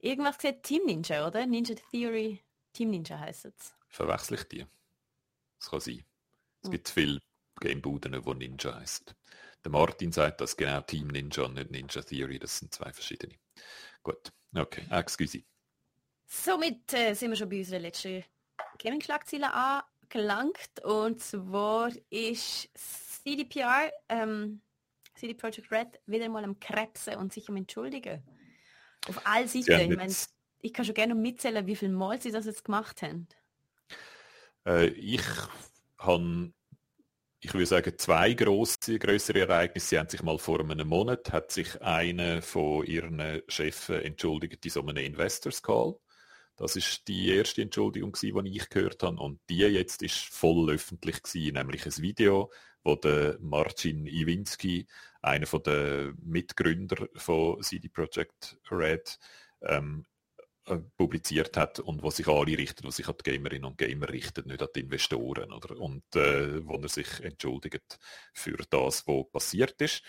[0.00, 1.46] irgendwas gesagt, Team Ninja, oder?
[1.46, 2.42] Ninja Theory
[2.72, 3.74] Team Ninja heisst es.
[3.88, 4.66] Verwechsel ich die?
[5.58, 6.04] Das kann sein.
[6.62, 6.72] Es hm.
[6.72, 7.20] gibt viele
[7.60, 9.06] Gamebuden, die Ninja heißen.
[9.64, 13.36] Der Martin sagt, dass genau Team Ninja und nicht Ninja Theory, das sind zwei verschiedene.
[14.02, 15.42] Gut, okay, excuse.
[16.26, 18.24] Somit äh, sind wir schon bei unserer letzten
[18.78, 20.80] Gaming-Schlagzeile angelangt.
[20.82, 22.70] Und zwar ist
[23.24, 24.60] CDPR, ähm,
[25.14, 28.22] CD Projekt Red, wieder mal am Krebsen und sich am Entschuldigen.
[29.08, 29.92] Auf all Seiten.
[29.92, 30.14] Ich meine,
[30.60, 33.28] ich kann schon gerne mitzählen, wie viele Mal Sie das jetzt gemacht haben.
[34.66, 35.22] Äh, ich
[35.98, 36.52] habe,
[37.40, 39.88] ich würde sagen, zwei große, größere Ereignisse.
[39.88, 44.70] Sie haben sich mal vor einem Monat, hat sich einer von ihren Chefs entschuldigt in
[44.70, 45.96] so einem Investors Call.
[46.56, 49.16] Das ist die erste Entschuldigung, die ich gehört habe.
[49.16, 52.50] Und die jetzt ist voll öffentlich gewesen, nämlich ein Video,
[52.84, 54.86] wo der Marcin Iwinski,
[55.22, 59.18] einer der Mitgründer von CD Projekt Red,
[59.62, 60.04] ähm,
[60.66, 64.08] äh, publiziert hat und was sich alle richten, was sich an die Gamerinnen und Gamer
[64.08, 65.52] richtet, nicht an die Investoren.
[65.52, 65.78] Oder?
[65.78, 67.98] Und äh, wo er sich entschuldigt
[68.32, 70.02] für das, was passiert ist.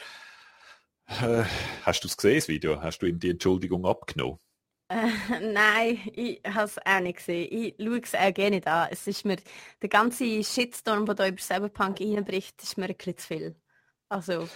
[1.07, 1.43] Äh,
[1.84, 2.82] hast du es gesehen, das Video?
[2.82, 4.39] Hast du ihm die Entschuldigung abgenommen?
[4.88, 5.09] Äh,
[5.41, 7.47] nein, ich habe es auch nicht gesehen.
[7.51, 8.89] Ich schaue es auch gerne nicht an.
[8.91, 9.38] Es ist mir,
[9.81, 13.55] der ganze Shitstorm, der da über Cyberpunk reinbricht, ist mir ein zu viel.
[14.09, 14.47] Also...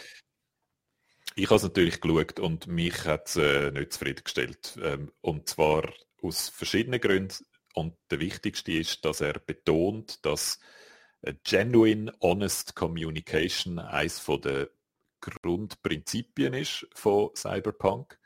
[1.36, 4.77] Ich habe es natürlich geschaut und mich hat es äh, nicht zufriedengestellt.
[4.82, 7.45] Ähm, und zwar aus verschiedenen Gründen.
[7.75, 10.59] Und der wichtigste ist, dass er betont, dass
[11.43, 14.69] Genuine Honest Communication eines der
[15.21, 18.17] Grundprinzipien ist von Cyberpunk,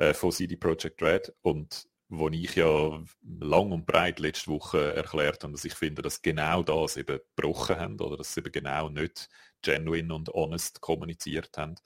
[0.00, 1.32] äh, von CD Projekt Red.
[1.42, 6.22] Und wo ich ja lang und breit letzte Woche erklärt habe, dass ich finde, dass
[6.22, 9.28] genau das eben gebrochen haben oder dass sie eben genau nicht
[9.62, 11.76] genuine und honest kommuniziert haben.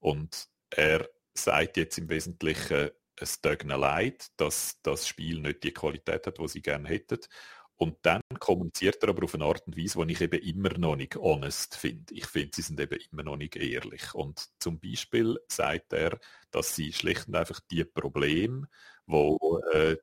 [0.00, 5.72] Und er sagt jetzt im Wesentlichen, es tut ihnen leid, dass das Spiel nicht die
[5.72, 7.20] Qualität hat, die sie gerne hätten.
[7.78, 10.96] Und dann kommuniziert er aber auf eine Art und Weise, die ich eben immer noch
[10.96, 12.12] nicht honest finde.
[12.12, 14.14] Ich finde, sie sind eben immer noch nicht ehrlich.
[14.14, 16.18] Und zum Beispiel sagt er,
[16.50, 18.68] dass sie schlicht und einfach die Probleme,
[19.06, 19.96] wo äh,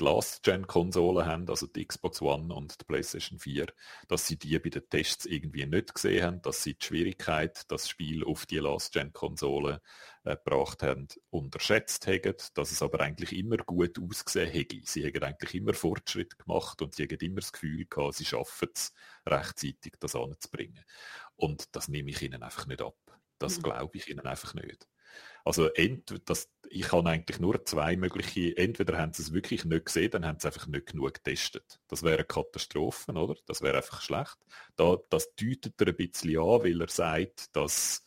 [0.00, 3.66] die Last-Gen-Konsolen haben, also die Xbox One und die PlayStation 4,
[4.08, 7.88] dass sie die bei den Tests irgendwie nicht gesehen haben, dass sie die Schwierigkeit, das
[7.88, 9.78] Spiel auf die Last-Gen-Konsolen
[10.24, 14.80] äh, gebracht haben, unterschätzt haben, dass es aber eigentlich immer gut ausgesehen hätte.
[14.84, 18.68] Sie haben eigentlich immer Fortschritt gemacht und sie haben immer das Gefühl gehabt, sie schaffen
[18.74, 18.92] es
[19.26, 20.84] rechtzeitig, das anzubringen.
[21.36, 22.96] Und das nehme ich ihnen einfach nicht ab.
[23.38, 23.62] Das mhm.
[23.62, 24.88] glaube ich ihnen einfach nicht.
[25.46, 25.70] Also
[26.24, 30.26] das, ich habe eigentlich nur zwei mögliche, entweder haben sie es wirklich nicht gesehen, dann
[30.26, 31.78] haben sie einfach nicht genug getestet.
[31.86, 33.36] Das wäre eine Katastrophe, oder?
[33.46, 34.36] Das wäre einfach schlecht.
[34.74, 38.04] Da, das deutet er ein bisschen an, weil er sagt, dass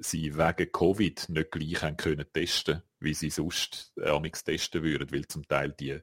[0.00, 5.28] sie wegen Covid nicht gleich haben können testen, wie sie sonst äh, testen würden, weil
[5.28, 6.00] zum Teil die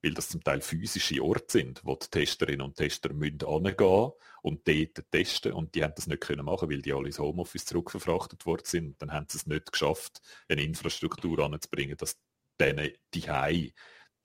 [0.00, 4.12] weil das zum Teil physische Orte sind, wo die Testerinnen und Tester müssen hingehen
[4.48, 7.66] und dort testen und die haben das nicht können machen, weil die alle ins Homeoffice
[7.66, 12.18] zurückverfrachtet worden sind und dann haben sie es nicht geschafft, eine Infrastruktur anzubringen, dass
[12.60, 13.74] denen die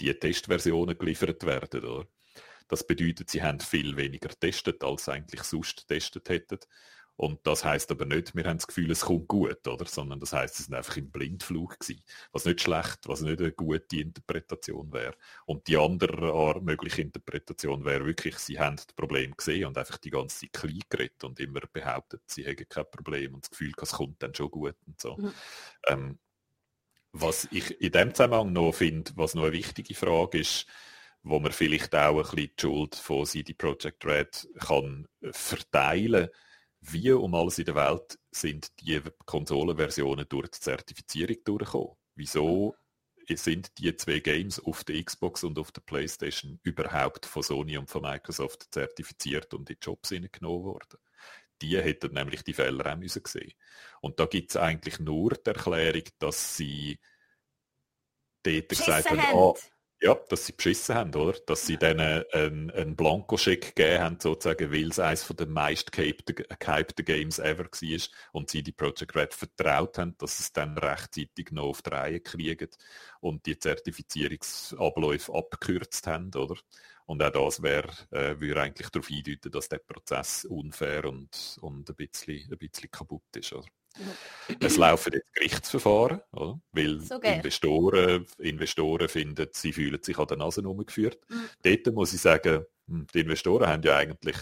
[0.01, 1.85] die Testversionen geliefert werden.
[1.85, 2.07] Oder?
[2.67, 6.59] Das bedeutet, sie haben viel weniger getestet, als sie eigentlich sonst getestet hätten.
[7.15, 9.85] Und das heißt aber nicht, wir haben das Gefühl, es kommt gut, oder?
[9.85, 12.03] Sondern das heißt, es sind einfach im Blindflug gewesen.
[12.31, 15.15] Was nicht schlecht, was nicht eine gute Interpretation wäre.
[15.45, 20.09] Und die andere mögliche Interpretation wäre wirklich, sie haben das Problem gesehen und einfach die
[20.09, 23.91] ganze Zeit klein geredet und immer behauptet, sie hätten kein Problem und das Gefühl, es
[23.91, 25.15] kommt dann schon gut und so.
[25.17, 25.33] Mhm.
[25.87, 26.19] Ähm,
[27.11, 30.65] was ich in dem Zusammenhang noch finde, was noch eine wichtige Frage ist,
[31.21, 36.35] wo man vielleicht auch ein bisschen die Schuld von CD Projekt Red kann verteilen kann,
[36.91, 41.95] wie um alles in der Welt sind die Konsolenversionen durch die Zertifizierung durchgekommen?
[42.15, 42.75] Wieso
[43.29, 47.89] sind die zwei Games auf der Xbox und auf der Playstation überhaupt von Sony und
[47.89, 50.99] von Microsoft zertifiziert und in die Jobs genommen worden?
[51.61, 53.53] Die hätten nämlich die Fehler auch müssen sehen.
[54.01, 56.99] Und da gibt es eigentlich nur die Erklärung, dass sie
[58.43, 59.53] dort gesagt haben, ah,
[60.03, 61.39] ja, dass sie beschissen haben, oder?
[61.47, 67.05] Dass sie denen einen, einen Blankoscheck gegeben haben, sozusagen, weil es eines der meist gehypten
[67.05, 67.99] Games ever war
[68.33, 71.89] und sie die Project Red vertraut haben, dass sie es dann rechtzeitig noch auf die
[71.91, 72.67] Reihe kriegen
[73.21, 76.55] und die Zertifizierungsabläufe abgekürzt haben, oder?
[77.05, 81.89] Und auch das wäre, äh, würde eigentlich darauf hindeuten, dass der Prozess unfair und, und
[81.89, 83.67] ein, bisschen, ein bisschen kaputt ist, oder?
[84.59, 86.59] Es laufen jetzt Gerichtsverfahren, oder?
[86.71, 91.19] weil so Investoren, Investoren finden, sie fühlen sich an der Nase umgeführt.
[91.29, 91.49] Mhm.
[91.61, 94.37] Dort muss ich sagen, hm, die Investoren haben ja eigentlich,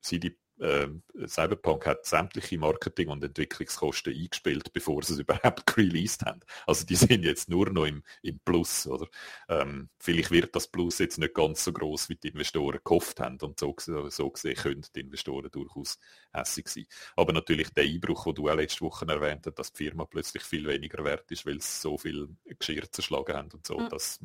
[0.00, 0.88] sie die äh,
[1.26, 6.40] Cyberpunk hat sämtliche Marketing- und Entwicklungskosten eingespielt, bevor sie es überhaupt released haben.
[6.66, 8.86] Also die sind jetzt nur noch im, im Plus.
[8.86, 9.06] Oder?
[9.48, 13.38] Ähm, vielleicht wird das Plus jetzt nicht ganz so groß, wie die Investoren gehofft haben.
[13.40, 13.74] Und so,
[14.08, 15.98] so gesehen können die Investoren durchaus
[16.32, 16.86] hässig sein.
[17.16, 20.42] Aber natürlich der Einbruch, den du auch letzte Woche erwähnt hast, dass die Firma plötzlich
[20.42, 22.28] viel weniger wert ist, weil sie so viel
[22.58, 23.88] Geschirr zerschlagen haben und so, mhm.
[23.88, 24.20] das,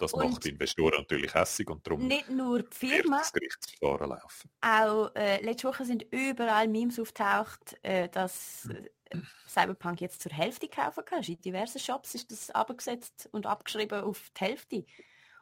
[0.00, 4.10] das und macht die Investoren natürlich hässig und darum nicht nur die Firma, das Gerichtsverfahren
[4.10, 4.50] laufen.
[4.60, 8.68] Auch äh, letzte Woche sind überall Memes auftaucht, äh, dass
[9.10, 9.18] äh,
[9.48, 11.28] Cyberpunk jetzt zur Hälfte kaufen kannst.
[11.28, 14.84] In diversen Shops ist das abgesetzt und abgeschrieben auf die Hälfte.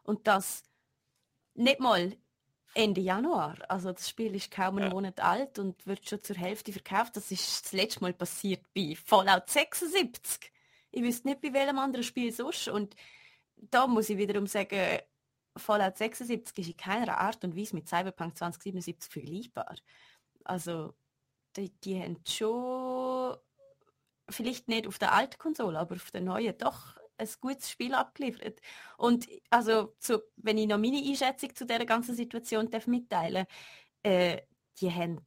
[0.03, 0.63] Und das
[1.55, 2.13] nicht mal
[2.75, 3.57] Ende Januar.
[3.69, 4.93] Also das Spiel ist kaum einen ja.
[4.93, 7.17] Monat alt und wird schon zur Hälfte verkauft.
[7.17, 10.53] Das ist das letzte Mal passiert bei Fallout 76.
[10.91, 12.69] Ich wüsste nicht bei welchem anderen Spiel sonst.
[12.69, 12.97] Und
[13.57, 14.99] da muss ich wiederum sagen,
[15.57, 19.77] Fallout 76 ist in keiner Art und Weise mit Cyberpunk 2077 vergleichbar.
[20.45, 20.95] Also
[21.57, 23.37] die, die haben schon
[24.31, 28.61] vielleicht nicht auf der alten Konsole, aber auf der neuen doch ein gutes Spiel abgeliefert.
[28.99, 33.47] Und also, zu, wenn ich noch meine Einschätzung zu dieser ganzen Situation darf mitteilen
[34.03, 34.43] äh,
[34.81, 35.21] die haben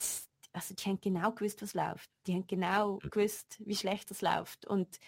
[0.54, 2.10] also die haben genau gewusst, was läuft.
[2.26, 4.66] Die haben genau gewusst, wie schlecht das läuft.
[4.66, 5.00] Und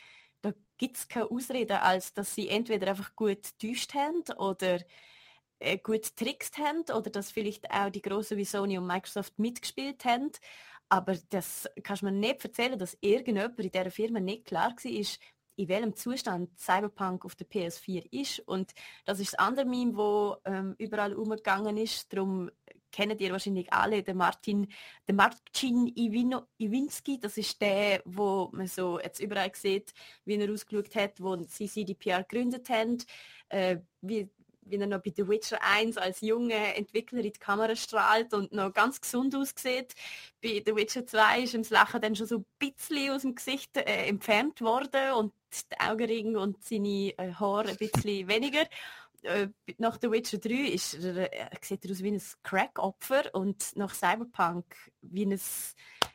[0.41, 4.79] da gibt es keine Ausrede, als dass sie entweder einfach gut getäuscht haben oder
[5.59, 10.05] äh, gut trickst haben oder dass vielleicht auch die großen wie Sony und Microsoft mitgespielt
[10.05, 10.31] haben.
[10.89, 14.91] Aber das kannst du mir nicht erzählen, dass irgendjemand in dieser Firma nicht klar war,
[15.55, 18.39] in welchem Zustand Cyberpunk auf der PS4 ist.
[18.39, 18.73] Und
[19.05, 22.11] das ist das andere Meme, wo ähm, überall umgegangen ist.
[22.13, 22.49] Darum
[22.91, 24.67] kennt ihr wahrscheinlich alle den Martin,
[25.07, 27.19] den Marcin Iwino, Iwinski.
[27.19, 29.93] Das ist der, wo man so jetzt überall sieht,
[30.25, 32.97] wie er ausgeschaut hat, wo sie CDPR gegründet haben.
[33.49, 34.29] Äh, wie
[34.69, 38.51] wie er noch bei The Witcher 1 als junger Entwickler in die Kamera strahlt und
[38.51, 39.93] noch ganz gesund aussieht.
[40.41, 43.35] Bei The Witcher 2 ist ihm das Lachen dann schon so ein bisschen aus dem
[43.35, 45.33] Gesicht äh, entfernt worden und
[45.71, 48.65] die Augenringe und seine äh, Haare ein bisschen weniger.
[49.23, 49.47] Äh,
[49.77, 53.93] nach The Witcher 3 ist er, äh, sieht er aus wie ein Crack-Opfer und nach
[53.93, 54.65] Cyberpunk
[55.01, 55.39] wie ein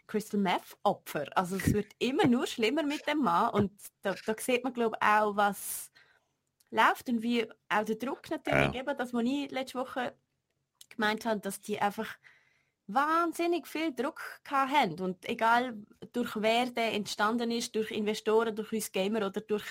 [0.06, 1.26] Crystal Meth-Opfer.
[1.36, 4.96] Also es wird immer nur schlimmer mit dem Mann und da, da sieht man glaube
[5.00, 5.90] ich auch, was
[6.70, 8.80] läuft und wie auch der Druck natürlich, ja.
[8.80, 10.14] eben, dass man ich letzte Woche
[10.90, 12.16] gemeint habe, dass die einfach
[12.86, 15.74] wahnsinnig viel Druck haben und egal
[16.12, 19.64] durch wer der entstanden ist, durch Investoren, durch uns Gamer oder durch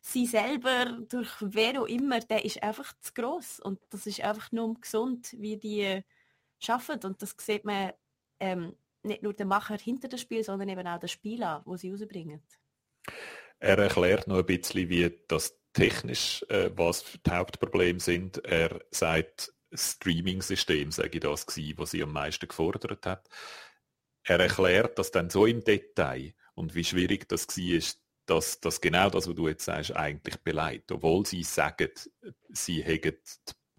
[0.00, 4.50] sie selber, durch wer auch immer, der ist einfach zu groß und das ist einfach
[4.50, 6.02] nur gesund, wie die
[6.58, 7.92] schaffen und das sieht man
[8.40, 11.92] ähm, nicht nur der Macher hinter dem Spiel, sondern eben auch der Spieler, wo sie
[11.92, 12.42] rausbringen.
[13.60, 18.42] Er erklärt noch ein bisschen, wie das technisch, äh, was die Hauptprobleme sind.
[18.44, 23.28] Er sagt, Streaming-System, sage ich das, gewesen, was sie am meisten gefordert hat.
[24.24, 27.80] Er erklärt das dann so im Detail und wie schwierig das war,
[28.24, 30.90] dass das genau das, was du jetzt sagst, eigentlich beleidigt.
[30.90, 31.90] Obwohl sie sagen,
[32.48, 33.18] sie hätten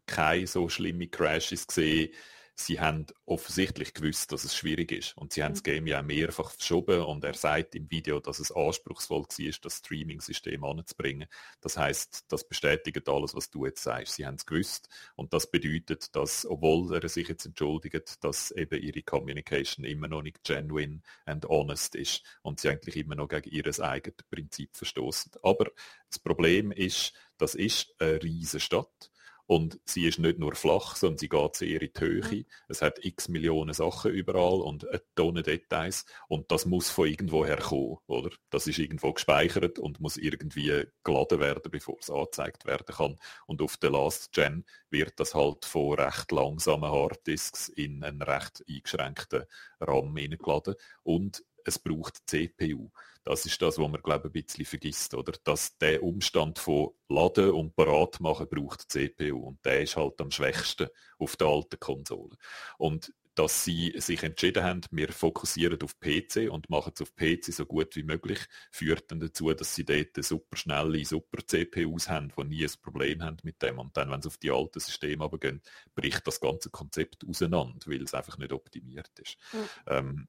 [0.06, 2.14] keine so schlimme Crashes gesehen,
[2.60, 5.16] sie haben offensichtlich gewusst, dass es schwierig ist.
[5.16, 8.52] Und sie haben das Game ja mehrfach verschoben und er sagt im Video, dass es
[8.52, 11.28] anspruchsvoll war, das Streaming-System anzubringen.
[11.62, 14.16] Das heißt, das bestätigt alles, was du jetzt sagst.
[14.16, 18.82] Sie haben es gewusst und das bedeutet, dass, obwohl er sich jetzt entschuldigt, dass eben
[18.82, 23.50] ihre Communication immer noch nicht genuine and honest ist und sie eigentlich immer noch gegen
[23.50, 25.32] ihr eigenes Prinzip verstoßen.
[25.44, 25.70] Aber
[26.10, 29.12] das Problem ist, das ist eine riesige Stadt
[29.48, 32.46] und sie ist nicht nur flach, sondern sie geht sehr in die Höhe.
[32.68, 36.06] Es hat x Millionen Sachen überall und eine Tonne Details.
[36.28, 38.30] Und das muss von irgendwo herkommen, oder?
[38.50, 43.16] Das ist irgendwo gespeichert und muss irgendwie geladen werden, bevor es angezeigt werden kann.
[43.46, 48.66] Und auf der Last Gen wird das halt von recht langsamen Harddisks in einen recht
[48.68, 49.44] eingeschränkten
[49.80, 50.76] RAM hineingeladen.
[51.04, 52.90] Und es braucht CPU.
[53.24, 55.34] Das ist das, was man glaube ich, ein bisschen vergisst, oder?
[55.44, 60.32] Dass der Umstand von Laden und Parat machen braucht CPU und der ist halt am
[60.32, 60.88] schwächsten
[61.20, 62.38] auf der alten Konsole.
[62.78, 67.54] Und dass sie sich entschieden haben, wir fokussieren auf PC und machen es auf PC
[67.54, 68.40] so gut wie möglich,
[68.72, 73.22] führt dann dazu, dass sie dort super schnelle, super CPUs haben, die nie ein Problem
[73.22, 73.78] haben mit dem.
[73.78, 75.62] Und dann, wenn sie auf die alten Systeme gehen,
[75.94, 79.38] bricht das ganze Konzept auseinander, weil es einfach nicht optimiert ist.
[79.54, 79.60] Mhm.
[79.86, 80.28] Ähm,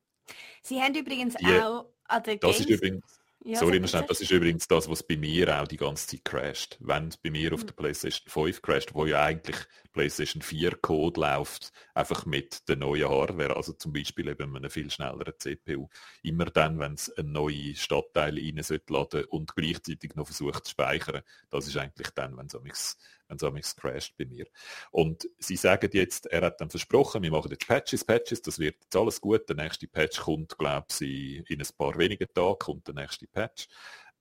[0.62, 4.30] Sie haben übrigens die, auch an der Das ist übrigens, ja, sorry, so das ist
[4.30, 6.76] übrigens das, was bei mir auch die ganze Zeit crasht.
[6.80, 7.68] Wenn es bei mir auf hm.
[7.68, 9.56] der PlayStation 5 crasht, wo ja eigentlich
[9.92, 14.90] PlayStation 4 Code läuft, einfach mit der neuen Hardware, also zum Beispiel eben einer viel
[14.90, 15.88] schnelleren CPU.
[16.22, 21.22] Immer dann, wenn es einen neuen Stadtteil rein laden und gleichzeitig noch versucht zu speichern,
[21.48, 22.98] das ist eigentlich dann, wenn es
[23.28, 24.46] wenn es crasht bei mir.
[24.90, 28.76] Und sie sagen jetzt, er hat dann versprochen, wir machen jetzt Patches, Patches, das wird
[28.80, 29.48] jetzt alles gut.
[29.48, 33.68] Der nächste Patch kommt, glaube ich, in ein paar wenigen Tagen kommt der nächste Patch.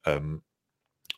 [0.05, 0.43] Ähm,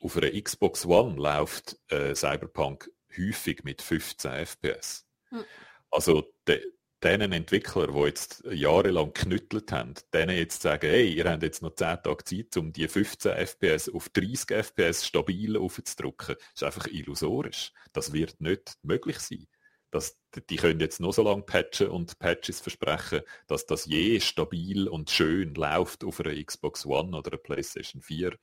[0.02, 5.06] auf einer Xbox One läuft äh, Cyberpunk häufig mit 15 FPS.
[5.30, 5.44] Hm.
[5.92, 6.64] Also de,
[7.04, 11.76] denen Entwicklern, die jetzt jahrelang knüttelt haben, denen jetzt sagen, hey, ihr habt jetzt noch
[11.76, 17.72] 10 Tage Zeit, um die 15 FPS auf 30 FPS stabil aufzudrücken, ist einfach illusorisch.
[17.94, 19.48] Das wird nicht möglich sein.
[19.92, 20.20] Das,
[20.50, 25.10] die können jetzt noch so lange patchen und Patches versprechen, dass das je stabil und
[25.10, 28.38] schön läuft auf einer Xbox One oder einer PlayStation 4,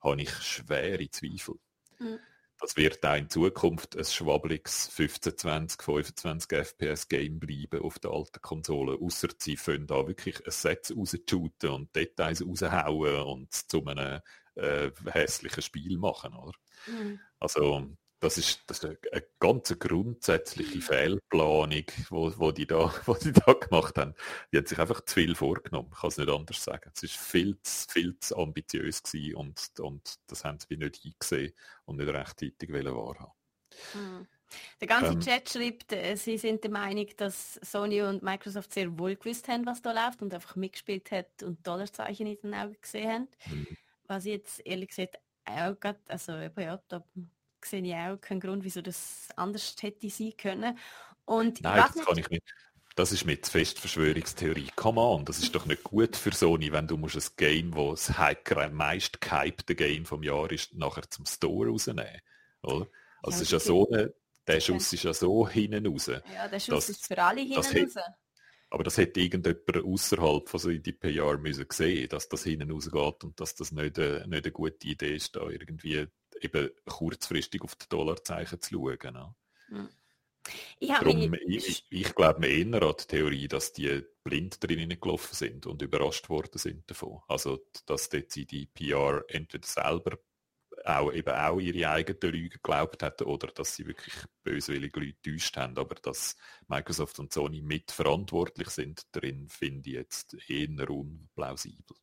[0.00, 1.56] habe ich schwere Zweifel.
[1.98, 2.18] Mhm
[2.58, 8.12] das wird auch in Zukunft ein schwabbeliges 15, 20, 25 FPS Game bleiben auf der
[8.12, 8.98] alten Konsole.
[9.00, 14.20] Außer sie können da wirklich ein Set raushooten und Details raushauen und zu einem
[14.54, 16.34] äh, hässlichen Spiel machen.
[16.34, 16.52] Oder?
[16.86, 17.20] Mhm.
[17.38, 17.86] Also
[18.20, 23.52] das ist, das ist eine, ganz grundsätzliche Fehlplanung, wo, wo, die da, wo die da
[23.52, 24.14] gemacht haben.
[24.52, 26.90] Die hat sich einfach zu viel vorgenommen, ich kann es nicht anders sagen.
[26.94, 31.52] Es ist viel zu, viel zu ambitiös gewesen und, und das haben sie nicht eingesehen
[31.84, 33.32] und nicht rechtzeitig wahrhaben.
[33.94, 34.26] Mhm.
[34.80, 38.96] Der ganze ähm, Chat schreibt, äh, sie sind der Meinung, dass Sony und Microsoft sehr
[38.98, 42.76] wohl gewusst haben, was da läuft und einfach mitgespielt hat und Dollarzeichen in den Augen
[42.80, 43.28] gesehen haben.
[43.50, 43.76] Mhm.
[44.06, 47.04] Was ich jetzt ehrlich gesagt auch gerade, also ja, da
[47.70, 50.78] sehe ich auch keinen Grund, wieso das anders hätte sein können.
[51.24, 52.44] Und Nein, das nicht, kann ich nicht.
[52.94, 54.68] Das ist mit fest Verschwörungstheorie.
[54.74, 57.90] Come on, das ist doch nicht gut für Sony, wenn du musst ein Game, wo
[57.90, 58.12] das
[58.72, 62.20] meist gehypte Game vom Jahr ist, nachher zum Store rausnehmen.
[62.62, 62.86] Oder?
[63.22, 64.14] Also ja, ist ja so eine,
[64.46, 66.06] der Schuss ist ja so hinten raus.
[66.06, 68.04] Ja, der Schuss dass, ist für alle hinten raus.
[68.70, 73.24] Aber das hätte irgendjemand außerhalb von so die PR müssen sehen, dass das hinten rausgeht
[73.24, 76.06] und dass das nicht, äh, nicht eine gute Idee ist, da irgendwie
[76.40, 79.14] eben kurzfristig auf die Dollarzeichen zu schauen.
[79.14, 79.34] Ne?
[79.68, 79.88] Hm.
[80.78, 85.66] Ich, Darum, ich, ich, glaube eher an die Theorie, dass die blind drinnen gelaufen sind
[85.66, 87.20] und überrascht worden sind davon.
[87.26, 90.18] Also, dass dort sie die PR entweder selber
[90.84, 95.56] auch, eben auch ihre eigenen Lügen geglaubt hätten oder dass sie wirklich böswillige Leute täuscht
[95.56, 95.76] haben.
[95.78, 96.36] Aber dass
[96.68, 101.96] Microsoft und Sony mitverantwortlich sind, darin finde ich jetzt eher unplausibel.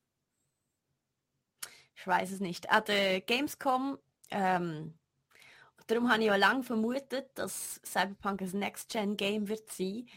[1.96, 2.70] Ich weiß es nicht.
[2.70, 3.98] An der Gamescom
[4.34, 4.98] ähm,
[5.88, 10.08] darum habe ich ja lange vermutet, dass Cyberpunk ein Next-Gen-Game wird sein.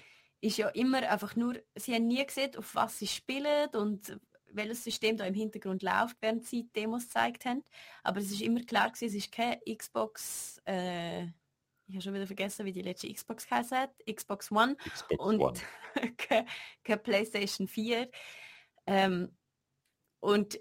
[0.40, 4.18] Ist ja immer einfach nur, sie haben nie gesehen, auf was sie spielen und
[4.52, 7.62] welches System da im Hintergrund läuft, während sie Demos gezeigt haben.
[8.02, 11.24] Aber es ist immer klar gewesen, es ist kein Xbox, äh,
[11.88, 13.72] ich habe schon wieder vergessen, wie die letzte Xbox heißt,
[14.12, 15.60] Xbox One Xbox und One.
[16.16, 16.46] keine,
[16.82, 18.10] keine PlayStation 4.
[18.86, 19.36] Ähm,
[20.20, 20.58] und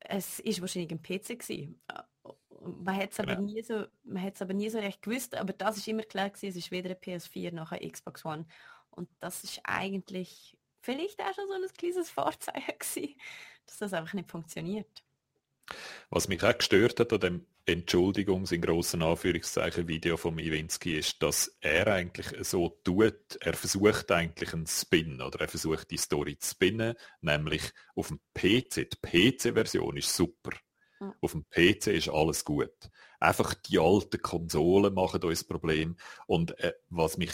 [0.00, 1.80] es ist wahrscheinlich ein PC gewesen
[2.64, 3.52] man hat es aber genau.
[3.52, 6.56] nie so, man aber nie so recht gewusst, aber das ist immer klar gewesen, es
[6.56, 8.46] ist weder eine PS4 noch eine Xbox One.
[8.90, 13.14] Und das ist eigentlich vielleicht auch schon so ein kleines Vorzeichen gewesen,
[13.66, 15.02] dass das einfach nicht funktioniert.
[16.10, 21.22] Was mich auch gestört hat an dem Entschuldigungs in grossen Anführungszeichen Video vom Iwinski ist,
[21.22, 26.38] dass er eigentlich so tut, er versucht eigentlich einen Spin oder er versucht die Story
[26.38, 28.90] zu spinnen, nämlich auf dem PC.
[28.90, 30.50] Die PC-Version ist super.
[31.20, 32.72] Auf dem PC ist alles gut.
[33.20, 35.96] Einfach die alten Konsolen machen uns Problem.
[36.26, 37.32] Und äh, was mich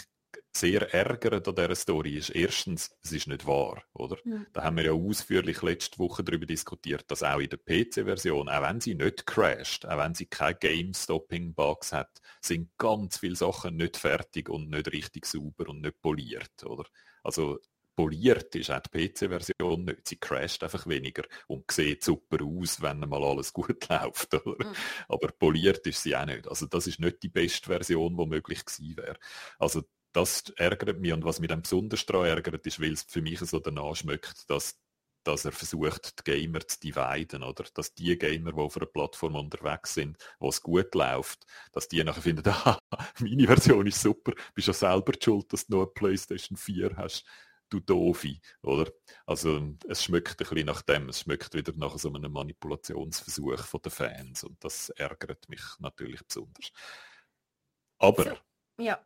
[0.53, 4.17] sehr ärgert an dieser Story ist erstens, es ist nicht wahr, oder?
[4.23, 4.47] Mhm.
[4.53, 8.61] Da haben wir ja ausführlich letzte Woche darüber diskutiert, dass auch in der PC-Version, auch
[8.61, 13.97] wenn sie nicht crasht, auch wenn sie keine Game-Stopping-Bugs hat, sind ganz viele Sachen nicht
[13.97, 16.85] fertig und nicht richtig sauber und nicht poliert, oder?
[17.23, 17.59] Also
[17.95, 20.07] poliert ist auch die PC-Version nicht.
[20.07, 24.33] Sie crasht einfach weniger und sieht super aus, wenn mal alles gut läuft.
[24.33, 24.73] Mhm.
[25.07, 26.47] Aber poliert ist sie auch nicht.
[26.47, 29.17] Also das ist nicht die beste Version, die möglich gewesen wäre.
[29.59, 29.83] Also
[30.13, 33.39] das ärgert mich und was mich dann besonders daran ärgert, ist, weil es für mich
[33.39, 34.77] so danach schmeckt, dass,
[35.23, 37.65] dass er versucht, die Gamer zu dividen, oder?
[37.73, 42.03] Dass die Gamer, die auf einer Plattform unterwegs sind, wo es gut läuft, dass die
[42.03, 42.79] nachher finden, ah,
[43.19, 47.25] meine Version ist super, bist ja selber schuld, dass du noch eine Playstation 4 hast,
[47.71, 48.91] du Doofi, oder?
[49.25, 53.81] Also es schmeckt ein bisschen nach dem, es schmeckt wieder nach so einem Manipulationsversuch von
[53.81, 56.71] den Fans und das ärgert mich natürlich besonders.
[57.97, 58.37] Aber
[58.77, 58.99] ja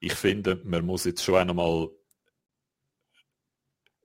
[0.00, 1.90] ich finde, man muss jetzt schon einmal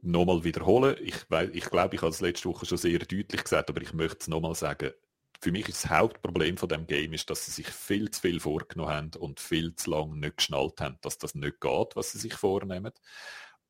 [0.01, 0.97] nochmal wiederholen.
[1.01, 1.15] Ich,
[1.53, 4.27] ich glaube, ich habe es letzte Woche schon sehr deutlich gesagt, aber ich möchte es
[4.27, 4.91] nochmal sagen.
[5.39, 8.39] Für mich ist das Hauptproblem von dem Game ist, dass sie sich viel zu viel
[8.39, 12.19] vorgenommen haben und viel zu lange nicht geschnallt haben, dass das nicht geht, was sie
[12.19, 12.93] sich vornehmen.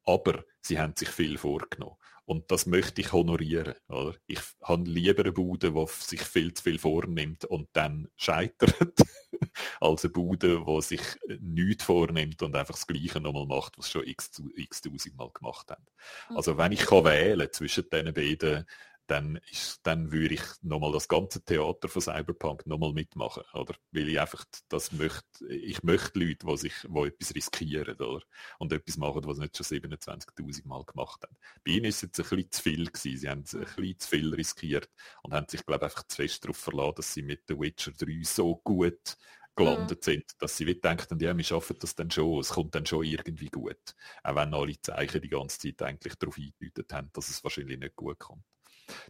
[0.05, 1.97] Aber sie haben sich viel vorgenommen.
[2.25, 3.75] Und das möchte ich honorieren.
[3.89, 4.15] Oder?
[4.27, 8.97] Ich habe lieber eine Bude, die sich viel zu viel vornimmt und dann scheitert,
[9.81, 11.01] als eine Bude, die sich
[11.39, 15.69] nichts vornimmt und einfach das Gleiche nochmal macht, was schon x, x tausend Mal gemacht
[15.69, 15.83] hat.
[16.29, 18.65] Also wenn ich kann wählen zwischen diesen beiden
[19.07, 23.75] dann, ist, dann würde ich nochmal das ganze Theater von Cyberpunk nochmal mitmachen, oder?
[23.91, 28.23] Weil ich einfach das möchte, ich möchte Leute, die sich, die etwas riskieren, oder?
[28.59, 31.35] Und etwas machen, was sie nicht schon 27.000 Mal gemacht haben.
[31.65, 33.17] Bei ihnen ist es jetzt ein bisschen zu viel gewesen.
[33.17, 34.89] Sie haben ein bisschen zu viel riskiert
[35.23, 37.91] und haben sich, glaube ich, einfach zu fest darauf verlassen, dass sie mit The Witcher
[37.91, 39.17] 3 so gut
[39.55, 40.03] gelandet mhm.
[40.03, 43.49] sind, dass sie denken, ja, wir schaffen das dann schon, es kommt dann schon irgendwie
[43.49, 43.95] gut.
[44.23, 47.95] Auch wenn alle Zeichen die ganze Zeit eigentlich darauf eingedeutet haben, dass es wahrscheinlich nicht
[47.95, 48.43] gut kommt.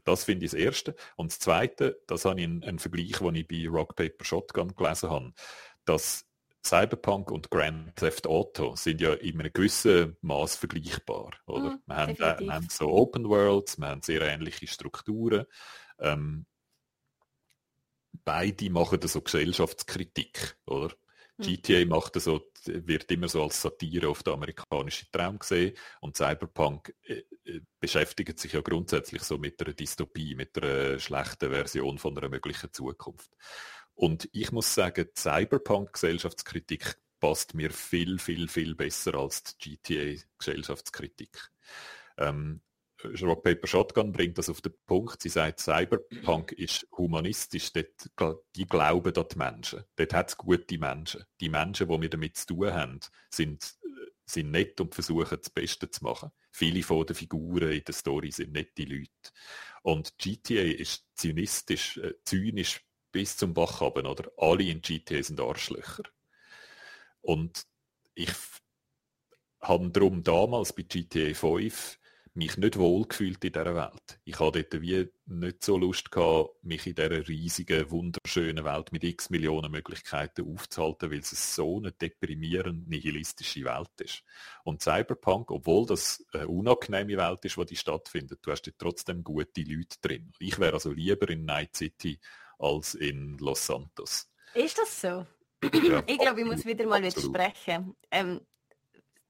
[0.03, 0.95] Das finde ich das Erste.
[1.15, 4.75] Und das Zweite, das habe ich einen, einen Vergleich, den ich bei Rock Paper Shotgun
[4.75, 5.33] gelesen habe,
[5.85, 6.25] dass
[6.65, 11.31] Cyberpunk und Grand Theft Auto sind ja in einem gewissen Maß vergleichbar.
[11.45, 11.71] Oder?
[11.71, 15.45] Mm, wir, haben, äh, wir, haben, so Open Worlds, wir haben sehr ähnliche Strukturen.
[15.99, 16.45] Ähm,
[18.23, 20.93] beide machen so Gesellschaftskritik, oder?
[21.37, 21.45] Hm.
[21.45, 26.95] GTA macht so, wird immer so als Satire auf den amerikanischen Traum gesehen und Cyberpunk
[27.03, 32.17] äh, äh, beschäftigt sich ja grundsätzlich so mit einer Dystopie, mit einer schlechten Version von
[32.17, 33.31] einer möglichen Zukunft.
[33.95, 41.51] Und ich muss sagen, Cyberpunk-Gesellschaftskritik passt mir viel, viel, viel besser als die GTA-Gesellschaftskritik.
[42.17, 42.61] Ähm,
[43.21, 45.21] Rock Paper Shotgun bringt das auf den Punkt.
[45.21, 47.71] Sie sagt, Cyberpunk ist humanistisch.
[47.73, 49.83] Dort, die glauben an die Menschen.
[49.95, 51.23] Dort hat es gute Menschen.
[51.39, 52.99] Die Menschen, die wir damit zu tun haben,
[53.29, 53.75] sind,
[54.25, 56.31] sind nett und versuchen, das Beste zu machen.
[56.51, 59.09] Viele von den Figuren in der Story sind nette Leute.
[59.81, 64.31] Und GTA ist zynistisch, äh, zynisch bis zum Bach haben, oder?
[64.37, 66.03] Alle in GTA sind Arschlöcher.
[67.21, 67.65] Und
[68.15, 68.31] ich
[69.61, 71.99] habe darum damals bei GTA 5
[72.35, 74.19] mich nicht wohlgefühlt in dieser Welt.
[74.23, 79.03] Ich hatte dort wie nicht so Lust gehabt, mich in dieser riesigen, wunderschönen Welt mit
[79.03, 84.23] x Millionen Möglichkeiten aufzuhalten, weil es so eine deprimierend nihilistische Welt ist.
[84.63, 89.23] Und Cyberpunk, obwohl das eine unangenehme Welt ist, wo die stattfindet, du hast dort trotzdem
[89.23, 90.31] gute Leute drin.
[90.39, 92.19] Ich wäre also lieber in Night City
[92.57, 94.27] als in Los Santos.
[94.53, 95.25] Ist das so?
[95.63, 97.95] Ja, ich glaube, ich muss wieder mal widersprechen.
[98.11, 98.41] Ähm,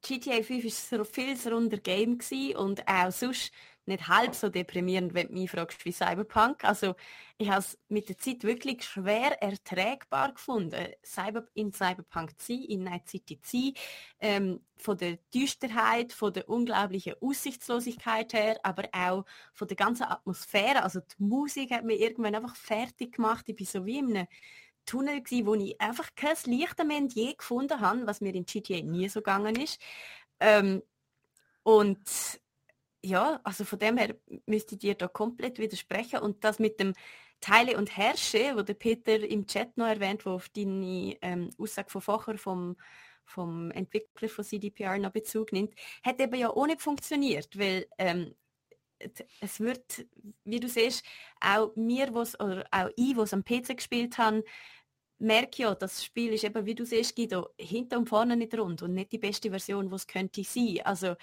[0.03, 2.19] GTA 5 war ein viel runder Game
[2.55, 3.51] und auch sonst
[3.85, 6.63] nicht halb so deprimierend, wenn du mich fragst, wie Cyberpunk.
[6.63, 6.95] Also
[7.37, 12.63] ich habe es mit der Zeit wirklich schwer erträgbar gefunden, Cyber in Cyberpunk zu sein,
[12.63, 13.73] in Night City zu sein,
[14.19, 20.83] ähm, von der Düsterheit, von der unglaublichen Aussichtslosigkeit her, aber auch von der ganzen Atmosphäre.
[20.83, 23.45] Also die Musik hat mich irgendwann einfach fertig gemacht.
[23.47, 24.27] Ich bin so wie in einem
[24.85, 29.09] Tunnel gewesen, wo ich einfach kein Lichterment je gefunden habe, was mir in GTA nie
[29.09, 29.79] so gegangen ist.
[30.39, 30.83] Ähm,
[31.63, 31.99] und
[33.03, 34.15] ja, also von dem her
[34.45, 36.93] müsste ich dir da komplett widersprechen und das mit dem
[37.41, 41.89] Teile und Herrsche, wo der Peter im Chat noch erwähnt, wo auf deine ähm, Aussage
[41.89, 42.77] von vorher vom,
[43.25, 45.73] vom Entwickler von CDPR noch Bezug nimmt,
[46.03, 48.33] hat eben ja nicht funktioniert, weil ähm,
[49.41, 50.05] es wird,
[50.45, 51.03] wie du siehst,
[51.39, 54.43] auch mir, was oder auch ich, was am PC gespielt habe,
[55.19, 58.81] merke ja, das Spiel ist eben, wie du siehst, Guido, hinter und vorne nicht rund
[58.81, 60.79] und nicht die beste Version, was könnte sein.
[60.83, 61.15] Also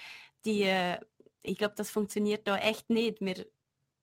[0.44, 0.98] die, äh,
[1.42, 3.20] ich glaube, das funktioniert da echt nicht.
[3.20, 3.46] Wir,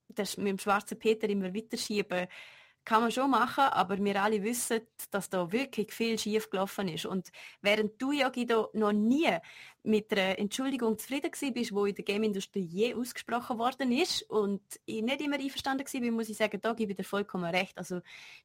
[0.09, 2.27] das mit dem schwarzen Peter immer weiterschieben,
[2.87, 4.79] kann man schon machen, aber wir alle wissen,
[5.11, 7.05] dass da wirklich viel schief gelaufen ist.
[7.05, 8.31] Und während du ja
[8.71, 9.27] noch nie
[9.83, 15.01] mit einer Entschuldigung zufrieden bist, wo in der Game-Industrie je ausgesprochen worden ist und ich
[15.01, 17.77] nicht immer einverstanden war, muss ich sagen, da gebe ich dir vollkommen recht.
[17.77, 17.99] Also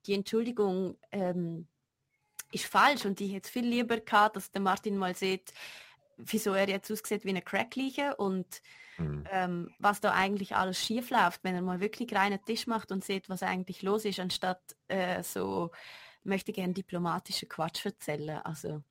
[0.07, 1.68] die Entschuldigung ähm,
[2.51, 5.53] ist falsch und ich hätte viel lieber gehabt, dass der Martin mal sieht,
[6.24, 8.62] wieso er jetzt aussieht wie eine Crackleiche und
[8.98, 9.24] mhm.
[9.30, 13.04] ähm, was da eigentlich alles schief läuft, wenn er mal wirklich reinen Tisch macht und
[13.04, 15.70] sieht, was eigentlich los ist, anstatt äh, so
[16.24, 18.38] möchte gerne diplomatische Quatsch erzählen.
[18.38, 18.82] Also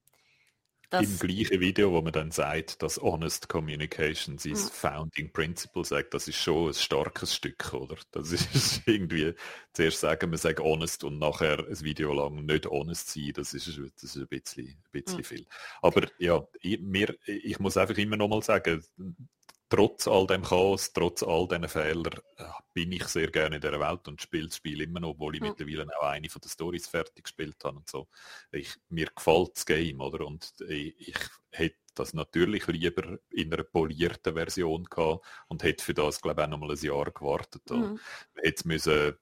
[0.91, 4.57] das Im gleichen Video, wo man dann sagt, dass Honest Communication sein mhm.
[4.57, 7.95] Founding Principle sagt, das ist schon ein starkes Stück, oder?
[8.11, 9.33] Das ist irgendwie,
[9.71, 13.67] zuerst sagen, wir sagen honest und nachher ein Video lang nicht honest sein, das ist,
[13.67, 15.23] das ist ein bisschen, ein bisschen mhm.
[15.23, 15.45] viel.
[15.81, 18.83] Aber ja, ich, mir, ich muss einfach immer noch mal sagen,
[19.72, 22.43] trotz all dem Chaos, trotz all diesen Fehlern, äh,
[22.74, 25.41] bin ich sehr gerne in der Welt und spiele das Spiel immer noch, obwohl ich
[25.41, 25.47] mhm.
[25.47, 28.07] mittlerweile auch eine von den Stories fertig gespielt habe und so.
[28.51, 30.28] Ich, mir gefällt das Game, oder?
[30.28, 31.17] Und ich, ich
[31.51, 36.47] hätte das natürlich lieber in einer polierten Version gehabt und hätte für das, glaube ich,
[36.47, 37.69] auch noch mal ein Jahr gewartet.
[37.69, 37.99] Mhm.
[38.36, 39.17] Hätte müssen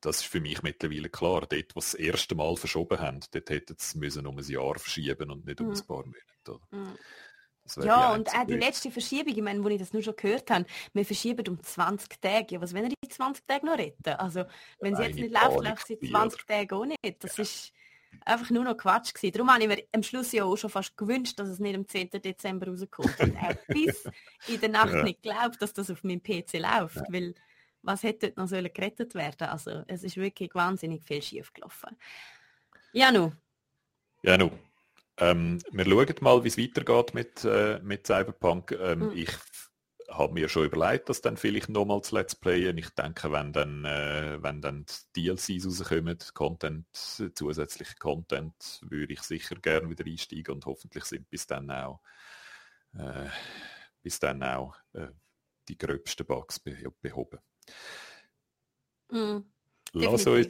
[0.00, 1.40] das ist für mich mittlerweile klar.
[1.40, 5.30] Dort, sie das erste Mal verschoben haben, dort hätten sie müssen um ein Jahr verschieben
[5.30, 5.72] und nicht um mhm.
[5.72, 6.64] ein paar Monate.
[6.70, 6.98] Mhm.
[7.76, 10.66] Ja, und auch die letzte Verschiebung, ich meine, wo ich das nur schon gehört habe,
[10.92, 12.54] wir verschieben um 20 Tage.
[12.54, 14.14] Ja, was wenn er die 20 Tage noch retten?
[14.14, 14.44] Also,
[14.80, 16.98] wenn es jetzt nicht läuft, läuft es in 20 Tage auch nicht.
[17.20, 17.42] Das ja.
[17.42, 17.72] ist
[18.24, 19.32] einfach nur noch Quatsch gewesen.
[19.32, 21.86] Darum habe ich mir am Schluss ja auch schon fast gewünscht, dass es nicht am
[21.86, 22.10] 10.
[22.10, 23.18] Dezember rauskommt.
[23.20, 24.04] Und auch bis
[24.46, 25.02] in der Nacht ja.
[25.02, 27.04] nicht glaubt, dass das auf meinem PC läuft, ja.
[27.08, 27.34] weil
[27.82, 29.48] was hätte dort noch sollen gerettet werden?
[29.48, 31.96] Also, es ist wirklich wahnsinnig viel schief gelaufen.
[32.92, 33.32] Ja, nu.
[35.18, 38.72] Ähm, wir schauen mal, wie es weitergeht mit, äh, mit Cyberpunk.
[38.72, 39.12] Ähm, mhm.
[39.14, 39.30] Ich
[40.08, 42.78] habe mir schon überlegt, dass dann vielleicht nochmal zu Let's Playen.
[42.78, 49.22] Ich denke, wenn dann, äh, wenn dann die DLCs rauskommen, Content, zusätzliche Content, würde ich
[49.22, 52.00] sicher gerne wieder einsteigen und hoffentlich sind bis dann auch,
[52.94, 53.28] äh,
[54.02, 55.08] bis dann auch äh,
[55.68, 57.40] die gröbsten Bugs behoben.
[59.10, 59.44] Mhm.
[59.92, 60.48] Lass uns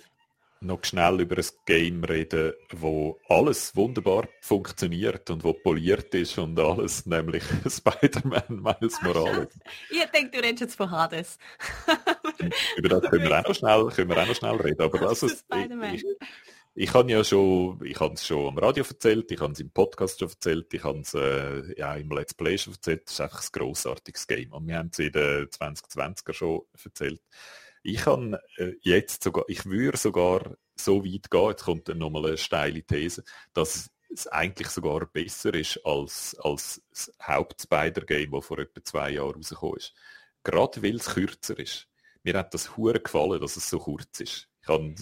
[0.61, 6.59] noch schnell über ein Game reden, wo alles wunderbar funktioniert und wo poliert ist und
[6.59, 9.49] alles, nämlich Spider-Man Miles Morales.
[9.91, 11.39] ich denke, du redest jetzt von Hades.
[12.77, 14.83] über das können wir auch noch schnell, können wir auch noch schnell reden.
[14.83, 16.05] Aber das ist, ich, ich,
[16.81, 19.71] ich habe ja schon, ich habe es schon am Radio erzählt, ich habe es im
[19.71, 23.03] Podcast schon erzählt, ich habe es äh, ja, im Let's Play schon erzählt.
[23.07, 24.53] Das ist einfach ein grossartiges Game.
[24.53, 27.21] Und wir haben es in den 2020er schon erzählt.
[27.89, 32.27] Ich kann äh, jetzt sogar, ich würde sogar so weit gehen, jetzt kommt dann nochmal
[32.27, 33.25] eine steile These,
[33.55, 39.37] dass es eigentlich sogar besser ist als, als das Haupt-Spider-Game, das vor etwa zwei Jahren
[39.37, 39.95] rausgekommen ist.
[40.45, 41.89] Gerade weil es kürzer ist.
[42.25, 44.49] Mir hat das hure gefallen, dass es so kurz ist.
[44.61, 44.95] Ich kann,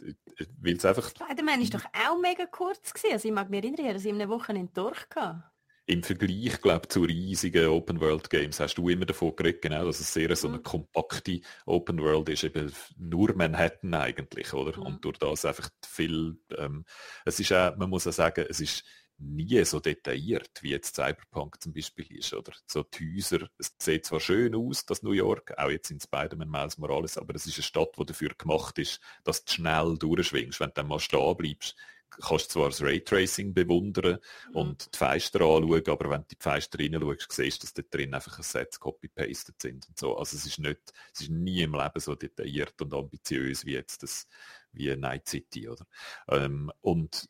[0.00, 1.10] äh, äh, weil es einfach...
[1.10, 3.14] Spider-Man ist doch auch mega kurz gewesen.
[3.14, 5.42] Also ich mag mich erinnern, ich in einer Woche nicht hatte
[5.88, 10.36] im Vergleich, glaube zu riesigen Open-World-Games hast du immer davon geredet, genau, dass es sehr
[10.36, 10.62] so eine mhm.
[10.62, 14.76] kompakte Open-World ist, eben nur Manhattan eigentlich, oder?
[14.76, 14.82] Mhm.
[14.86, 16.84] Und durch das einfach viel, ähm,
[17.24, 18.84] es ist auch, man muss auch sagen, es ist
[19.16, 22.52] nie so detailliert, wie jetzt Cyberpunk zum Beispiel ist, oder?
[22.66, 26.50] So die Häuser, es sieht zwar schön aus, das New York, auch jetzt in Spider-Man
[26.50, 30.60] Miles Morales, aber es ist eine Stadt, die dafür gemacht ist, dass du schnell durchschwingst.
[30.60, 31.76] Wenn du dann mal stehen bleibst,
[32.10, 34.18] kannst zwar das Raytracing bewundern
[34.50, 34.56] mhm.
[34.56, 38.14] und die Fenster anschauen, aber wenn du die Fenster reinschaust, siehst du, dass dort drin
[38.14, 40.16] einfach ein Set copy-pasted sind und so.
[40.16, 44.02] Also es ist nicht, es ist nie im Leben so detailliert und ambitiös wie jetzt
[44.02, 44.26] das,
[44.72, 45.86] wie Night City, oder?
[46.28, 47.28] Ähm, und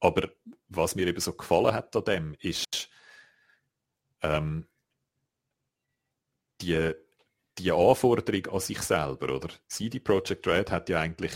[0.00, 0.30] aber
[0.68, 2.88] was mir eben so gefallen hat an dem, ist
[4.22, 4.66] ähm,
[6.62, 6.92] die,
[7.58, 9.50] die Anforderung an sich selber, oder?
[9.68, 11.32] CD Projekt Red hat ja eigentlich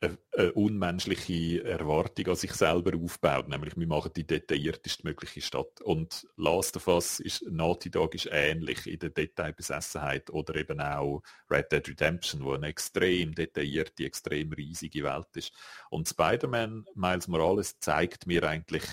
[0.00, 5.80] eine, unmenschliche Erwartung an sich selber aufbaut, nämlich wir machen die detaillierteste mögliche Stadt.
[5.80, 11.22] Und Last of Us ist, Naughty Dog ist ähnlich in der Detailbesessenheit oder eben auch
[11.50, 15.52] Red Dead Redemption, wo eine extrem detaillierte, extrem riesige Welt ist.
[15.90, 18.84] Und Spider-Man Miles Morales zeigt mir eigentlich,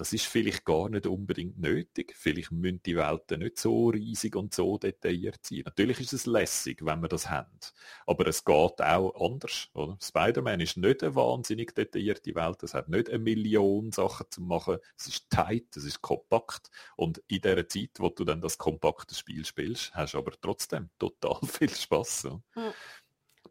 [0.00, 2.14] das ist vielleicht gar nicht unbedingt nötig.
[2.16, 5.60] Vielleicht müssen die Welten nicht so riesig und so detailliert sein.
[5.66, 7.58] Natürlich ist es lässig, wenn wir das haben.
[8.06, 9.68] Aber es geht auch anders.
[10.02, 12.62] Spider-Man ist nicht eine wahnsinnig detaillierte Welt.
[12.62, 14.78] Es hat nicht eine Million Sachen zu machen.
[14.96, 16.70] Es ist tight, es ist kompakt.
[16.96, 20.88] Und in der Zeit, wo du dann das kompakte Spiel spielst, hast du aber trotzdem
[20.98, 22.24] total viel Spaß.
[22.54, 22.72] Mhm.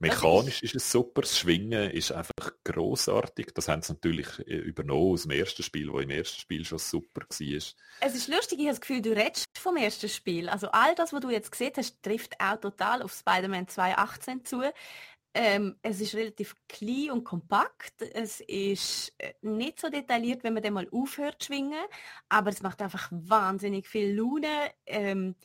[0.02, 3.48] Mechanisch ist es super, das Schwingen ist einfach großartig.
[3.54, 6.80] Das haben sie natürlich äh, übernommen aus dem ersten Spiel, wo im ersten Spiel schon
[6.80, 7.30] super war.
[7.30, 10.48] Es ist lustig, ich habe das Gefühl, du redest vom ersten Spiel.
[10.48, 14.64] Also all das, was du jetzt gesehen hast, trifft auch total auf Spider-Man 2018 zu.
[15.34, 18.02] Ähm, es ist relativ klein und kompakt.
[18.14, 21.84] Es ist äh, nicht so detailliert, wenn man dann mal aufhört zu schwingen,
[22.30, 24.72] aber es macht einfach wahnsinnig viel Laune.
[24.86, 25.36] Ähm,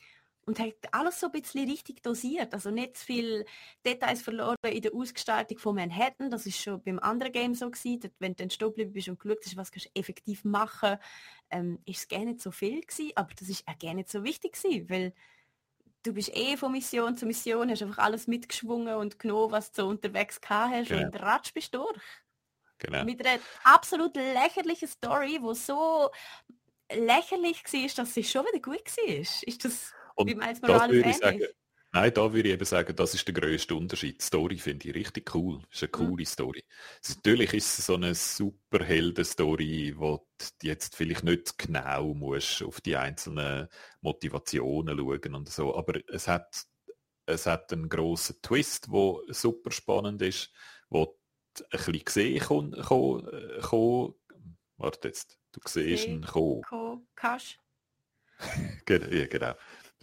[0.46, 2.52] und hat alles so ein bisschen richtig dosiert.
[2.54, 3.44] Also nicht zu viel
[3.84, 6.30] Details verloren in der Ausgestaltung von Manhattan.
[6.30, 8.10] Das ist schon beim anderen Game so gewesen.
[8.18, 10.98] Wenn du dann stehen geblieben bist und geschaut hast, was kannst du effektiv machen,
[11.50, 13.12] ähm, ist es gar nicht so viel gewesen.
[13.14, 15.14] Aber das ist auch gar nicht so wichtig gewesen, weil
[16.02, 19.82] du bist eh von Mission zu Mission, hast einfach alles mitgeschwungen und genommen, was du
[19.82, 21.06] so unterwegs gehabt hast genau.
[21.06, 22.00] und ratsch bist durch.
[22.78, 23.04] Genau.
[23.04, 26.10] Mit einer absolut lächerlichen Story, wo so
[26.92, 29.14] lächerlich war, dass sie schon wieder gut war.
[29.14, 31.44] Ist das und Miles Morales würde ich sagen,
[31.94, 34.20] Nein, da würde ich eben sagen, das ist der größte Unterschied.
[34.20, 35.60] Die Story finde ich richtig cool.
[35.70, 36.08] Das ist eine mhm.
[36.08, 36.26] coole mhm.
[36.26, 36.64] Story.
[37.08, 42.96] Natürlich ist es so eine Superhelden-Story, wo du jetzt vielleicht nicht genau musst auf die
[42.96, 43.68] einzelnen
[44.00, 45.76] Motivationen schauen und so.
[45.76, 46.64] Aber es hat,
[47.26, 50.52] es hat einen grossen Twist, der super spannend ist,
[50.90, 51.16] wo
[51.60, 54.14] ein bisschen gesehen kann, kann, kann
[54.78, 56.62] Warte jetzt, du siehst ihn kommen.
[57.14, 57.60] Kannst.
[58.88, 59.54] ja, genau.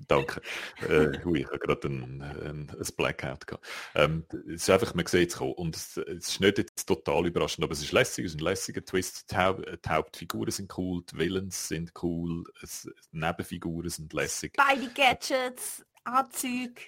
[0.08, 0.42] Danke.
[0.88, 3.68] äh, hui, ich habe gerade ein, ein, ein, Blackout gehabt.
[3.96, 5.54] Ähm, es ist einfach, man sieht es kommen.
[5.54, 8.44] Und es, es, ist nicht jetzt total überraschend, aber es ist lässig, es ist ein
[8.44, 9.32] lässiger Twist.
[9.32, 14.54] Die, Haupt, die Hauptfiguren sind cool, die Villains sind cool, es, Nebenfiguren sind lässig.
[14.58, 16.82] Beide Gadgets, Anzüge.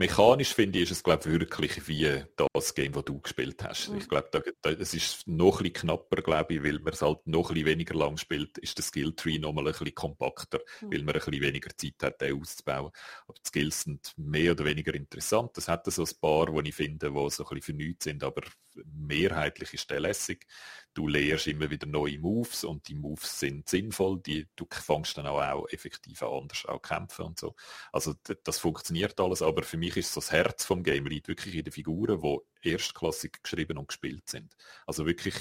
[0.00, 2.24] Mechanisch finde ich, ist es glaube wirklich wie
[2.54, 3.90] das Game, das du gespielt hast.
[3.90, 3.98] Mhm.
[3.98, 4.30] Ich glaube,
[4.62, 7.66] es ist noch ein bisschen knapper, glaube ich, weil man es halt noch ein bisschen
[7.66, 10.90] weniger lang spielt, ist der Skilltree noch mal ein bisschen kompakter, mhm.
[10.90, 12.90] weil man ein bisschen weniger Zeit hat, den auszubauen.
[13.26, 15.58] Aber die Skills sind mehr oder weniger interessant.
[15.58, 18.40] Es hat so ein paar, die ich finde, die so ein bisschen vernünftig sind, aber
[18.86, 20.46] mehrheitlich ist der lässig
[20.94, 25.26] du lernst immer wieder neue Moves und die Moves sind sinnvoll, die, du fängst dann
[25.26, 27.54] auch, auch effektiv an anders auch kämpfen und so.
[27.92, 28.14] Also
[28.44, 31.64] das funktioniert alles, aber für mich ist so das Herz vom Game liegt wirklich in
[31.64, 34.54] den Figuren, die erstklassig geschrieben und gespielt sind.
[34.86, 35.34] Also wirklich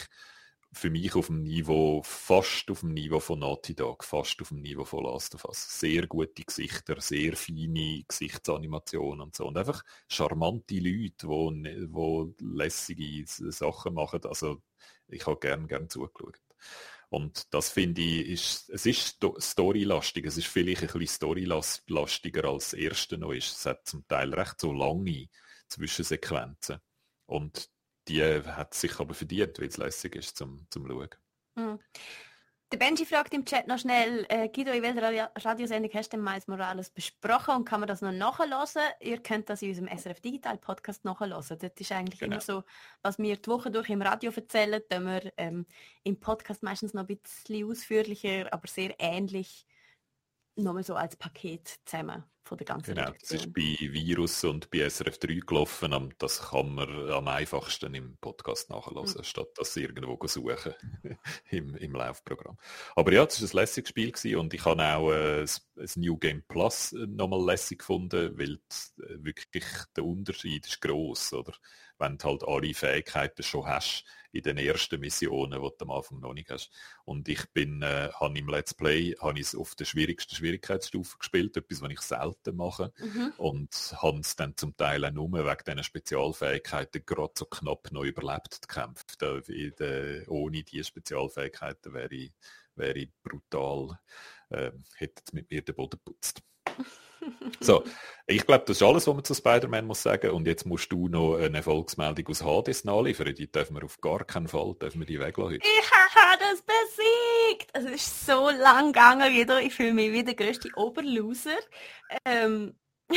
[0.71, 4.61] für mich auf dem Niveau, fast auf dem Niveau von Naughty Dog, fast auf dem
[4.61, 5.79] Niveau von Last of Us.
[5.79, 9.47] Sehr gute Gesichter, sehr feine Gesichtsanimationen und so.
[9.47, 14.21] Und einfach charmante Leute, die, die lässige Sachen machen.
[14.25, 14.61] Also
[15.07, 16.39] ich habe gern, gern zugeschaut.
[17.09, 22.71] Und das finde ich, ist, es ist storylastig, es ist vielleicht ein bisschen storylastiger als
[22.71, 23.57] das erste noch ist.
[23.57, 25.27] Es hat zum Teil recht so lange
[25.67, 26.77] Zwischensequenzen.
[27.25, 27.69] Und
[28.09, 31.09] die hat sich aber verdient, weil es lässig ist zum, zum Schauen.
[31.55, 31.79] Mhm.
[32.71, 36.23] Der Benji fragt im Chat noch schnell, äh, Guido, in welcher Radiosendung hast du denn
[36.23, 38.83] Miles Morales besprochen und kann man das noch nachhören?
[38.99, 41.31] Ihr könnt das in unserem SRF Digital Podcast nachhören.
[41.31, 42.33] Das ist eigentlich genau.
[42.33, 42.63] immer so,
[43.01, 45.65] was wir die Woche durch im Radio erzählen, da wir ähm,
[46.03, 49.65] im Podcast meistens noch ein bisschen ausführlicher, aber sehr ähnlich
[50.63, 53.37] nochmal so als Paket zusammen von der ganzen Genau, Redaktion.
[53.37, 56.13] das ist bei Virus und bei SRF3 gelaufen.
[56.17, 59.23] Das kann man am einfachsten im Podcast nachlesen, mhm.
[59.23, 60.73] statt das irgendwo suchen
[61.51, 62.57] im, im Laufprogramm.
[62.95, 65.45] Aber ja, es war ein lässiges Spiel gewesen und ich habe auch äh,
[65.75, 69.65] das New Game Plus äh, nochmal lässig gefunden, weil äh, wirklich
[69.95, 71.53] der Unterschied ist gross, oder?
[71.99, 76.19] Wenn du halt alle Fähigkeiten schon hast, in den ersten Missionen, die du am Anfang
[76.19, 76.71] noch nicht hast.
[77.05, 81.57] Und ich bin, äh, habe im Let's Play habe ich auf der schwierigsten Schwierigkeitsstufe gespielt,
[81.57, 82.93] etwas, was ich selten mache.
[82.99, 83.33] Mhm.
[83.37, 88.03] Und habe es dann zum Teil auch nur wegen diesen Spezialfähigkeiten gerade so knapp noch
[88.03, 88.59] überlebt.
[89.19, 92.31] Da, de, ohne diese Spezialfähigkeiten wäre ich,
[92.75, 93.99] wäre ich brutal,
[94.49, 96.41] äh, hätte mit mir den Boden putzt.
[97.61, 97.83] So,
[98.27, 100.31] ich glaube, das ist alles, was man zu Spider-Man muss sagen.
[100.31, 103.33] Und jetzt musst du noch eine Erfolgsmeldung aus Hades nachliefern.
[103.35, 105.59] Die dürfen wir auf gar keinen Fall dürfen wir die weglassen.
[105.61, 107.69] Ich habe das besiegt!
[107.73, 109.61] Es ist so lang gegangen wieder.
[109.61, 111.57] Ich fühle mich wie der größte Oberloser.
[112.25, 112.75] Ähm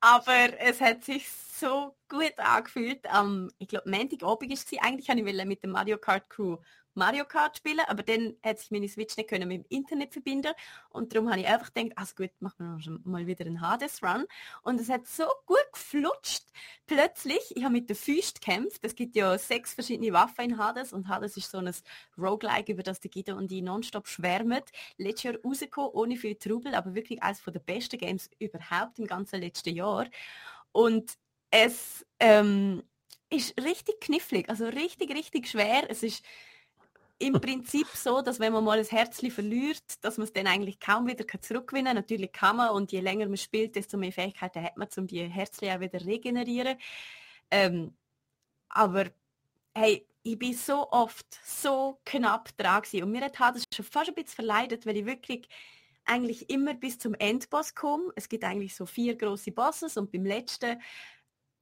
[0.00, 3.06] Aber es hat sich so gut angefühlt.
[3.10, 4.66] Am, ich glaube, Montagabend war es.
[4.80, 6.58] Eigentlich wollte ich mit der Mario Kart Crew
[6.96, 10.52] Mario Kart spielen, aber dann hat sich meine Switch nicht können mit dem Internet verbinden
[10.90, 14.26] und darum habe ich einfach gedacht, also gut, machen wir mal wieder einen Hades-Run
[14.62, 16.44] und es hat so gut geflutscht.
[16.86, 20.92] Plötzlich, ich habe mit der Füßt gekämpft, es gibt ja sechs verschiedene Waffen in Hades
[20.92, 21.72] und Hades ist so ein
[22.18, 24.62] Roguelike, über das die Guido und die nonstop schwärmen.
[24.96, 29.40] Letztes Jahr rausgekommen, ohne viel Trubel, aber wirklich eines der besten Games überhaupt im ganzen
[29.40, 30.06] letzten Jahr.
[30.72, 31.14] Und
[31.50, 32.82] es ähm,
[33.30, 35.90] ist richtig knifflig, also richtig, richtig schwer.
[35.90, 36.24] Es ist
[37.18, 40.78] im Prinzip so, dass wenn man mal ein Herzli verliert, dass man es dann eigentlich
[40.78, 41.96] kaum wieder zurückgewinnen kann.
[41.96, 45.22] Natürlich kann man und je länger man spielt, desto mehr Fähigkeiten hat man, um die
[45.24, 46.76] Herzli auch wieder regenerieren.
[47.50, 47.96] Ähm,
[48.68, 49.06] aber
[49.74, 53.04] hey, ich bin so oft so knapp dran gewesen.
[53.04, 55.48] und mir hat das schon fast ein bisschen verleidet, weil ich wirklich
[56.04, 58.12] eigentlich immer bis zum Endboss komme.
[58.16, 60.80] Es gibt eigentlich so vier große Bosses und beim letzten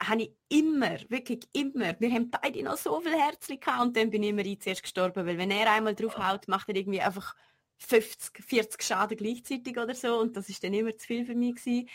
[0.09, 4.23] habe ich immer, wirklich immer, wir haben beide noch so viel Herzchen und dann bin
[4.23, 7.35] ich immer zuerst gestorben, weil wenn er einmal draufhaut, macht er irgendwie einfach
[7.79, 11.57] 50, 40 Schaden gleichzeitig oder so und das ist dann immer zu viel für mich
[11.57, 11.89] gewesen.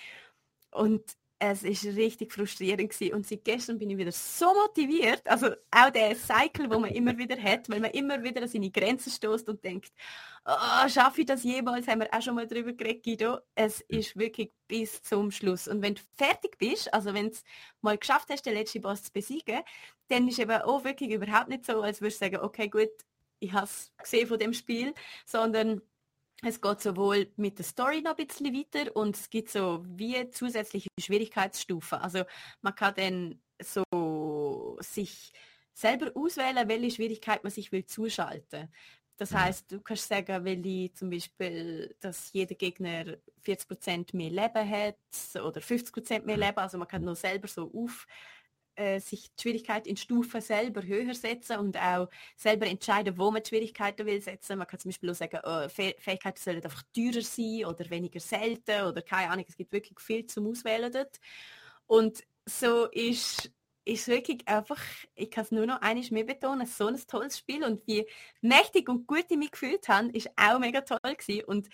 [0.71, 1.03] Und
[1.39, 3.13] es ist richtig frustrierend gewesen.
[3.13, 7.17] und seit gestern bin ich wieder so motiviert, also auch der Cycle, wo man immer
[7.17, 9.93] wieder hat, weil man immer wieder an seine Grenzen stoßt und denkt,
[10.45, 13.39] oh, schaffe ich das jemals, haben wir auch schon mal drüber geredet, Guido.
[13.55, 17.37] Es ist wirklich bis zum Schluss und wenn du fertig bist, also wenn du
[17.81, 19.61] mal geschafft hast, den letzten Boss zu besiegen,
[20.09, 22.89] dann ist eben auch wirklich überhaupt nicht so, als würdest du sagen, okay gut,
[23.39, 24.93] ich habe es gesehen von dem Spiel,
[25.25, 25.81] sondern
[26.43, 30.29] es geht sowohl mit der Story noch ein bisschen weiter und es gibt so wie
[30.29, 31.99] zusätzliche Schwierigkeitsstufen.
[31.99, 32.23] Also
[32.61, 35.33] man kann dann so sich
[35.73, 38.69] selber auswählen, welche Schwierigkeit man sich will zuschalten.
[39.17, 39.39] Das mhm.
[39.41, 44.97] heißt, du kannst sagen, will ich zum Beispiel, dass jeder Gegner 40% mehr Leben hat
[45.35, 46.43] oder 50% mehr mhm.
[46.43, 46.57] Leben.
[46.57, 48.07] Also man kann nur selber so auf
[48.79, 53.43] äh, sich die Schwierigkeit in Stufen selber höher setzen und auch selber entscheiden, wo man
[53.43, 54.57] die Schwierigkeiten will setzen.
[54.57, 58.85] Man kann zum Beispiel auch sagen, oh, Fähigkeiten sollen einfach teurer sein oder weniger selten
[58.85, 59.45] oder keine Ahnung.
[59.47, 61.19] Es gibt wirklich viel zum Auswählen dort.
[61.87, 63.51] Und so ist
[63.85, 64.79] ist wirklich einfach,
[65.15, 68.05] ich kann es nur noch eines mehr betonen, so ein tolles Spiel und wie
[68.41, 71.43] mächtig und gut ich mich gefühlt habe, ist auch mega toll gewesen.
[71.45, 71.69] Und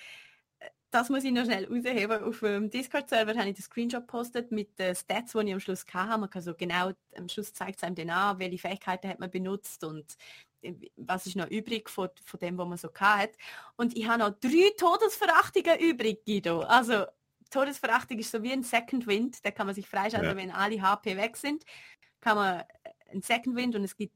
[0.95, 2.23] das muss ich noch schnell rausheben.
[2.23, 5.85] Auf dem Discord-Server habe ich den Screenshot gepostet mit den Stats, die ich am Schluss
[5.93, 6.17] hatte.
[6.17, 9.29] Man kann so genau, am Schluss zeigt es einem dann an, welche Fähigkeiten hat man
[9.29, 10.15] benutzt und
[10.61, 13.31] äh, was ist noch übrig von, von dem, was man so hat.
[13.75, 16.61] Und ich habe noch drei Todesverachtungen übrig, Guido.
[16.61, 17.05] Also
[17.49, 20.37] Todesverachtung ist so wie ein Second Wind, da kann man sich freischalten, ja.
[20.37, 21.65] wenn alle HP weg sind.
[22.21, 22.65] Kann man äh,
[23.11, 24.15] ein Second Wind und es gibt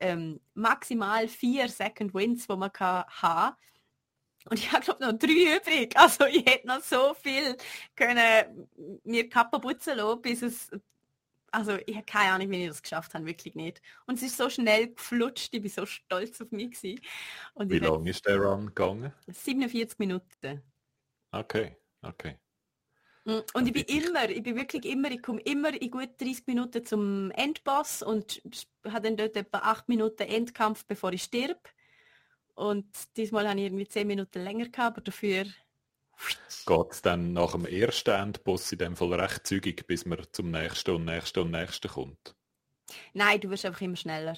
[0.00, 3.56] ähm, maximal vier Second Winds, wo man kann haben
[4.44, 5.94] und ich habe glaube noch drei übrig.
[5.96, 7.56] Also ich hätte noch so viel
[7.96, 8.68] können
[9.04, 10.70] mir kappen putzen lassen, bis es
[11.54, 13.80] also ich habe keine Ahnung, wie ich das geschafft habe, wirklich nicht.
[14.06, 17.00] Und es ist so schnell geflutscht, ich bin so stolz auf mich gewesen.
[17.54, 19.12] Und wie lange ist der Run gegangen?
[19.28, 20.62] 47 Minuten.
[21.30, 22.38] Okay, okay.
[23.24, 26.46] Mm, und ich bin immer, ich bin wirklich immer, ich komme immer in gut 30
[26.46, 28.42] Minuten zum Endboss und
[28.84, 31.68] habe dann dort etwa 8 Minuten Endkampf, bevor ich stirb.
[32.54, 32.86] Und
[33.16, 35.44] diesmal habe ich irgendwie zehn Minuten länger gehabt, aber dafür...
[36.66, 40.50] Geht es dann nach dem ersten Endboss in dem Fall recht zügig, bis man zum
[40.52, 42.36] nächsten und nächsten und nächsten kommt?
[43.12, 44.36] Nein, du wirst einfach immer schneller.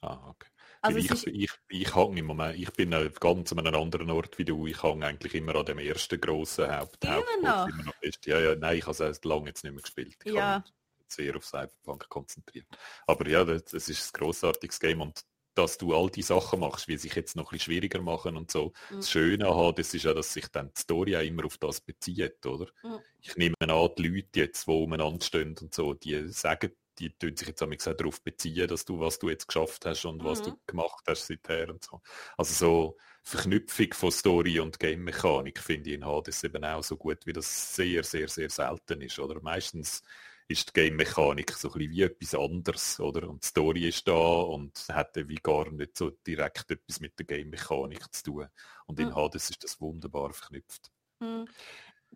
[0.00, 0.48] Ah, okay.
[0.80, 4.44] Also ich, ich, ich hang im Moment, ich bin ganz an einem anderen Ort wie
[4.44, 7.68] du, ich hang eigentlich immer an dem ersten grossen Haupt immer noch?
[7.68, 7.94] Immer noch
[8.24, 10.16] ja, ja, nein, ich habe es lange jetzt nicht mehr gespielt.
[10.24, 10.64] Ich ja.
[11.08, 12.66] sehr auf Cyberpunk konzentriert.
[13.08, 15.24] Aber ja, das, das ist ein grossartiges Game und
[15.58, 18.50] dass du all die Sachen machst, wie sich jetzt noch ein bisschen schwieriger machen und
[18.50, 18.72] so.
[18.90, 18.96] Mhm.
[18.96, 21.80] Das Schöne an das ist ja, dass sich dann die Story auch immer auf das
[21.80, 22.66] bezieht, oder?
[22.82, 22.98] Mhm.
[23.20, 27.36] Ich nehme an, die Leute jetzt, die umeinander stehen und so, die sagen, die tun
[27.36, 30.26] sich jetzt auch darauf beziehen, dass du, was du jetzt geschafft hast und mhm.
[30.26, 30.60] was du mhm.
[30.66, 32.00] gemacht hast seither und so.
[32.36, 37.26] Also so Verknüpfung von Story und Game-Mechanik finde ich in Hades eben auch so gut,
[37.26, 39.40] wie das sehr, sehr, sehr selten ist, oder?
[39.42, 40.02] Meistens
[40.48, 43.28] ist die Game-Mechanik so ein bisschen wie etwas anderes, oder?
[43.28, 47.26] Und die Story ist da und hat wie gar nicht so direkt etwas mit der
[47.26, 48.48] Game-Mechanik zu tun.
[48.86, 49.14] Und in mhm.
[49.14, 50.90] Hades ist das wunderbar verknüpft.
[51.20, 51.46] Mhm.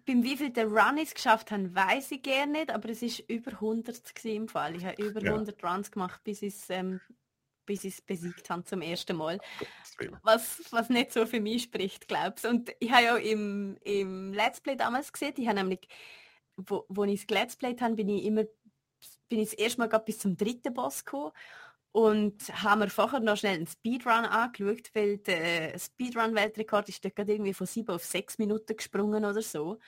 [0.06, 3.20] Beim wie viel der Run ist geschafft haben, weiß ich gerne nicht, aber es ist
[3.28, 4.74] über 100 im Fall.
[4.76, 5.32] Ich habe über ja.
[5.32, 7.00] 100 Runs gemacht, bis ich es ähm,
[7.66, 9.38] bis ich es besiegt habe zum ersten Mal.
[10.22, 14.60] Was, was nicht so für mich spricht, glaubst Und ich habe ja im, im Let's
[14.60, 15.86] Play damals gesehen, ich habe nämlich
[16.56, 18.44] wo, wo ich es Let's Played habe, bin ich immer
[19.28, 21.32] bin ich das erste Mal bis zum dritten Boss gekommen
[21.92, 27.52] und haben wir vorher noch schnell einen Speedrun angeschaut, weil der Speedrun-Weltrekord ist dort irgendwie
[27.52, 29.78] von sieben auf sechs Minuten gesprungen oder so.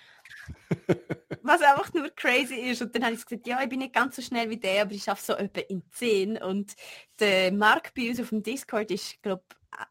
[1.42, 2.82] was einfach nur crazy ist.
[2.82, 4.92] Und dann habe ich gesagt, ja, ich bin nicht ganz so schnell wie der, aber
[4.92, 6.38] ich schaffe so etwa in 10.
[6.38, 6.74] Und
[7.20, 9.44] der Mark bei uns auf dem Discord ist, glaube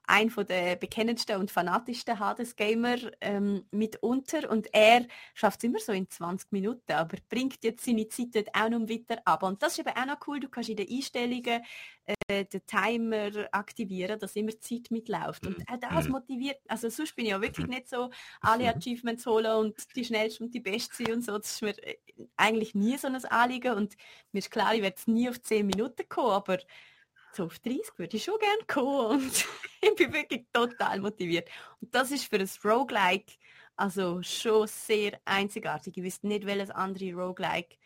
[0.05, 5.91] ein von der bekennendsten und fanatischsten Hades-Gamer ähm, mitunter und er schafft es immer so
[5.91, 9.43] in 20 Minuten, aber bringt jetzt seine Zeit dort auch noch weiter ab.
[9.43, 11.63] Und das ist eben auch noch cool, du kannst in den Einstellungen
[12.05, 15.45] äh, den Timer aktivieren, dass immer Zeit mitläuft.
[15.47, 16.11] Und auch das mhm.
[16.11, 18.09] motiviert, also sonst bin ich ja wirklich nicht so
[18.41, 18.77] alle mhm.
[18.77, 21.37] Achievements holen und die schnellste und die beste sein und so.
[21.37, 21.97] Das ist mir äh,
[22.35, 23.95] eigentlich nie so ein Anliegen und
[24.31, 26.57] mir ist klar, ich werde nie auf 10 Minuten kommen, aber
[27.35, 29.45] so auf 30 würde ich schon gerne kommen und
[29.81, 31.49] ich bin wirklich total motiviert.
[31.81, 33.33] Und das ist für ein Roguelike
[33.75, 35.97] also schon sehr einzigartig.
[35.97, 37.77] Ich wüsste nicht, welches andere Roguelike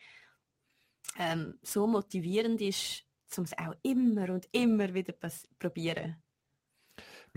[1.18, 3.04] ähm, so motivierend ist,
[3.36, 5.14] um es auch immer und immer wieder
[5.58, 6.22] probieren.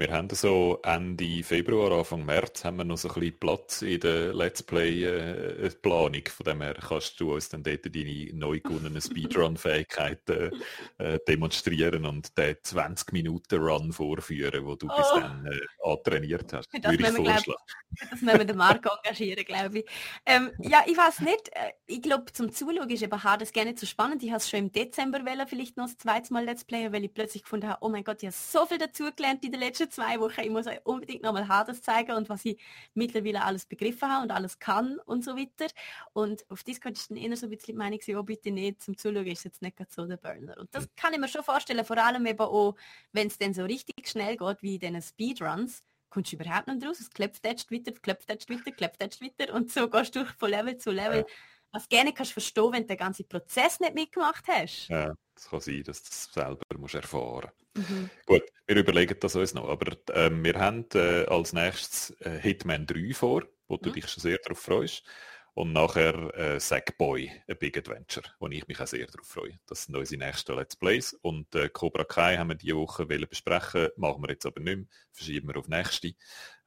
[0.02, 4.00] Wir haben so Ende Februar, Anfang März haben wir noch so ein bisschen Platz in
[4.00, 6.16] der Let's Play-Planung.
[6.26, 10.60] Äh, Von dem her kannst du uns dann dort deine neu gewonnenen Speedrun-Fähigkeiten
[10.98, 14.98] äh, demonstrieren und den 20-Minuten-Run vorführen, wo du oh.
[14.98, 16.70] bis dann äh, antrainiert hast.
[16.74, 17.44] Das würde ich vorschlagen.
[17.44, 19.86] Glaub, das müssen wir den Marco engagieren, glaube ich.
[20.26, 21.50] Ähm, ja, ich weiß nicht.
[21.50, 24.24] Äh, ich glaube, zum Zuschauen ist eben das gerne zu spannend.
[24.24, 27.04] Ich habe es schon im Dezember wollen, vielleicht noch das zweite Mal Let's Player, weil
[27.04, 29.82] ich plötzlich gefunden habe, oh mein Gott, ich habe so viel dazugelernt in den letzten
[29.82, 32.60] letzten zwei Wochen, ich muss euch unbedingt nochmal Hades zeigen und was ich
[32.94, 35.72] mittlerweile alles begriffen habe und alles kann und so weiter.
[36.14, 38.98] Und auf Discord ist dann eher so ein bisschen die Meinung, oh bitte nicht, zum
[38.98, 40.58] Zuschauen ist jetzt nicht so der Burner.
[40.58, 42.76] Und das kann ich mir schon vorstellen, vor allem eben auch,
[43.12, 46.86] wenn es dann so richtig schnell geht, wie in diesen Speedruns, kommst du überhaupt nicht
[46.86, 47.00] raus.
[47.00, 50.50] Es klopft jetzt weiter, klopft jetzt weiter, klopft jetzt weiter und so gehst du von
[50.50, 51.20] Level zu Level.
[51.20, 51.26] Ja.
[51.72, 54.90] Was gerne kannst du verstehen, wenn du den ganzen Prozess nicht mitgemacht hast.
[54.90, 58.10] Ja, das kann sein, dass du es selber musst erfahren Mhm.
[58.26, 62.86] Gut, wir überlegen das uns noch, aber äh, wir haben äh, als nächstes äh, Hitman
[62.86, 63.82] 3 vor, wo mhm.
[63.82, 65.04] du dich schon sehr darauf freust.
[65.54, 69.60] Und nachher äh, Sackboy, ein Big Adventure, wo ich mich auch sehr darauf freue.
[69.68, 71.14] Das sind unsere nächsten Let's Plays.
[71.22, 74.88] Und äh, Cobra Kai haben wir diese Woche besprechen, machen wir jetzt aber nicht mehr,
[75.12, 76.14] verschieben wir auf nächste.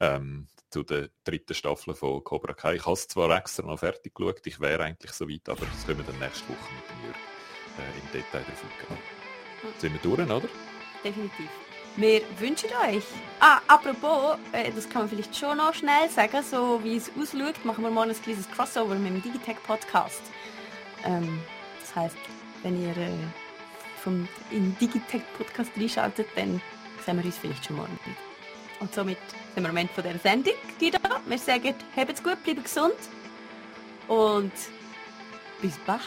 [0.00, 2.74] Ähm, zu der dritten Staffel von Cobra Kai.
[2.74, 5.86] Ich habe es zwar extra noch fertig geschaut, ich wäre eigentlich so weit, aber das
[5.86, 7.14] können wir dann nächste Woche mit mir
[7.84, 8.98] äh, im Detail davon gehen.
[9.62, 9.80] Mhm.
[9.80, 10.48] Sind wir durch, oder?
[11.04, 11.50] definitiv.
[11.96, 13.04] Wir wünschen euch.
[13.38, 17.64] Ah, apropos, äh, das kann man vielleicht schon noch schnell sagen, so wie es ausschaut,
[17.64, 20.22] machen wir mal ein kleines Crossover mit dem Digitech Podcast.
[21.04, 21.40] Ähm,
[21.80, 22.16] das heißt,
[22.62, 23.10] wenn ihr äh,
[24.02, 26.60] vom in Digitech Podcast reinschaltet, dann
[27.04, 27.98] sehen wir uns vielleicht schon morgen.
[28.80, 29.18] Und somit
[29.54, 30.98] sind wir am Ende von dieser Sendung, Guido.
[31.26, 32.94] Wir sagen, habt's gut, bleibt gesund
[34.08, 34.52] und
[35.62, 36.00] bis bald.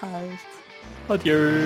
[1.07, 1.63] Adieu.